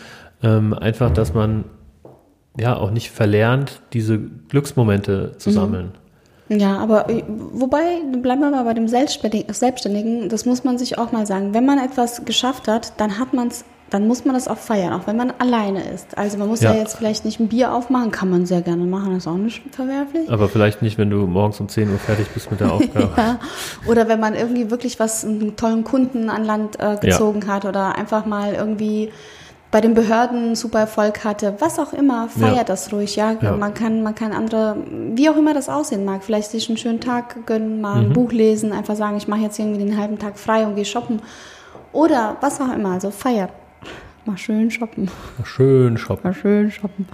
Ähm, 0.43 0.73
einfach, 0.73 1.11
dass 1.11 1.33
man 1.33 1.65
ja 2.59 2.75
auch 2.75 2.91
nicht 2.91 3.11
verlernt, 3.11 3.81
diese 3.93 4.19
Glücksmomente 4.49 5.37
zu 5.37 5.51
sammeln. 5.51 5.91
Ja, 6.49 6.77
aber 6.79 7.09
äh, 7.09 7.23
wobei, 7.27 8.01
bleiben 8.21 8.41
wir 8.41 8.51
mal 8.51 8.65
bei 8.65 8.73
dem 8.73 8.87
Selbstständigen, 8.89 10.27
das 10.29 10.45
muss 10.45 10.63
man 10.63 10.77
sich 10.77 10.97
auch 10.97 11.11
mal 11.13 11.25
sagen. 11.25 11.53
Wenn 11.53 11.65
man 11.65 11.79
etwas 11.79 12.25
geschafft 12.25 12.67
hat, 12.67 12.99
dann 12.99 13.19
hat 13.19 13.33
man 13.33 13.47
es, 13.47 13.63
dann 13.89 14.05
muss 14.07 14.25
man 14.25 14.35
das 14.35 14.49
auch 14.49 14.57
feiern, 14.57 14.91
auch 14.91 15.07
wenn 15.07 15.15
man 15.15 15.31
alleine 15.39 15.81
ist. 15.93 16.17
Also 16.17 16.37
man 16.37 16.49
muss 16.49 16.59
ja, 16.61 16.73
Ja. 16.73 16.79
jetzt 16.79 16.97
vielleicht 16.97 17.23
nicht 17.23 17.39
ein 17.39 17.47
Bier 17.47 17.73
aufmachen, 17.73 18.11
kann 18.11 18.29
man 18.29 18.45
sehr 18.45 18.61
gerne 18.61 18.83
machen, 18.83 19.13
das 19.13 19.23
ist 19.23 19.27
auch 19.27 19.37
nicht 19.37 19.61
verwerflich. 19.73 20.29
Aber 20.29 20.49
vielleicht 20.49 20.81
nicht, 20.81 20.97
wenn 20.97 21.09
du 21.09 21.25
morgens 21.27 21.59
um 21.61 21.69
10 21.69 21.89
Uhr 21.89 21.99
fertig 21.99 22.27
bist 22.33 22.51
mit 22.51 22.59
der 22.59 22.71
Aufgabe. 22.73 23.11
Ja. 23.15 23.39
Oder 23.87 24.09
wenn 24.09 24.19
man 24.19 24.33
irgendwie 24.35 24.69
wirklich 24.71 24.99
was, 24.99 25.23
einen 25.23 25.55
tollen 25.55 25.85
Kunden 25.85 26.29
an 26.29 26.43
Land 26.43 26.77
äh, 26.81 26.97
gezogen 26.99 27.47
hat 27.47 27.63
oder 27.63 27.95
einfach 27.97 28.25
mal 28.25 28.53
irgendwie 28.53 29.09
bei 29.71 29.79
den 29.81 29.93
Behörden 29.93 30.55
super 30.55 30.79
Erfolg 30.81 31.23
hatte, 31.23 31.55
was 31.59 31.79
auch 31.79 31.93
immer, 31.93 32.27
feiert 32.27 32.57
Ja. 32.57 32.63
das 32.65 32.91
ruhig, 32.91 33.15
ja. 33.15 33.37
Ja. 33.41 33.53
Man 33.53 33.73
kann, 33.73 34.03
man 34.03 34.13
kann 34.13 34.33
andere, 34.33 34.75
wie 35.13 35.29
auch 35.29 35.37
immer 35.37 35.53
das 35.53 35.69
aussehen 35.69 36.03
mag, 36.03 36.23
vielleicht 36.23 36.51
sich 36.51 36.67
einen 36.69 36.77
schönen 36.77 36.99
Tag 36.99 37.45
gönnen, 37.45 37.79
mal 37.79 37.99
ein 38.01 38.11
Buch 38.13 38.31
lesen, 38.33 38.73
einfach 38.73 38.95
sagen, 38.95 39.15
ich 39.17 39.27
mache 39.29 39.41
jetzt 39.41 39.57
irgendwie 39.59 39.83
den 39.83 39.97
halben 39.97 40.19
Tag 40.19 40.37
frei 40.37 40.65
und 40.65 40.75
gehe 40.75 40.85
shoppen. 40.85 41.21
Oder 41.93 42.37
was 42.41 42.59
auch 42.59 42.71
immer, 42.73 42.91
also 42.91 43.11
feiert. 43.11 43.51
Mal 44.25 44.37
schön 44.37 44.69
shoppen. 44.69 45.09
Schön 45.43 45.97
shoppen. 45.97 46.21
Mal 46.23 46.33
schön 46.33 46.69
shoppen. 46.71 47.07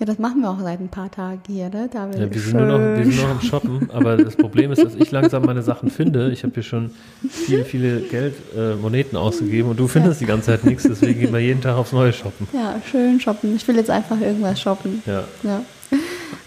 Ja, 0.00 0.06
das 0.06 0.18
machen 0.18 0.40
wir 0.40 0.48
auch 0.50 0.58
seit 0.60 0.80
ein 0.80 0.88
paar 0.88 1.10
Tagen 1.10 1.42
hier, 1.46 1.68
ne? 1.68 1.88
David? 1.92 2.18
Ja, 2.18 2.32
wir, 2.32 2.40
sind 2.40 2.56
nur 2.56 2.66
noch, 2.66 2.78
wir 2.78 3.04
sind 3.04 3.16
noch 3.20 3.28
am 3.28 3.40
Shoppen, 3.42 3.90
aber 3.92 4.16
das 4.16 4.34
Problem 4.34 4.72
ist, 4.72 4.82
dass 4.82 4.94
ich 4.94 5.10
langsam 5.10 5.44
meine 5.44 5.62
Sachen 5.62 5.90
finde. 5.90 6.30
Ich 6.32 6.42
habe 6.42 6.54
hier 6.54 6.62
schon 6.62 6.90
viele, 7.28 7.66
viele 7.66 8.00
Geldmoneten 8.00 8.58
äh, 8.58 8.76
Moneten 8.76 9.16
ausgegeben 9.18 9.68
und 9.68 9.78
du 9.78 9.86
findest 9.88 10.22
die 10.22 10.26
ganze 10.26 10.46
Zeit 10.46 10.64
nichts, 10.64 10.84
deswegen 10.84 11.20
gehen 11.20 11.32
wir 11.34 11.40
jeden 11.40 11.60
Tag 11.60 11.76
aufs 11.76 11.92
Neue 11.92 12.14
shoppen. 12.14 12.48
Ja, 12.54 12.76
schön 12.90 13.20
shoppen. 13.20 13.54
Ich 13.54 13.68
will 13.68 13.76
jetzt 13.76 13.90
einfach 13.90 14.18
irgendwas 14.18 14.58
shoppen. 14.58 15.02
Ja. 15.04 15.24
Ja. 15.42 15.60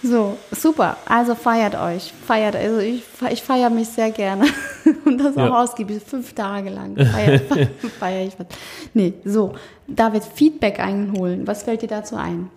So, 0.01 0.35
super. 0.51 0.97
Also 1.05 1.35
feiert 1.35 1.75
euch. 1.75 2.11
Feiert. 2.25 2.55
Also 2.55 2.79
ich, 2.79 3.03
ich 3.31 3.41
feiere 3.41 3.69
mich 3.69 3.87
sehr 3.87 4.11
gerne. 4.11 4.45
Und 5.05 5.17
das 5.19 5.37
auch 5.37 5.45
Ja. 5.45 5.61
ausgiebig. 5.63 6.01
Fünf 6.05 6.33
Tage 6.33 6.69
lang 6.71 6.95
feiere 6.97 7.39
feier 7.99 8.27
ich 8.27 8.33
was. 8.37 8.47
Nee, 8.93 9.13
so. 9.23 9.53
David, 9.87 10.23
Feedback 10.23 10.79
einholen. 10.79 11.45
Was 11.45 11.63
fällt 11.63 11.83
dir 11.83 11.87
dazu 11.87 12.15
ein? 12.15 12.49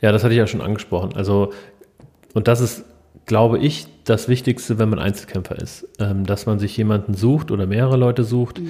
Ja, 0.00 0.12
das 0.12 0.24
hatte 0.24 0.34
ich 0.34 0.38
ja 0.38 0.46
schon 0.46 0.60
angesprochen. 0.60 1.12
Also, 1.14 1.52
und 2.34 2.48
das 2.48 2.60
ist, 2.60 2.84
glaube 3.26 3.58
ich, 3.58 3.86
das 4.04 4.28
Wichtigste, 4.28 4.78
wenn 4.78 4.88
man 4.88 4.98
Einzelkämpfer 4.98 5.56
ist, 5.56 5.86
ähm, 5.98 6.24
dass 6.24 6.46
man 6.46 6.58
sich 6.58 6.76
jemanden 6.76 7.14
sucht 7.14 7.50
oder 7.50 7.66
mehrere 7.66 7.96
Leute 7.96 8.24
sucht, 8.24 8.60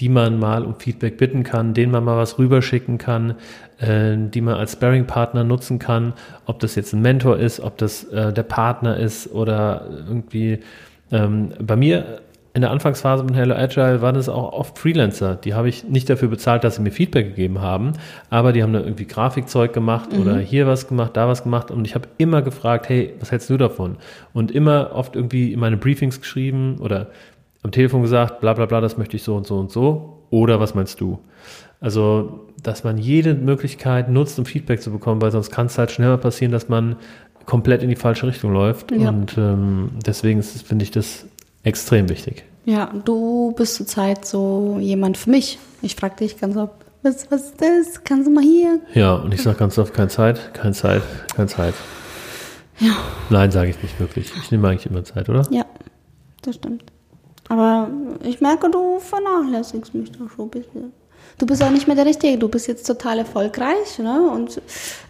die 0.00 0.08
man 0.08 0.38
mal 0.38 0.64
um 0.64 0.74
Feedback 0.74 1.16
bitten 1.16 1.44
kann, 1.44 1.74
denen 1.74 1.92
man 1.92 2.04
mal 2.04 2.16
was 2.16 2.38
rüberschicken 2.38 2.98
kann, 2.98 3.36
äh, 3.78 4.16
die 4.16 4.40
man 4.40 4.54
als 4.54 4.72
Sparring-Partner 4.72 5.44
nutzen 5.44 5.78
kann, 5.78 6.14
ob 6.46 6.60
das 6.60 6.74
jetzt 6.74 6.92
ein 6.92 7.02
Mentor 7.02 7.38
ist, 7.38 7.60
ob 7.60 7.78
das 7.78 8.04
äh, 8.04 8.32
der 8.32 8.42
Partner 8.42 8.96
ist 8.96 9.32
oder 9.32 9.86
irgendwie 10.08 10.60
ähm, 11.10 11.52
bei 11.60 11.76
mir 11.76 12.20
in 12.54 12.60
der 12.60 12.70
Anfangsphase 12.70 13.24
mit 13.24 13.34
Hello 13.34 13.54
Agile 13.54 14.02
waren 14.02 14.16
es 14.16 14.28
auch 14.28 14.52
oft 14.52 14.78
Freelancer. 14.78 15.36
Die 15.36 15.54
habe 15.54 15.68
ich 15.68 15.84
nicht 15.84 16.10
dafür 16.10 16.28
bezahlt, 16.28 16.64
dass 16.64 16.76
sie 16.76 16.82
mir 16.82 16.90
Feedback 16.90 17.28
gegeben 17.28 17.60
haben, 17.60 17.92
aber 18.28 18.52
die 18.52 18.62
haben 18.62 18.74
da 18.74 18.80
irgendwie 18.80 19.06
Grafikzeug 19.06 19.72
gemacht 19.72 20.10
oder 20.12 20.38
hier 20.38 20.66
was 20.66 20.86
gemacht, 20.86 21.16
da 21.16 21.28
was 21.28 21.44
gemacht 21.44 21.70
und 21.70 21.86
ich 21.86 21.94
habe 21.94 22.08
immer 22.18 22.42
gefragt, 22.42 22.88
hey, 22.88 23.14
was 23.20 23.30
hältst 23.30 23.48
du 23.48 23.56
davon? 23.56 23.96
Und 24.34 24.50
immer 24.50 24.90
oft 24.92 25.16
irgendwie 25.16 25.52
in 25.52 25.60
meine 25.60 25.78
Briefings 25.78 26.20
geschrieben 26.20 26.76
oder 26.80 27.08
am 27.62 27.70
Telefon 27.70 28.02
gesagt, 28.02 28.40
bla 28.40 28.52
bla 28.52 28.66
bla, 28.66 28.80
das 28.80 28.98
möchte 28.98 29.16
ich 29.16 29.22
so 29.22 29.34
und 29.34 29.46
so 29.46 29.58
und 29.58 29.70
so 29.70 30.26
oder 30.28 30.60
was 30.60 30.74
meinst 30.74 31.00
du? 31.00 31.20
Also, 31.80 32.48
dass 32.62 32.84
man 32.84 32.98
jede 32.98 33.34
Möglichkeit 33.34 34.08
nutzt, 34.08 34.38
um 34.38 34.44
Feedback 34.44 34.82
zu 34.82 34.90
bekommen, 34.90 35.20
weil 35.20 35.30
sonst 35.30 35.50
kann 35.50 35.66
es 35.66 35.78
halt 35.78 35.90
schneller 35.90 36.16
passieren, 36.16 36.52
dass 36.52 36.68
man 36.68 36.96
komplett 37.44 37.82
in 37.82 37.88
die 37.88 37.96
falsche 37.96 38.26
Richtung 38.26 38.52
läuft. 38.52 38.92
Ja. 38.92 39.08
Und 39.08 39.36
ähm, 39.36 39.90
deswegen 40.06 40.42
finde 40.42 40.84
ich 40.84 40.90
das 40.90 41.26
extrem 41.64 42.08
wichtig. 42.08 42.44
Ja, 42.64 42.92
du 43.04 43.52
bist 43.56 43.74
zurzeit 43.74 44.24
so 44.24 44.78
jemand 44.80 45.16
für 45.16 45.30
mich. 45.30 45.58
Ich 45.82 45.96
frage 45.96 46.16
dich 46.16 46.38
ganz 46.38 46.56
oft, 46.56 46.74
was, 47.02 47.30
was 47.30 47.46
ist 47.46 47.60
das? 47.60 48.04
Kannst 48.04 48.28
du 48.28 48.30
mal 48.30 48.44
hier? 48.44 48.80
Ja, 48.94 49.14
und 49.14 49.34
ich 49.34 49.42
sage 49.42 49.58
ganz 49.58 49.76
oft, 49.78 49.92
keine 49.92 50.08
Zeit, 50.08 50.54
keine 50.54 50.72
Zeit, 50.72 51.02
keine 51.34 51.48
Zeit. 51.48 51.74
Ja. 52.78 52.92
Nein, 53.30 53.50
sage 53.50 53.70
ich 53.70 53.82
nicht 53.82 53.98
wirklich. 53.98 54.32
Ich 54.42 54.50
nehme 54.50 54.68
eigentlich 54.68 54.86
immer 54.86 55.04
Zeit, 55.04 55.28
oder? 55.28 55.46
Ja, 55.50 55.64
das 56.42 56.54
stimmt. 56.56 56.84
Aber 57.48 57.88
ich 58.22 58.40
merke, 58.40 58.70
du 58.70 59.00
vernachlässigst 59.00 59.94
mich 59.94 60.12
doch 60.12 60.30
schon 60.30 60.46
ein 60.46 60.50
bisschen. 60.50 60.92
Du 61.38 61.46
bist 61.46 61.62
auch 61.62 61.70
nicht 61.70 61.86
mehr 61.86 61.96
der 61.96 62.06
Richtige. 62.06 62.38
Du 62.38 62.48
bist 62.48 62.68
jetzt 62.68 62.86
total 62.86 63.18
erfolgreich, 63.18 63.98
ne? 63.98 64.30
Und 64.30 64.60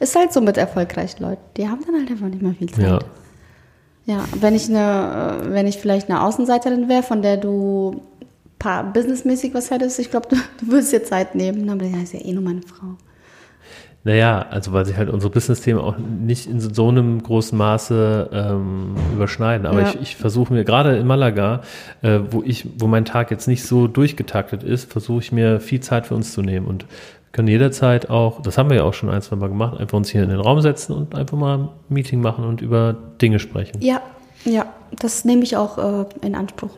ist 0.01 0.17
halt 0.17 0.33
so 0.33 0.41
mit 0.41 0.57
erfolgreichen 0.57 1.23
Leuten. 1.23 1.43
Die 1.57 1.69
haben 1.69 1.85
dann 1.85 1.97
halt 2.01 2.11
einfach 2.11 2.29
nicht 2.29 2.43
mehr 2.43 2.55
viel 2.55 2.71
Zeit. 2.71 2.85
Ja. 2.85 2.99
Ja, 4.07 4.25
wenn 4.41 4.55
ich 4.55 4.69
eine, 4.69 5.43
äh, 5.47 5.53
wenn 5.53 5.67
ich 5.67 5.79
vielleicht 5.79 6.11
eine 6.11 6.23
Außenseiterin 6.23 6.89
wäre, 6.89 7.03
von 7.03 7.23
der 7.23 7.37
du 7.37 8.03
paar 8.59 8.85
businessmäßig 8.93 9.55
was 9.55 9.71
hättest, 9.71 9.99
ich 9.99 10.11
glaube, 10.11 10.29
du, 10.29 10.37
du 10.61 10.73
würdest 10.73 10.93
dir 10.93 11.05
Zeit 11.05 11.35
nehmen. 11.35 11.69
Aber 11.69 11.85
ja, 11.85 11.99
ist 12.03 12.15
ja 12.15 12.21
eh 12.21 12.33
nur 12.33 12.43
meine 12.43 12.63
Frau. 12.63 12.97
Naja, 14.05 14.47
also 14.51 14.73
weil 14.73 14.85
sich 14.85 14.97
halt 14.97 15.09
unsere 15.09 15.33
Business-Themen 15.33 15.79
auch 15.81 15.97
nicht 15.97 16.49
in 16.49 16.61
so 16.61 16.89
einem 16.89 17.23
großen 17.23 17.57
Maße 17.57 18.31
ähm, 18.33 18.97
überschneiden. 19.15 19.65
Aber 19.65 19.83
Ja. 19.83 19.89
ich, 19.91 20.01
ich 20.01 20.17
versuche 20.17 20.53
mir, 20.53 20.65
gerade 20.65 20.97
in 20.97 21.07
Malaga, 21.07 21.63
äh, 22.03 22.19
wo 22.31 22.43
ich, 22.43 22.67
wo 22.79 22.89
mein 22.89 23.05
Tag 23.05 23.31
jetzt 23.31 23.47
nicht 23.47 23.63
so 23.65 23.87
durchgetaktet 23.87 24.65
ist, 24.65 24.91
versuche 24.91 25.21
ich 25.21 25.31
mir 25.31 25.61
viel 25.61 25.81
Zeit 25.81 26.07
für 26.09 26.17
uns 26.17 26.33
zu 26.33 26.43
nehmen 26.43 26.67
und 26.67 26.85
können 27.33 27.49
jederzeit 27.49 28.11
auch, 28.11 28.43
das 28.43 28.59
haben 28.59 28.68
wir 28.70 28.76
ja 28.78 28.85
auch 28.85 28.95
schon 28.95 29.09
ein, 29.11 29.22
zwei 29.22 29.37
Mal 29.37 29.49
gemacht, 29.49 29.78
einfach 29.80 29.97
uns 29.97 30.11
hier 30.11 30.22
in 30.22 30.28
den 30.30 30.41
Raum 30.41 30.61
setzen 30.61 30.93
und 30.93 31.14
einfach 31.14 31.37
mal 31.39 31.59
ein 31.59 31.68
Meeting 31.89 32.20
machen 32.20 32.45
und 32.45 32.61
über 32.61 32.95
Dinge 33.20 33.39
sprechen. 33.39 33.80
Ja, 33.80 34.01
ja, 34.45 34.66
das 34.99 35.24
nehme 35.24 35.43
ich 35.43 35.57
auch 35.57 35.78
äh, 35.78 36.05
in 36.26 36.35
Anspruch. 36.35 36.70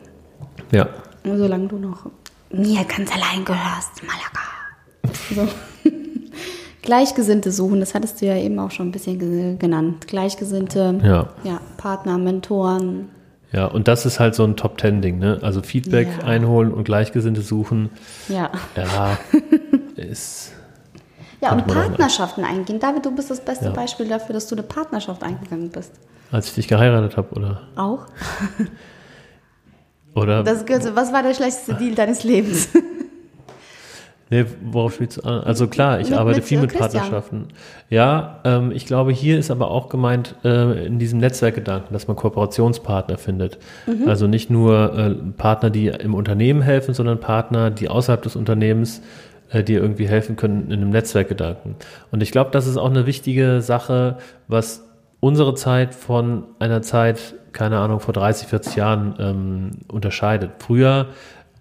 Ja. 0.71 0.87
Solange 1.23 1.67
du 1.67 1.77
noch 1.77 2.05
mir 2.51 2.83
ganz 2.85 3.11
allein 3.13 3.43
gehörst, 3.43 4.01
Malaga. 4.05 5.13
So. 5.33 5.47
Gleichgesinnte 6.81 7.51
suchen, 7.51 7.79
das 7.79 7.95
hattest 7.95 8.21
du 8.21 8.27
ja 8.27 8.37
eben 8.37 8.59
auch 8.59 8.69
schon 8.71 8.89
ein 8.89 8.91
bisschen 8.91 9.17
ge- 9.17 9.55
genannt. 9.57 10.07
Gleichgesinnte 10.07 10.99
Ja. 11.03 11.29
ja, 11.43 11.59
Partner, 11.77 12.17
Mentoren. 12.19 13.09
Ja, 13.51 13.65
und 13.65 13.87
das 13.87 14.05
ist 14.05 14.19
halt 14.19 14.35
so 14.35 14.43
ein 14.43 14.55
Top-Ten-Ding, 14.55 15.17
ne? 15.17 15.39
Also 15.41 15.61
Feedback 15.61 16.07
Ja. 16.21 16.27
einholen 16.27 16.71
und 16.73 16.83
Gleichgesinnte 16.83 17.41
suchen. 17.41 17.89
Ja. 18.27 18.51
Ja, 18.75 19.17
ist. 20.05 20.51
Ja, 21.41 21.51
und 21.51 21.67
Partnerschaften 21.67 22.43
eingehen. 22.43 22.79
David, 22.79 23.05
du 23.05 23.11
bist 23.13 23.29
das 23.29 23.43
beste 23.43 23.65
Ja. 23.65 23.71
Beispiel 23.71 24.07
dafür, 24.07 24.33
dass 24.33 24.47
du 24.47 24.55
eine 24.55 24.63
Partnerschaft 24.63 25.21
eingegangen 25.23 25.69
bist. 25.69 25.91
Als 26.31 26.47
ich 26.47 26.55
dich 26.55 26.67
geheiratet 26.67 27.17
habe, 27.17 27.35
oder? 27.35 27.61
Auch? 27.75 28.05
Oder? 30.15 30.43
Das 30.43 30.63
was 30.95 31.11
war 31.11 31.23
der 31.23 31.33
schlechteste 31.33 31.73
Deal 31.73 31.93
deines 31.93 32.23
Lebens? 32.23 32.69
nee, 34.29 34.45
worauf 34.63 34.93
spielst 34.93 35.17
du 35.17 35.23
an? 35.23 35.41
Also 35.43 35.67
klar, 35.67 35.99
ich 35.99 36.09
Mit- 36.09 36.17
arbeite 36.17 36.37
mit, 36.39 36.47
viel 36.47 36.61
mit 36.61 36.69
Christian. 36.71 36.91
Partnerschaften. 36.91 37.47
Ja, 37.89 38.39
ähm, 38.45 38.71
ich 38.71 38.85
glaube, 38.85 39.11
hier 39.11 39.37
ist 39.37 39.51
aber 39.51 39.69
auch 39.69 39.89
gemeint 39.89 40.35
äh, 40.45 40.85
in 40.85 40.99
diesem 40.99 41.19
Netzwerkgedanken, 41.19 41.91
dass 41.91 42.07
man 42.07 42.15
Kooperationspartner 42.15 43.17
findet. 43.17 43.57
Mhm. 43.87 44.07
Also 44.07 44.27
nicht 44.27 44.49
nur 44.49 44.97
äh, 44.97 45.13
Partner, 45.37 45.69
die 45.69 45.87
im 45.87 46.13
Unternehmen 46.15 46.61
helfen, 46.61 46.93
sondern 46.93 47.19
Partner, 47.19 47.69
die 47.69 47.89
außerhalb 47.89 48.21
des 48.21 48.37
Unternehmens 48.37 49.01
äh, 49.55 49.63
dir 49.63 49.81
irgendwie 49.81 50.07
helfen 50.07 50.35
können 50.35 50.65
in 50.65 50.73
einem 50.73 50.89
Netzwerkgedanken. 50.89 51.75
Und 52.11 52.21
ich 52.21 52.31
glaube, 52.31 52.51
das 52.51 52.67
ist 52.67 52.77
auch 52.77 52.89
eine 52.89 53.05
wichtige 53.05 53.61
Sache, 53.61 54.17
was 54.47 54.83
unsere 55.21 55.55
Zeit 55.55 55.95
von 55.95 56.43
einer 56.59 56.81
Zeit, 56.81 57.35
keine 57.53 57.79
Ahnung, 57.79 58.01
vor 58.01 58.13
30, 58.13 58.47
40 58.47 58.75
Jahren 58.75 59.15
ähm, 59.17 59.71
unterscheidet. 59.87 60.51
Früher 60.59 61.07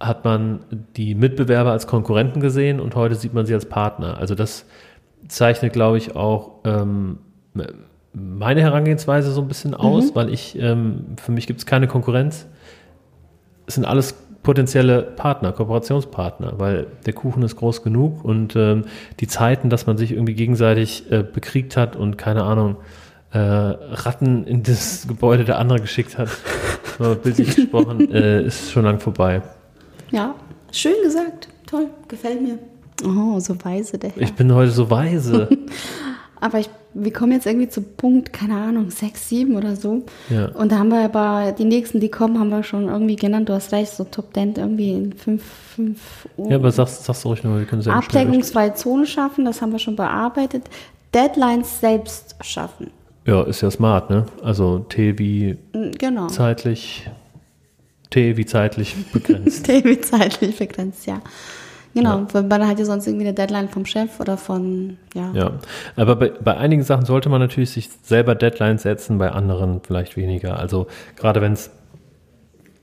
hat 0.00 0.24
man 0.24 0.60
die 0.96 1.14
Mitbewerber 1.14 1.70
als 1.70 1.86
Konkurrenten 1.86 2.40
gesehen 2.40 2.80
und 2.80 2.96
heute 2.96 3.14
sieht 3.14 3.32
man 3.32 3.46
sie 3.46 3.54
als 3.54 3.66
Partner. 3.66 4.18
Also 4.18 4.34
das 4.34 4.66
zeichnet, 5.28 5.72
glaube 5.72 5.96
ich, 5.96 6.16
auch 6.16 6.56
ähm, 6.64 7.18
meine 8.12 8.60
Herangehensweise 8.60 9.30
so 9.30 9.40
ein 9.40 9.48
bisschen 9.48 9.74
aus, 9.74 10.14
weil 10.16 10.30
ich, 10.30 10.58
ähm, 10.58 11.16
für 11.16 11.30
mich 11.30 11.46
gibt 11.46 11.60
es 11.60 11.66
keine 11.66 11.86
Konkurrenz. 11.86 12.46
Es 13.66 13.76
sind 13.76 13.84
alles 13.84 14.14
potenzielle 14.44 15.02
Partner, 15.02 15.50
Kooperationspartner, 15.50 16.54
weil 16.58 16.86
der 17.06 17.14
Kuchen 17.14 17.42
ist 17.42 17.56
groß 17.56 17.82
genug 17.82 18.24
und 18.24 18.54
ähm, 18.54 18.84
die 19.18 19.26
Zeiten, 19.26 19.70
dass 19.70 19.86
man 19.86 19.96
sich 19.96 20.12
irgendwie 20.12 20.34
gegenseitig 20.34 21.10
äh, 21.10 21.24
bekriegt 21.24 21.76
hat 21.76 21.96
und 21.96 22.16
keine 22.16 22.44
Ahnung, 22.44 22.76
äh, 23.32 23.38
Ratten 23.38 24.44
in 24.44 24.62
das 24.62 25.08
Gebäude 25.08 25.44
der 25.44 25.58
andere 25.58 25.80
geschickt 25.80 26.18
hat, 26.18 26.28
bildlich 27.22 27.56
gesprochen, 27.56 28.08
äh, 28.12 28.44
ist 28.44 28.70
schon 28.70 28.84
lang 28.84 29.00
vorbei. 29.00 29.42
ja, 30.12 30.36
schön 30.70 30.94
gesagt. 31.02 31.48
Toll, 31.66 31.88
gefällt 32.06 32.42
mir. 32.42 32.58
Oh, 33.02 33.40
so 33.40 33.56
weise 33.64 33.98
der 33.98 34.10
Herr. 34.10 34.22
Ich 34.22 34.34
bin 34.34 34.54
heute 34.54 34.70
so 34.70 34.90
weise. 34.90 35.48
Aber 36.40 36.58
ich, 36.58 36.68
wir 36.94 37.12
kommen 37.12 37.32
jetzt 37.32 37.46
irgendwie 37.46 37.68
zu 37.68 37.82
Punkt, 37.82 38.32
keine 38.32 38.54
Ahnung, 38.56 38.90
sechs, 38.90 39.28
sieben 39.28 39.56
oder 39.56 39.74
so. 39.76 40.04
Ja. 40.30 40.46
Und 40.48 40.70
da 40.72 40.78
haben 40.78 40.88
wir 40.90 41.04
aber, 41.04 41.52
die 41.52 41.64
nächsten, 41.64 42.00
die 42.00 42.08
kommen, 42.10 42.38
haben 42.38 42.50
wir 42.50 42.62
schon 42.62 42.88
irgendwie 42.88 43.16
genannt. 43.16 43.48
Du 43.48 43.52
hast 43.52 43.72
recht, 43.72 43.92
so 43.92 44.04
Top 44.04 44.32
10 44.34 44.54
irgendwie 44.56 44.90
in 44.92 45.12
fünf, 45.12 45.42
fünf 45.74 46.28
Uhr. 46.36 46.50
Ja, 46.50 46.56
aber 46.56 46.70
sag's, 46.70 47.04
sag's 47.04 47.24
ruhig 47.26 47.42
nochmal, 47.42 47.60
wir 47.60 47.66
können 47.66 47.82
sehr 47.82 47.92
schnell 47.92 48.00
durch. 48.02 48.16
Ablenkungsfreie 48.16 48.74
Zone 48.74 49.06
schaffen, 49.06 49.44
das 49.44 49.60
haben 49.60 49.72
wir 49.72 49.78
schon 49.78 49.96
bearbeitet. 49.96 50.64
Deadlines 51.12 51.80
selbst 51.80 52.36
schaffen. 52.40 52.90
Ja, 53.26 53.42
ist 53.42 53.60
ja 53.62 53.70
smart, 53.70 54.10
ne? 54.10 54.26
Also 54.42 54.80
T 54.80 55.18
wie 55.18 55.56
Mm, 55.72 55.92
Genau. 55.98 56.26
zeitlich, 56.28 57.08
T 58.10 58.36
wie 58.36 58.44
zeitlich 58.46 58.94
begrenzt. 59.12 59.66
Daily 59.68 60.00
zeitlich 60.00 60.58
begrenzt, 60.58 61.06
ja. 61.06 61.20
Genau, 61.94 62.26
weil 62.32 62.42
man 62.42 62.66
hat 62.66 62.78
ja 62.78 62.84
sonst 62.84 63.06
irgendwie 63.06 63.26
eine 63.26 63.34
Deadline 63.34 63.68
vom 63.68 63.86
Chef 63.86 64.18
oder 64.18 64.36
von, 64.36 64.98
ja. 65.14 65.30
ja, 65.32 65.52
aber 65.96 66.16
bei, 66.16 66.30
bei 66.30 66.56
einigen 66.56 66.82
Sachen 66.82 67.06
sollte 67.06 67.28
man 67.28 67.40
natürlich 67.40 67.70
sich 67.70 67.88
selber 68.02 68.34
Deadlines 68.34 68.82
setzen, 68.82 69.18
bei 69.18 69.30
anderen 69.30 69.80
vielleicht 69.80 70.16
weniger. 70.16 70.58
Also 70.58 70.88
gerade 71.16 71.40
wenn 71.40 71.52
es 71.52 71.70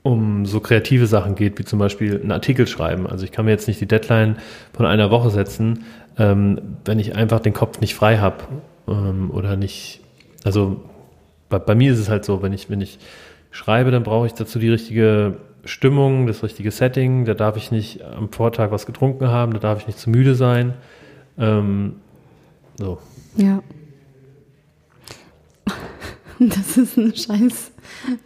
um 0.02 0.46
so 0.46 0.60
kreative 0.60 1.06
Sachen 1.06 1.34
geht, 1.34 1.58
wie 1.58 1.64
zum 1.64 1.78
Beispiel 1.78 2.20
einen 2.20 2.32
Artikel 2.32 2.66
schreiben. 2.66 3.06
Also 3.06 3.24
ich 3.24 3.32
kann 3.32 3.44
mir 3.44 3.52
jetzt 3.52 3.68
nicht 3.68 3.80
die 3.80 3.86
Deadline 3.86 4.36
von 4.72 4.86
einer 4.86 5.10
Woche 5.10 5.30
setzen, 5.30 5.84
ähm, 6.18 6.58
wenn 6.84 6.98
ich 6.98 7.14
einfach 7.14 7.40
den 7.40 7.52
Kopf 7.52 7.80
nicht 7.80 7.94
frei 7.94 8.18
habe 8.18 8.38
ähm, 8.88 9.30
oder 9.30 9.56
nicht. 9.56 10.00
Also 10.44 10.80
bei, 11.48 11.58
bei 11.58 11.74
mir 11.74 11.92
ist 11.92 11.98
es 11.98 12.08
halt 12.08 12.24
so, 12.24 12.42
wenn 12.42 12.52
ich 12.52 12.68
wenn 12.68 12.80
ich 12.80 12.98
schreibe, 13.50 13.90
dann 13.90 14.02
brauche 14.02 14.26
ich 14.26 14.34
dazu 14.34 14.58
die 14.58 14.70
richtige 14.70 15.36
Stimmung, 15.64 16.26
das 16.26 16.42
richtige 16.42 16.70
Setting. 16.70 17.24
Da 17.24 17.34
darf 17.34 17.56
ich 17.56 17.70
nicht 17.70 18.02
am 18.02 18.30
Vortag 18.30 18.70
was 18.70 18.86
getrunken 18.86 19.28
haben, 19.28 19.52
da 19.52 19.58
darf 19.58 19.80
ich 19.80 19.86
nicht 19.86 19.98
zu 19.98 20.10
müde 20.10 20.34
sein. 20.34 20.74
Ähm, 21.38 21.96
so. 22.78 22.98
Ja. 23.36 23.62
Das 26.38 26.76
ist 26.76 26.96
ein 26.96 27.14
scheiß 27.14 27.70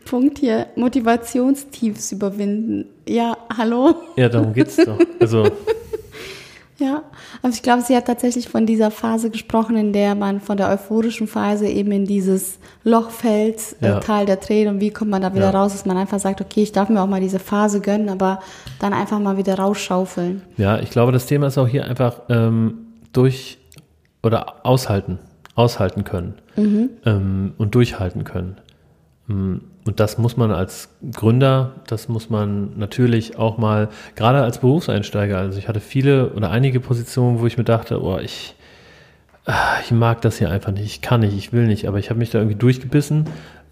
Punkt 0.07 0.39
hier. 0.39 0.69
Motivationstiefs 0.77 2.13
überwinden. 2.13 2.87
Ja, 3.07 3.37
hallo? 3.55 3.95
Ja, 4.17 4.31
darum 4.31 4.55
geht's 4.55 4.77
doch. 4.77 4.99
Also 5.21 5.45
Ja, 6.79 7.03
aber 7.43 7.53
ich 7.53 7.63
glaube, 7.63 7.81
sie 7.83 7.97
hat 7.97 8.05
tatsächlich 8.07 8.49
von 8.51 8.67
dieser 8.67 8.91
Phase 8.91 9.31
gesprochen, 9.31 9.77
in 9.77 9.95
der 9.95 10.15
man 10.15 10.41
von 10.43 10.59
der 10.59 10.69
euphorischen 10.69 11.27
Phase 11.27 11.67
eben 11.69 11.91
in 11.91 12.05
dieses 12.05 12.59
Loch 12.85 13.09
fällt, 13.11 13.77
Ja. 13.81 13.97
äh, 13.97 14.01
Tal 14.01 14.27
der 14.27 14.41
Tränen 14.41 14.75
und 14.75 14.81
wie 14.81 14.91
kommt 14.91 15.11
man 15.11 15.23
da 15.23 15.35
wieder 15.35 15.53
Ja. 15.53 15.59
raus, 15.59 15.73
dass 15.73 15.87
man 15.87 15.97
einfach 15.97 16.19
sagt, 16.19 16.43
okay, 16.43 16.63
ich 16.63 16.73
darf 16.73 16.91
mir 16.91 17.01
auch 17.01 17.07
mal 17.07 17.21
diese 17.21 17.39
Phase 17.39 17.81
gönnen, 17.81 18.11
aber 18.11 18.41
dann 18.79 18.93
einfach 18.93 19.19
mal 19.19 19.39
wieder 19.39 19.59
rausschaufeln. 19.59 20.43
Ja, 20.59 20.79
ich 20.79 20.91
glaube, 20.91 21.13
das 21.13 21.25
Thema 21.25 21.47
ist 21.47 21.57
auch 21.57 21.69
hier 21.69 21.87
einfach 21.87 22.21
ähm, 22.29 22.75
durch 23.13 23.57
oder 24.23 24.67
aushalten, 24.67 25.19
aushalten 25.55 26.05
können 26.05 26.35
ähm, 27.07 27.55
und 27.57 27.75
durchhalten 27.75 28.25
können. 28.25 28.57
Mm, 29.29 29.57
Und 29.85 30.01
das 30.01 30.19
muss 30.19 30.37
man 30.37 30.51
als 30.51 30.89
Gründer, 31.13 31.73
das 31.87 32.09
muss 32.09 32.31
man 32.31 32.79
natürlich 32.79 33.39
auch 33.39 33.59
mal, 33.59 33.89
gerade 34.15 34.43
als 34.43 34.59
Berufseinsteiger, 34.59 35.39
also 35.39 35.59
ich 35.59 35.69
hatte 35.69 35.81
viele 35.81 36.31
oder 36.31 36.51
einige 36.51 36.81
Positionen, 36.81 37.41
wo 37.41 37.47
ich 37.47 37.57
mir 37.57 37.65
dachte, 37.65 38.03
oh, 38.03 38.19
ich, 38.19 38.55
ah, 39.47 39.79
ich 39.85 39.91
mag 39.93 40.21
das 40.23 40.39
hier 40.39 40.51
einfach 40.51 40.73
nicht, 40.73 40.85
ich 40.87 41.03
kann 41.03 41.21
nicht, 41.21 41.37
ich 41.37 41.53
will 41.53 41.67
nicht, 41.67 41.87
aber 41.87 41.99
ich 41.99 42.11
habe 42.11 42.19
mich 42.19 42.31
da 42.31 42.39
irgendwie 42.39 42.59
durchgebissen 42.59 43.25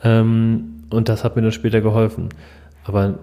ähm, 0.03 0.85
und 0.91 1.09
das 1.09 1.25
hat 1.25 1.35
mir 1.37 1.43
dann 1.43 1.53
später 1.53 1.81
geholfen. 1.81 2.29
Aber 2.85 3.15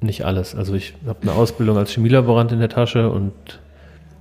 nicht 0.00 0.24
alles. 0.24 0.54
Also 0.54 0.74
ich 0.74 0.94
habe 1.06 1.18
eine 1.22 1.32
Ausbildung 1.32 1.76
als 1.76 1.90
Chemielaborant 1.92 2.52
in 2.52 2.60
der 2.60 2.68
Tasche 2.68 3.10
und 3.10 3.32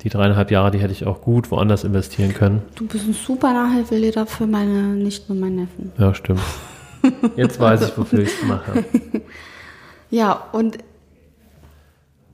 die 0.04 0.10
dreieinhalb 0.10 0.52
Jahre, 0.52 0.72
die 0.72 0.80
hätte 0.80 0.92
ich 0.92 1.06
auch 1.06 1.22
gut 1.22 1.52
woanders 1.52 1.84
investieren 1.84 2.34
können. 2.34 2.62
Du 2.76 2.88
bist 2.88 3.08
ein 3.08 3.14
super 3.14 3.54
Nachhilfelehrer 3.54 4.26
für 4.26 4.48
meine 4.48 4.96
Nichten 4.96 5.32
und 5.34 5.40
meinen 5.40 5.56
Neffen. 5.58 5.92
Ja, 5.98 6.14
stimmt. 6.14 6.42
Jetzt 7.36 7.60
weiß 7.60 7.90
ich, 7.90 7.98
wofür 7.98 8.20
ich 8.20 8.30
es 8.30 8.44
mache. 8.48 8.84
Ja, 10.10 10.46
und 10.54 10.78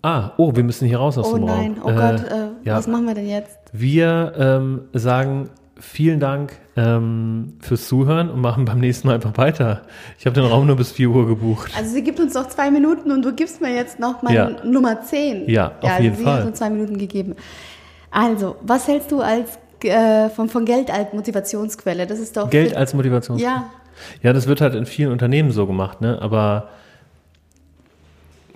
Ah, 0.03 0.31
oh, 0.37 0.53
wir 0.53 0.63
müssen 0.63 0.85
hier 0.87 0.97
raus 0.99 1.17
aus 1.17 1.31
oh 1.31 1.37
dem 1.37 1.45
nein, 1.45 1.77
Raum. 1.81 1.91
oh 1.91 1.95
Gott, 1.95 2.23
äh, 2.29 2.67
ja. 2.67 2.75
was 2.75 2.87
machen 2.87 3.05
wir 3.07 3.15
denn 3.15 3.27
jetzt? 3.27 3.57
Wir 3.71 4.33
ähm, 4.37 4.81
sagen 4.93 5.49
vielen 5.79 6.19
Dank 6.19 6.53
ähm, 6.75 7.53
fürs 7.61 7.87
Zuhören 7.87 8.29
und 8.29 8.41
machen 8.41 8.65
beim 8.65 8.79
nächsten 8.79 9.07
Mal 9.07 9.15
einfach 9.15 9.37
weiter. 9.37 9.83
Ich 10.19 10.25
habe 10.25 10.33
den 10.35 10.45
Raum 10.45 10.67
nur 10.67 10.75
bis 10.75 10.91
4 10.91 11.09
Uhr 11.09 11.25
gebucht. 11.25 11.71
Also 11.77 11.91
sie 11.93 12.03
gibt 12.03 12.19
uns 12.19 12.33
noch 12.33 12.49
zwei 12.49 12.69
Minuten 12.69 13.11
und 13.11 13.23
du 13.23 13.33
gibst 13.33 13.61
mir 13.61 13.73
jetzt 13.73 13.97
noch 13.97 14.21
meine 14.21 14.35
Ja. 14.35 14.65
Nummer 14.65 15.01
10. 15.01 15.49
Ja, 15.49 15.71
auf 15.81 15.89
also 15.89 16.03
jeden 16.03 16.15
sie 16.17 16.23
Fall. 16.23 16.39
hat 16.41 16.45
uns 16.47 16.59
zwei 16.59 16.69
Minuten 16.69 16.97
gegeben. 16.97 17.35
Also, 18.11 18.57
was 18.61 18.87
hältst 18.87 19.09
du 19.11 19.21
als 19.21 19.57
äh, 19.83 20.29
von, 20.29 20.49
von 20.49 20.65
Geld 20.65 20.91
als 20.91 21.13
Motivationsquelle? 21.13 22.05
Das 22.05 22.19
ist 22.19 22.35
doch 22.37 22.49
Geld 22.49 22.75
als 22.75 22.93
Motivation. 22.93 23.39
Ja, 23.39 23.69
Ja, 24.21 24.33
das 24.33 24.47
wird 24.47 24.61
halt 24.61 24.75
in 24.75 24.85
vielen 24.85 25.11
Unternehmen 25.11 25.51
so 25.51 25.67
gemacht, 25.67 26.01
ne? 26.01 26.21
Aber 26.21 26.69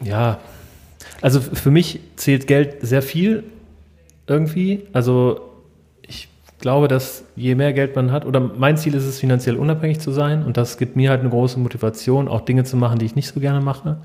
ja, 0.02 0.40
also 1.22 1.42
für 1.42 1.72
mich 1.72 2.00
zählt 2.16 2.48
Geld 2.48 2.78
sehr 2.82 3.02
viel 3.02 3.44
irgendwie. 4.28 4.84
Also 4.94 5.42
ich 6.02 6.30
glaube, 6.60 6.88
dass 6.88 7.24
je 7.36 7.56
mehr 7.56 7.74
Geld 7.74 7.96
man 7.96 8.12
hat, 8.12 8.26
oder 8.26 8.40
mein 8.40 8.78
Ziel 8.78 8.94
ist 8.94 9.06
es, 9.06 9.20
finanziell 9.20 9.56
unabhängig 9.56 10.00
zu 10.00 10.12
sein. 10.12 10.44
Und 10.44 10.58
das 10.58 10.78
gibt 10.78 10.96
mir 10.96 11.10
halt 11.10 11.22
eine 11.22 11.30
große 11.30 11.60
Motivation, 11.60 12.28
auch 12.28 12.42
Dinge 12.42 12.64
zu 12.64 12.78
machen, 12.78 13.00
die 13.00 13.06
ich 13.06 13.16
nicht 13.16 13.28
so 13.28 13.40
gerne 13.40 13.62
mache. 13.62 13.98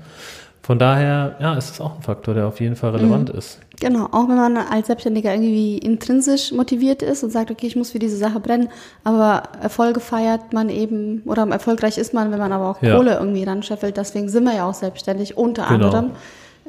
Von 0.63 0.79
daher, 0.79 1.35
ja, 1.41 1.55
ist 1.55 1.71
es 1.71 1.81
auch 1.81 1.97
ein 1.97 2.01
Faktor, 2.01 2.35
der 2.35 2.47
auf 2.47 2.61
jeden 2.61 2.77
Fall 2.77 2.91
relevant 2.91 3.33
mhm. 3.33 3.37
ist. 3.37 3.59
Genau, 3.81 4.05
auch 4.05 4.29
wenn 4.29 4.37
man 4.37 4.55
als 4.55 4.87
Selbstständiger 4.87 5.33
irgendwie 5.33 5.77
intrinsisch 5.77 6.53
motiviert 6.53 7.01
ist 7.01 7.21
und 7.21 7.31
sagt, 7.31 7.51
okay, 7.51 7.67
ich 7.67 7.75
muss 7.75 7.91
für 7.91 7.99
diese 7.99 8.15
Sache 8.15 8.39
brennen, 8.39 8.69
aber 9.03 9.43
Erfolge 9.61 9.99
feiert 9.99 10.53
man 10.53 10.69
eben, 10.69 11.21
oder 11.25 11.45
erfolgreich 11.49 11.97
ist 11.97 12.13
man, 12.13 12.31
wenn 12.31 12.39
man 12.39 12.53
aber 12.53 12.69
auch 12.69 12.81
ja. 12.81 12.95
Kohle 12.95 13.15
irgendwie 13.15 13.43
ranscheffelt. 13.43 13.97
Deswegen 13.97 14.29
sind 14.29 14.45
wir 14.45 14.55
ja 14.55 14.69
auch 14.69 14.73
selbstständig, 14.73 15.37
unter 15.37 15.67
genau. 15.67 15.87
anderem. 15.87 16.11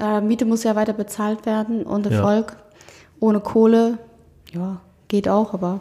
Äh, 0.00 0.20
Miete 0.22 0.44
muss 0.44 0.64
ja 0.64 0.74
weiter 0.74 0.92
bezahlt 0.92 1.46
werden 1.46 1.84
und 1.84 2.06
Erfolg 2.06 2.50
ja. 2.50 2.58
ohne 3.20 3.38
Kohle, 3.38 3.98
ja, 4.52 4.80
geht 5.06 5.28
auch, 5.28 5.54
aber 5.54 5.78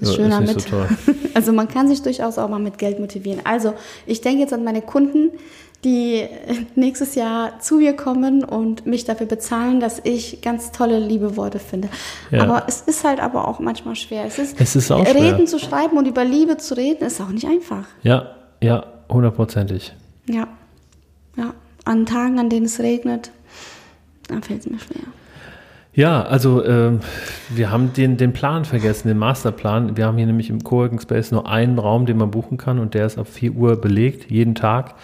ist 0.00 0.10
ja, 0.10 0.16
schöner 0.16 0.42
ist 0.42 0.54
mit. 0.54 0.60
So 0.62 0.76
also 1.34 1.52
man 1.52 1.68
kann 1.68 1.88
sich 1.88 2.00
durchaus 2.02 2.38
auch 2.38 2.48
mal 2.48 2.58
mit 2.58 2.78
Geld 2.78 2.98
motivieren. 2.98 3.40
Also 3.44 3.74
ich 4.06 4.20
denke 4.22 4.40
jetzt 4.40 4.52
an 4.52 4.64
meine 4.64 4.82
Kunden, 4.82 5.32
die 5.84 6.26
nächstes 6.74 7.14
Jahr 7.14 7.60
zu 7.60 7.76
mir 7.76 7.94
kommen 7.94 8.44
und 8.44 8.86
mich 8.86 9.04
dafür 9.04 9.26
bezahlen, 9.26 9.80
dass 9.80 10.00
ich 10.02 10.40
ganz 10.42 10.72
tolle 10.72 10.98
liebe 10.98 11.36
Worte 11.36 11.58
finde. 11.58 11.88
Ja. 12.30 12.42
Aber 12.42 12.64
es 12.66 12.80
ist 12.80 13.04
halt 13.04 13.20
aber 13.20 13.46
auch 13.46 13.60
manchmal 13.60 13.94
schwer. 13.94 14.24
Es 14.24 14.38
ist, 14.38 14.60
es 14.60 14.74
ist 14.74 14.90
auch 14.90 15.06
Reden 15.06 15.36
schwer. 15.36 15.46
zu 15.46 15.58
schreiben 15.58 15.96
und 15.96 16.06
über 16.06 16.24
Liebe 16.24 16.56
zu 16.56 16.76
reden, 16.76 17.04
ist 17.04 17.20
auch 17.20 17.28
nicht 17.28 17.46
einfach. 17.46 17.86
Ja, 18.02 18.34
ja, 18.62 18.84
hundertprozentig. 19.08 19.94
Ja, 20.28 20.48
ja. 21.36 21.54
An 21.84 22.04
Tagen, 22.04 22.40
an 22.40 22.50
denen 22.50 22.66
es 22.66 22.80
regnet, 22.80 23.30
dann 24.28 24.42
fällt 24.42 24.60
es 24.60 24.66
mir 24.68 24.78
schwer. 24.80 25.02
Ja, 25.96 26.24
also 26.24 26.62
äh, 26.62 26.98
wir 27.48 27.70
haben 27.70 27.94
den, 27.94 28.18
den 28.18 28.34
Plan 28.34 28.66
vergessen, 28.66 29.08
den 29.08 29.16
Masterplan. 29.16 29.96
Wir 29.96 30.04
haben 30.04 30.18
hier 30.18 30.26
nämlich 30.26 30.50
im 30.50 30.62
Coworking 30.62 31.00
Space 31.00 31.30
nur 31.32 31.48
einen 31.48 31.78
Raum, 31.78 32.04
den 32.04 32.18
man 32.18 32.30
buchen 32.30 32.58
kann 32.58 32.78
und 32.78 32.92
der 32.92 33.06
ist 33.06 33.16
ab 33.16 33.28
4 33.28 33.52
Uhr 33.52 33.80
belegt, 33.80 34.30
jeden 34.30 34.54
Tag. 34.54 34.94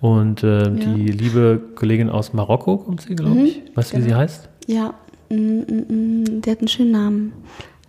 Und 0.00 0.42
äh, 0.42 0.62
ja. 0.62 0.70
die 0.70 1.08
liebe 1.08 1.60
Kollegin 1.74 2.08
aus 2.08 2.32
Marokko 2.32 2.78
kommt 2.78 3.02
sie, 3.02 3.14
glaube 3.14 3.40
ich. 3.42 3.56
Mhm, 3.56 3.76
weißt 3.76 3.92
du, 3.92 3.96
genau. 3.96 3.98
wie 3.98 4.02
sie 4.02 4.08
genau. 4.08 4.20
heißt? 4.20 4.48
Ja, 4.66 4.94
mm, 5.28 5.36
mm, 5.36 5.84
mm. 5.88 6.40
der 6.42 6.52
hat 6.52 6.60
einen 6.60 6.68
schönen 6.68 6.90
Namen. 6.92 7.32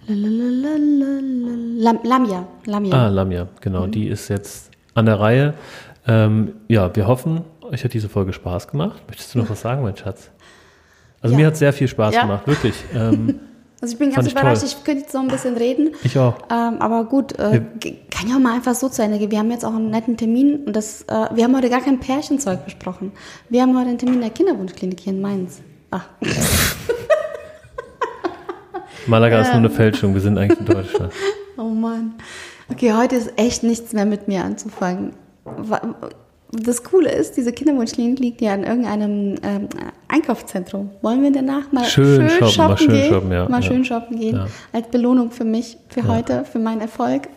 Lam, 0.07 1.99
Lamia. 2.03 2.47
Lamia. 2.66 2.93
Ah, 2.93 3.07
Lamia, 3.07 3.47
genau. 3.62 3.88
Mhm. 3.88 3.91
Die 3.91 4.07
ist 4.07 4.28
jetzt 4.28 4.72
an 4.93 5.05
der 5.05 5.20
Reihe. 5.20 5.53
Ähm, 6.07 6.53
ja, 6.68 6.93
wir 6.95 7.07
hoffen, 7.07 7.41
euch 7.62 7.84
hat 7.84 7.93
diese 7.93 8.09
Folge 8.09 8.34
Spaß 8.34 8.68
gemacht. 8.68 9.01
Möchtest 9.07 9.34
du 9.34 9.39
noch 9.39 9.49
was 9.49 9.62
sagen, 9.62 9.84
mein 9.84 9.95
Schatz? 9.95 10.32
Also 11.22 11.34
ja. 11.34 11.39
mir 11.39 11.47
hat 11.47 11.55
sehr 11.55 11.72
viel 11.72 11.88
Spaß 11.88 12.16
ja. 12.16 12.24
gemacht, 12.24 12.47
wirklich. 12.47 12.74
Ähm, 12.93 13.39
Also 13.82 13.93
ich 13.93 13.99
bin 13.99 14.11
ganz 14.11 14.27
ich 14.27 14.34
überrascht, 14.34 14.61
toll. 14.61 14.69
ich 14.69 14.84
könnte 14.84 15.01
jetzt 15.01 15.13
noch 15.15 15.21
ein 15.21 15.27
bisschen 15.27 15.57
reden. 15.57 15.95
Ich 16.03 16.15
auch. 16.17 16.36
Ähm, 16.51 16.79
aber 16.79 17.03
gut, 17.05 17.32
äh, 17.39 17.61
kann 18.11 18.29
ja 18.29 18.36
auch 18.36 18.39
mal 18.39 18.53
einfach 18.53 18.75
so 18.75 18.89
zu 18.89 19.01
Ende 19.01 19.17
gehen. 19.17 19.32
Wir 19.32 19.39
haben 19.39 19.49
jetzt 19.49 19.65
auch 19.65 19.73
einen 19.73 19.89
netten 19.89 20.17
Termin 20.17 20.65
und 20.65 20.75
das, 20.75 21.01
äh, 21.03 21.27
wir 21.34 21.43
haben 21.43 21.57
heute 21.57 21.71
gar 21.71 21.82
kein 21.82 21.99
Pärchenzeug 21.99 22.63
besprochen. 22.63 23.11
Wir 23.49 23.63
haben 23.63 23.75
heute 23.75 23.89
einen 23.89 23.97
Termin 23.97 24.15
in 24.17 24.21
der 24.21 24.29
Kinderwunschklinik 24.29 24.99
hier 24.99 25.13
in 25.13 25.21
Mainz. 25.21 25.61
Ach. 25.89 26.05
Malaga 29.07 29.38
ähm. 29.38 29.41
ist 29.41 29.47
nur 29.47 29.57
eine 29.57 29.67
ähm. 29.67 29.73
Fälschung, 29.73 30.13
wir 30.13 30.21
sind 30.21 30.38
eigentlich 30.38 30.59
in 30.59 30.65
Deutschland. 30.67 31.11
oh 31.57 31.63
Mann. 31.63 32.13
Okay, 32.69 32.93
heute 32.93 33.15
ist 33.15 33.34
echt 33.38 33.63
nichts 33.63 33.93
mehr 33.93 34.05
mit 34.05 34.27
mir 34.27 34.45
anzufangen 34.45 35.13
das 36.52 36.84
Coole 36.84 37.12
ist, 37.12 37.38
diese 37.38 37.54
Kinderwunschklinik 37.54 38.20
liegt 38.20 38.41
ja 38.41 38.54
in 38.54 38.64
irgendeinem 38.64 39.36
ähm, 39.43 39.70
Einkaufszentrum. 40.08 40.89
Wollen 41.02 41.24
wir 41.24 41.32
danach 41.32 41.72
mal 41.72 41.86
schön, 41.86 42.30
schön 42.30 42.49
shoppen, 42.49 42.52
shoppen, 42.52 42.68
mal 42.68 42.78
schön 42.78 42.89
gehen? 42.89 43.10
Shoppen, 43.10 43.32
ja, 43.32 43.49
mal 43.49 43.62
ja. 43.62 43.68
schön 43.68 43.86
shoppen 43.86 44.20
gehen. 44.20 44.36
Ja. 44.36 44.47
Als 44.74 44.88
Belohnung 44.89 45.32
für 45.32 45.45
mich, 45.45 45.78
für 45.89 46.08
heute, 46.08 46.43
für 46.43 46.60
meinen 46.60 46.82
Erfolg, 46.82 47.30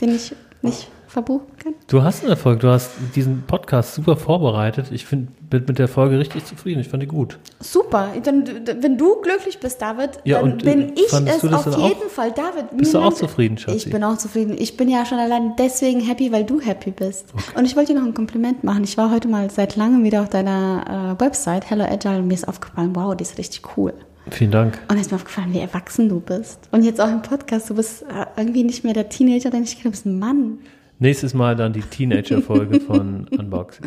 den 0.00 0.14
ich 0.14 0.34
nicht 0.62 0.88
verbuchen 1.06 1.46
kann. 1.62 1.74
Du 1.88 2.02
hast 2.02 2.22
einen 2.22 2.30
Erfolg, 2.30 2.60
du 2.60 2.68
hast 2.68 2.90
diesen 3.14 3.42
Podcast 3.46 3.94
super 3.94 4.16
vorbereitet. 4.16 4.86
Ich 4.90 5.06
bin 5.08 5.28
mit 5.50 5.78
der 5.78 5.88
Folge 5.88 6.18
richtig 6.18 6.44
zufrieden. 6.44 6.80
Ich 6.80 6.88
fand 6.88 7.02
die 7.02 7.06
gut. 7.06 7.38
Super. 7.60 8.10
Dann, 8.22 8.44
wenn 8.80 8.98
du 8.98 9.20
glücklich 9.20 9.58
bist, 9.58 9.80
David, 9.80 10.10
ja, 10.24 10.40
dann 10.40 10.58
bin 10.58 10.92
ich 10.94 11.06
es 11.06 11.14
auf 11.14 11.42
jeden 11.42 11.54
auch, 11.54 12.10
Fall. 12.10 12.32
David, 12.32 12.76
bist 12.76 12.94
du 12.94 12.98
auch 12.98 13.14
zufrieden, 13.14 13.58
Schatzi? 13.58 13.76
Ich 13.76 13.90
bin 13.90 14.02
auch 14.02 14.18
zufrieden. 14.18 14.56
Ich 14.58 14.76
bin 14.76 14.88
ja 14.88 15.06
schon 15.06 15.18
allein 15.18 15.54
deswegen 15.58 16.00
happy, 16.00 16.32
weil 16.32 16.44
du 16.44 16.60
happy 16.60 16.90
bist. 16.90 17.32
Okay. 17.32 17.58
Und 17.58 17.64
ich 17.64 17.76
wollte 17.76 17.92
dir 17.92 18.00
noch 18.00 18.06
ein 18.06 18.14
Kompliment 18.14 18.64
machen. 18.64 18.84
Ich 18.84 18.96
war 18.96 19.10
heute 19.10 19.28
mal 19.28 19.50
seit 19.50 19.76
langem 19.76 20.04
wieder 20.04 20.22
auf 20.22 20.28
deiner 20.28 21.16
äh, 21.16 21.20
Website, 21.20 21.70
Hello 21.70 21.84
Agile, 21.84 22.18
und 22.18 22.28
mir 22.28 22.34
ist 22.34 22.48
aufgefallen, 22.48 22.94
wow, 22.94 23.16
die 23.16 23.22
ist 23.22 23.38
richtig 23.38 23.62
cool. 23.76 23.94
Vielen 24.30 24.50
Dank. 24.50 24.78
Und 24.88 24.96
es 24.96 25.02
ist 25.02 25.12
mir 25.12 25.16
aufgefallen, 25.16 25.52
wie 25.52 25.60
erwachsen 25.60 26.08
du 26.08 26.20
bist. 26.20 26.58
Und 26.72 26.82
jetzt 26.82 27.00
auch 27.00 27.08
im 27.08 27.22
Podcast, 27.22 27.70
du 27.70 27.74
bist 27.74 28.02
äh, 28.02 28.26
irgendwie 28.36 28.64
nicht 28.64 28.82
mehr 28.82 28.92
der 28.92 29.08
Teenager, 29.08 29.50
den 29.50 29.62
ich 29.62 29.74
kenne, 29.74 29.84
du 29.84 29.90
bist 29.90 30.06
ein 30.06 30.18
Mann. 30.18 30.58
Nächstes 30.98 31.34
Mal 31.34 31.56
dann 31.56 31.72
die 31.72 31.82
Teenager-Folge 31.82 32.80
von 32.80 33.28
Unbox. 33.38 33.80
Äh, 33.80 33.84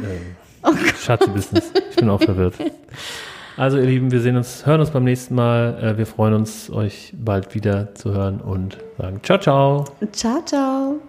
oh 0.63 0.73
Schatzi-Business. 1.01 1.71
Ich 1.89 1.95
bin 1.95 2.09
auch 2.09 2.21
verwirrt. 2.21 2.55
Also, 3.57 3.77
ihr 3.77 3.85
Lieben, 3.85 4.11
wir 4.11 4.21
sehen 4.21 4.37
uns, 4.37 4.65
hören 4.65 4.79
uns 4.79 4.91
beim 4.91 5.03
nächsten 5.03 5.35
Mal. 5.35 5.77
Äh, 5.81 5.97
wir 5.97 6.05
freuen 6.05 6.33
uns, 6.33 6.69
euch 6.69 7.13
bald 7.17 7.55
wieder 7.55 7.93
zu 7.95 8.13
hören 8.13 8.39
und 8.39 8.77
sagen 8.97 9.19
Ciao, 9.23 9.39
ciao. 9.39 9.85
Ciao, 10.11 10.41
ciao. 10.45 11.08